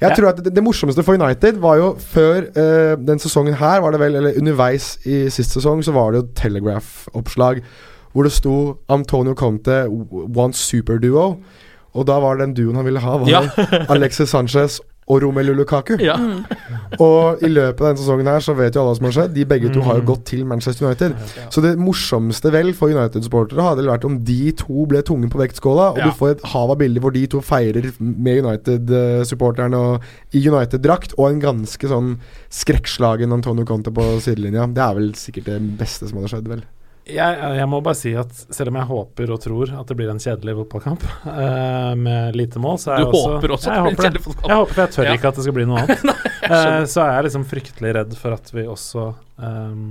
Jeg 0.00 0.10
Ja. 0.10 0.14
tror 0.16 0.28
at 0.28 0.44
det, 0.44 0.52
det 0.54 0.62
morsomste 0.64 1.02
for 1.02 1.16
United 1.16 1.60
var 1.62 1.76
jo 1.80 1.94
før 1.98 2.42
uh, 2.56 2.94
den 3.06 3.18
sesongen 3.18 3.54
her, 3.54 3.80
var 3.80 3.90
det 3.94 4.00
vel, 4.00 4.14
eller 4.16 4.36
underveis 4.38 4.98
i 5.06 5.30
sist 5.30 5.52
sesong, 5.56 5.82
så 5.84 5.92
var 5.96 6.10
det 6.12 6.20
jo 6.22 6.28
Telegraph-oppslag 6.36 7.62
hvor 8.12 8.22
det 8.24 8.32
sto 8.32 8.78
Antonio 8.88 9.34
Conte 9.36 9.82
one 9.88 10.52
superduo. 10.56 11.36
Og 11.96 12.06
da 12.08 12.18
var 12.20 12.36
den 12.40 12.54
duoen 12.56 12.76
han 12.76 12.84
ville 12.84 13.00
ha, 13.00 13.16
var 13.18 13.28
Ja. 13.28 13.42
Alexis 13.92 14.28
Sanchez 14.32 14.80
og 15.08 15.20
Romelu 15.22 15.52
Lukaku. 15.54 15.96
Ja. 16.02 16.16
Og 17.02 17.42
i 17.44 17.48
løpet 17.50 17.80
av 17.80 17.86
denne 17.92 18.00
sesongen 18.00 18.26
her 18.30 18.40
så 18.42 18.54
vet 18.58 18.74
jo 18.74 18.80
alle 18.82 18.90
hva 18.92 18.96
som 18.98 19.06
har 19.08 19.14
skjedd. 19.14 19.34
De 19.36 19.44
begge 19.46 19.70
to 19.74 19.80
har 19.86 19.98
jo 20.00 20.02
Mm. 20.02 20.06
gått 20.08 20.24
til 20.24 20.44
Manchester 20.44 20.86
United. 20.86 21.14
Så 21.54 21.62
det 21.62 21.76
morsomste 21.78 22.50
vel 22.50 22.72
for 22.74 22.88
United-supportere 22.90 23.62
hadde 23.62 23.84
vært 23.86 24.04
om 24.08 24.18
de 24.24 24.52
to 24.52 24.86
ble 24.86 25.02
tungen 25.06 25.30
på 25.30 25.38
vektskåla, 25.38 25.92
og 25.92 25.98
Ja. 25.98 26.04
du 26.06 26.10
får 26.18 26.30
et 26.36 26.44
hav 26.52 26.70
av 26.70 26.78
bilder 26.78 27.00
hvor 27.00 27.12
de 27.12 27.26
to 27.26 27.40
feirer 27.40 27.92
med 28.00 28.44
United-supporterne 28.44 30.00
i 30.34 30.42
United-drakt, 30.48 31.14
og 31.18 31.30
en 31.30 31.40
ganske 31.40 31.86
sånn 31.90 32.16
skrekkslagen 32.50 33.32
Antonio 33.32 33.64
Conte 33.64 33.92
på 33.94 34.02
sidelinja. 34.22 34.66
Det 34.72 34.82
er 34.82 34.94
vel 34.94 35.12
sikkert 35.18 35.44
det 35.50 35.60
beste 35.78 36.08
som 36.08 36.18
hadde 36.18 36.32
skjedd, 36.32 36.48
vel. 36.50 36.62
Jeg, 37.06 37.38
jeg 37.60 37.66
må 37.70 37.78
bare 37.86 37.94
si 37.94 38.10
at 38.18 38.32
selv 38.50 38.72
om 38.72 38.76
jeg 38.80 38.88
håper 38.88 39.30
og 39.30 39.38
tror 39.44 39.70
at 39.78 39.86
det 39.86 39.94
blir 39.98 40.08
en 40.10 40.18
kjedelig 40.18 40.56
fotballkamp 40.58 41.04
uh, 41.28 41.92
med 42.06 42.34
lite 42.38 42.58
mål, 42.62 42.80
så 42.82 42.96
er 42.96 43.04
Du 43.04 43.04
jeg 43.04 43.12
også 43.14 43.30
håper 43.36 43.54
også 43.54 43.70
jeg 43.70 43.78
en 43.78 43.86
håper 43.86 44.10
det. 44.16 44.22
fotballkamp. 44.24 44.50
Jeg 44.50 44.58
håper, 44.62 44.74
for 44.74 44.82
jeg 44.82 44.94
tør 44.96 45.06
Ja. 45.06 45.14
ikke 45.20 45.28
at 45.30 45.38
det 45.38 45.44
skal 45.46 45.56
bli 45.60 45.66
noe 45.70 45.78
annet. 45.84 46.02
Nei, 46.08 46.16
uh, 46.50 46.82
så 46.90 47.04
er 47.04 47.12
jeg 47.20 47.28
liksom 47.28 47.46
fryktelig 47.52 47.94
redd 48.00 48.18
for 48.18 48.34
at 48.34 48.50
vi 48.56 48.64
også 48.74 49.04
um, 49.38 49.86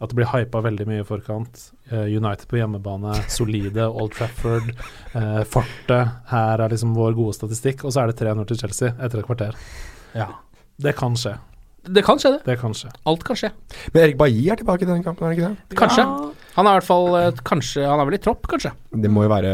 At 0.00 0.08
det 0.14 0.16
blir 0.20 0.30
hypa 0.30 0.62
veldig 0.64 0.86
mye 0.88 1.02
i 1.02 1.08
forkant. 1.10 1.64
Uh, 1.90 2.06
United 2.06 2.46
på 2.48 2.56
hjemmebane, 2.62 3.18
solide. 3.28 3.84
Old 3.90 4.14
Trafford. 4.16 4.70
Uh, 5.12 5.42
forte. 5.44 5.98
Her 6.30 6.62
er 6.64 6.72
liksom 6.72 6.94
vår 6.96 7.18
gode 7.18 7.34
statistikk. 7.36 7.82
Og 7.84 7.92
så 7.92 8.04
er 8.06 8.14
det 8.14 8.20
3-0 8.22 8.46
til 8.48 8.62
Chelsea 8.62 8.94
etter 8.96 9.20
et 9.20 9.26
kvarter. 9.28 9.58
Ja. 10.16 10.30
Det 10.80 10.94
kan 10.96 11.18
skje. 11.20 11.34
Det 11.86 12.02
kan 12.04 12.18
skje, 12.20 12.34
det. 12.36 12.40
Det 12.44 12.56
kan 12.60 12.74
skje. 12.76 12.90
Alt 13.08 13.22
kan 13.24 13.38
skje. 13.38 13.50
Men 13.94 14.02
Erik 14.02 14.18
Bailly 14.20 14.50
er 14.52 14.60
tilbake 14.60 14.84
i 14.84 14.88
denne 14.88 15.04
kampen, 15.04 15.24
er 15.26 15.32
det 15.32 15.38
ikke 15.38 15.50
det? 15.50 15.78
Kanskje. 15.80 16.04
Han 16.56 16.66
er 16.66 16.74
i 16.74 16.80
hvert 16.80 16.88
fall 16.88 17.06
eh, 17.14 17.40
Kanskje 17.46 17.84
Han 17.86 18.00
er 18.02 18.08
vel 18.08 18.16
i 18.18 18.22
tropp, 18.22 18.48
kanskje. 18.50 18.72
Det 19.04 19.10
må 19.12 19.22
jo 19.24 19.30
være 19.32 19.52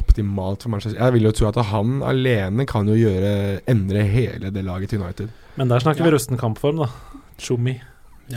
optimalt 0.00 0.64
for 0.66 0.72
Manchester 0.74 0.98
Jeg 0.98 1.14
vil 1.14 1.28
jo 1.28 1.32
tro 1.38 1.48
at 1.52 1.60
han 1.70 2.00
alene 2.04 2.66
kan 2.68 2.88
jo 2.90 2.98
gjøre 2.98 3.60
endre 3.70 4.02
hele 4.10 4.50
det 4.52 4.64
laget 4.66 4.92
til 4.92 5.00
United. 5.04 5.30
Men 5.56 5.70
der 5.70 5.82
snakker 5.82 6.04
vi 6.06 6.12
rusten 6.14 6.40
kampform, 6.40 6.82
da. 6.84 6.90
Tjommi. 7.40 7.78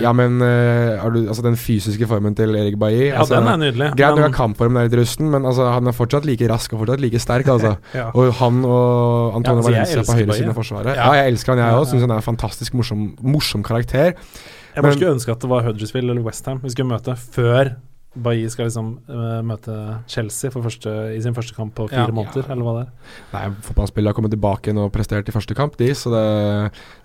Ja, 0.01 0.11
men 0.17 0.39
uh, 0.41 0.97
har 1.01 1.13
du, 1.13 1.19
altså 1.27 1.43
den 1.45 1.57
fysiske 1.59 2.07
formen 2.09 2.35
til 2.37 2.55
Erik 2.55 2.77
Bailly 2.81 3.09
Ja, 3.11 3.19
altså, 3.21 3.35
den 3.39 3.47
er 3.51 3.59
nydelig. 3.61 3.91
Greit 3.99 4.17
nok 4.17 4.29
at 4.31 4.35
kampformen 4.37 4.79
er 4.81 4.87
litt 4.89 4.97
rusten, 5.01 5.29
men 5.33 5.45
altså, 5.45 5.67
han 5.73 5.87
er 5.87 5.95
fortsatt 5.97 6.25
like 6.25 6.49
rask 6.49 6.73
og 6.73 6.83
fortsatt 6.83 7.03
like 7.03 7.19
sterk. 7.21 7.47
Altså. 7.53 7.75
Ja. 7.93 8.07
Og 8.17 8.33
han 8.39 8.63
og 8.65 9.35
Antone 9.37 9.61
Ja, 9.61 9.83
altså, 9.85 9.97
Valencia 9.99 10.03
på 10.07 10.17
høyresiden 10.17 10.49
av 10.53 10.57
forsvaret. 10.57 10.95
Ja. 10.97 11.11
Jeg 11.19 11.33
elsker 11.33 11.53
han, 11.53 11.61
jeg 11.61 11.77
òg. 11.77 11.87
Syns 11.91 12.05
han 12.07 12.13
er 12.15 12.21
en 12.23 12.25
fantastisk 12.25 12.73
morsom, 12.79 13.07
morsom 13.21 13.63
karakter. 13.63 14.13
Jeg 14.13 14.81
bare 14.81 14.89
Men- 14.89 14.97
skulle 14.97 15.13
ønske 15.13 15.31
at 15.31 15.41
det 15.43 15.49
var 15.51 15.63
Huddersfield 15.67 16.09
eller 16.09 16.23
Westham 16.25 16.61
vi 16.63 16.69
skulle 16.73 16.89
møte 16.89 17.13
før 17.35 17.75
Bailly 18.15 18.49
skal 18.53 18.67
liksom 18.67 18.89
uh, 19.09 19.39
møte 19.41 19.73
Chelsea 20.11 20.51
for 20.53 20.61
første, 20.67 20.91
i 21.15 21.21
sin 21.23 21.33
første 21.33 21.55
kamp 21.57 21.73
på 21.77 21.87
fire 21.89 22.03
Ja. 22.07 22.13
måneder, 22.13 22.45
eller 22.53 22.63
hva 22.67 22.73
det 22.77 22.83
er. 22.83 23.13
Nei, 23.33 23.43
Fotballspillet 23.65 24.11
har 24.11 24.17
kommet 24.19 24.33
tilbake 24.35 24.69
igjen 24.69 24.81
og 24.83 24.91
prestert 24.93 25.29
i 25.31 25.33
første 25.33 25.55
kamp, 25.57 25.77
de. 25.79 25.87
Så 25.97 26.11
det, 26.13 26.21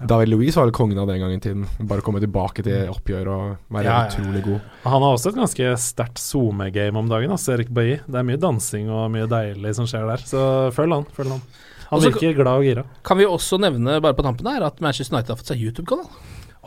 David 0.09 0.29
Louise 0.35 0.59
var 0.61 0.69
vel 0.69 0.75
kongen 0.77 0.99
av 1.01 1.07
det 1.09 1.17
en 1.17 1.25
gang 1.25 1.33
i 1.37 1.41
tiden. 1.41 1.65
Bare 1.89 2.05
komme 2.05 2.21
tilbake 2.21 2.63
til 2.67 2.91
oppgjør 2.93 3.31
og 3.33 3.73
være 3.73 3.85
Ja, 3.89 3.95
ja, 3.95 4.03
ja. 4.05 4.13
utrolig 4.13 4.45
god. 4.45 4.61
Han 4.85 5.03
har 5.07 5.17
også 5.17 5.33
et 5.33 5.41
ganske 5.41 5.71
sterkt 5.81 6.21
SoMe-game 6.21 6.97
om 7.01 7.09
dagen, 7.09 7.31
altså 7.33 7.57
Erik 7.57 7.73
Bailly. 7.73 8.01
Det 8.07 8.21
er 8.21 8.29
mye 8.29 8.41
dansing 8.45 8.91
og 8.93 9.09
mye 9.15 9.27
deilig 9.31 9.75
som 9.81 9.89
skjer 9.89 10.05
der, 10.13 10.27
så 10.29 10.45
følg 10.77 10.93
han. 10.99 11.09
Følg 11.17 11.37
han. 11.39 11.43
Han 11.89 12.03
virker 12.05 12.35
glad 12.37 12.61
og 12.61 12.67
gira. 12.69 12.83
Kan 13.03 13.17
vi 13.17 13.25
også 13.25 13.57
nevne 13.59 13.95
bare 14.05 14.13
på 14.13 14.23
tampen 14.27 14.45
her 14.47 14.61
at 14.67 14.81
Manchester 14.85 15.17
United 15.17 15.33
har 15.33 15.39
fått 15.41 15.55
seg 15.55 15.63
YouTube-kanal. 15.65 16.11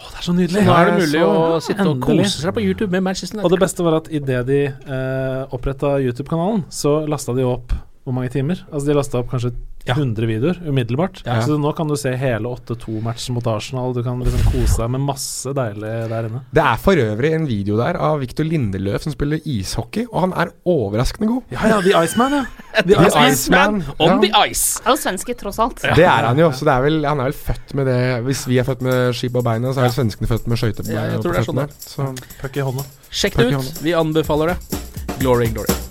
Å, 0.01 0.09
det 0.11 0.17
er 0.21 0.25
så 0.25 0.33
nydelig! 0.33 0.63
Nå 0.65 0.73
er 0.75 0.85
det 0.89 0.93
mulig 0.99 1.21
så- 1.21 1.31
å 1.31 1.61
sitte 1.61 1.87
og 1.87 1.99
kose 2.01 2.41
seg 2.41 2.53
på 2.57 2.61
YouTube 2.65 2.91
med 2.91 3.03
Manchester 3.03 3.37
Og 3.39 3.45
United. 3.45 3.57
det 3.59 3.63
beste 3.65 3.83
var 3.85 3.97
at 4.01 4.07
idet 4.11 4.45
de 4.47 4.59
eh, 4.65 5.45
oppretta 5.53 5.95
YouTube-kanalen, 6.01 6.63
så 6.69 7.07
lasta 7.07 7.33
de 7.37 7.43
opp 7.45 7.73
hvor 8.03 8.13
mange 8.17 8.31
timer? 8.33 8.63
Altså 8.71 8.85
De 8.87 8.93
lasta 8.97 9.19
opp 9.19 9.29
kanskje 9.29 9.53
100 9.85 10.27
videoer 10.29 10.59
umiddelbart. 10.67 11.21
Ja. 11.25 11.39
Så 11.45 11.57
nå 11.59 11.71
kan 11.77 11.87
du 11.89 11.95
se 11.97 12.11
hele 12.19 12.49
8-2-matchen 12.51 13.33
mot 13.37 13.47
Arsenal. 13.49 13.93
Du 13.95 14.03
kan 14.05 14.19
liksom 14.21 14.43
kose 14.53 14.77
deg 14.83 14.91
med 14.93 15.01
masse 15.07 15.53
deilig 15.57 15.93
der 16.11 16.27
inne. 16.29 16.41
Det 16.53 16.63
er 16.63 16.77
for 16.83 17.01
øvrig 17.01 17.31
en 17.33 17.47
video 17.49 17.77
der 17.79 17.97
av 17.97 18.19
Victor 18.21 18.45
Lindeløf 18.47 19.03
som 19.07 19.15
spiller 19.15 19.41
ishockey, 19.45 20.05
og 20.11 20.27
han 20.27 20.33
er 20.37 20.53
overraskende 20.69 21.27
god. 21.31 21.43
Ja, 21.55 21.67
ja, 21.73 21.81
The 21.81 21.95
Iceman, 22.05 22.37
ja. 22.37 22.45
The 22.87 23.29
Iceman. 23.31 23.81
On 23.99 24.09
Ja. 24.11 24.19
the 24.21 24.31
ice. 24.51 24.79
Er 24.85 24.93
jo 24.95 24.97
svenske, 25.01 25.35
tross 25.39 25.59
alt. 25.59 25.81
Det 25.81 26.05
er 26.05 26.27
han 26.29 26.37
jo. 26.39 26.51
Så 26.51 26.65
det 26.67 26.73
er 26.75 26.85
vel, 26.85 27.01
han 27.05 27.19
er 27.19 27.31
vel 27.31 27.37
født 27.37 27.73
med 27.77 27.87
det 27.89 27.99
Hvis 28.27 28.45
vi 28.47 28.59
er 28.61 28.67
født 28.67 28.81
med 28.85 29.15
ski 29.17 29.29
på 29.33 29.43
beina, 29.45 29.73
så 29.73 29.81
er 29.81 29.89
vel 29.89 29.97
svenskene 29.97 30.29
født 30.31 30.47
med 30.51 30.61
skøyter 30.61 30.85
på, 30.87 30.91
Ja, 30.93 31.07
jeg 31.11 31.21
på 31.21 31.25
tror 31.27 31.37
det 31.39 31.43
er 31.43 31.49
sånn. 31.51 31.63
Så 31.79 32.11
Puck 32.41 32.57
i 32.57 32.65
hånda. 32.67 32.85
Sjekk 33.11 33.39
det 33.41 33.49
ut. 33.55 33.81
Vi 33.83 33.95
anbefaler 33.97 34.53
det. 34.53 34.79
Glory, 35.19 35.49
glory. 35.53 35.90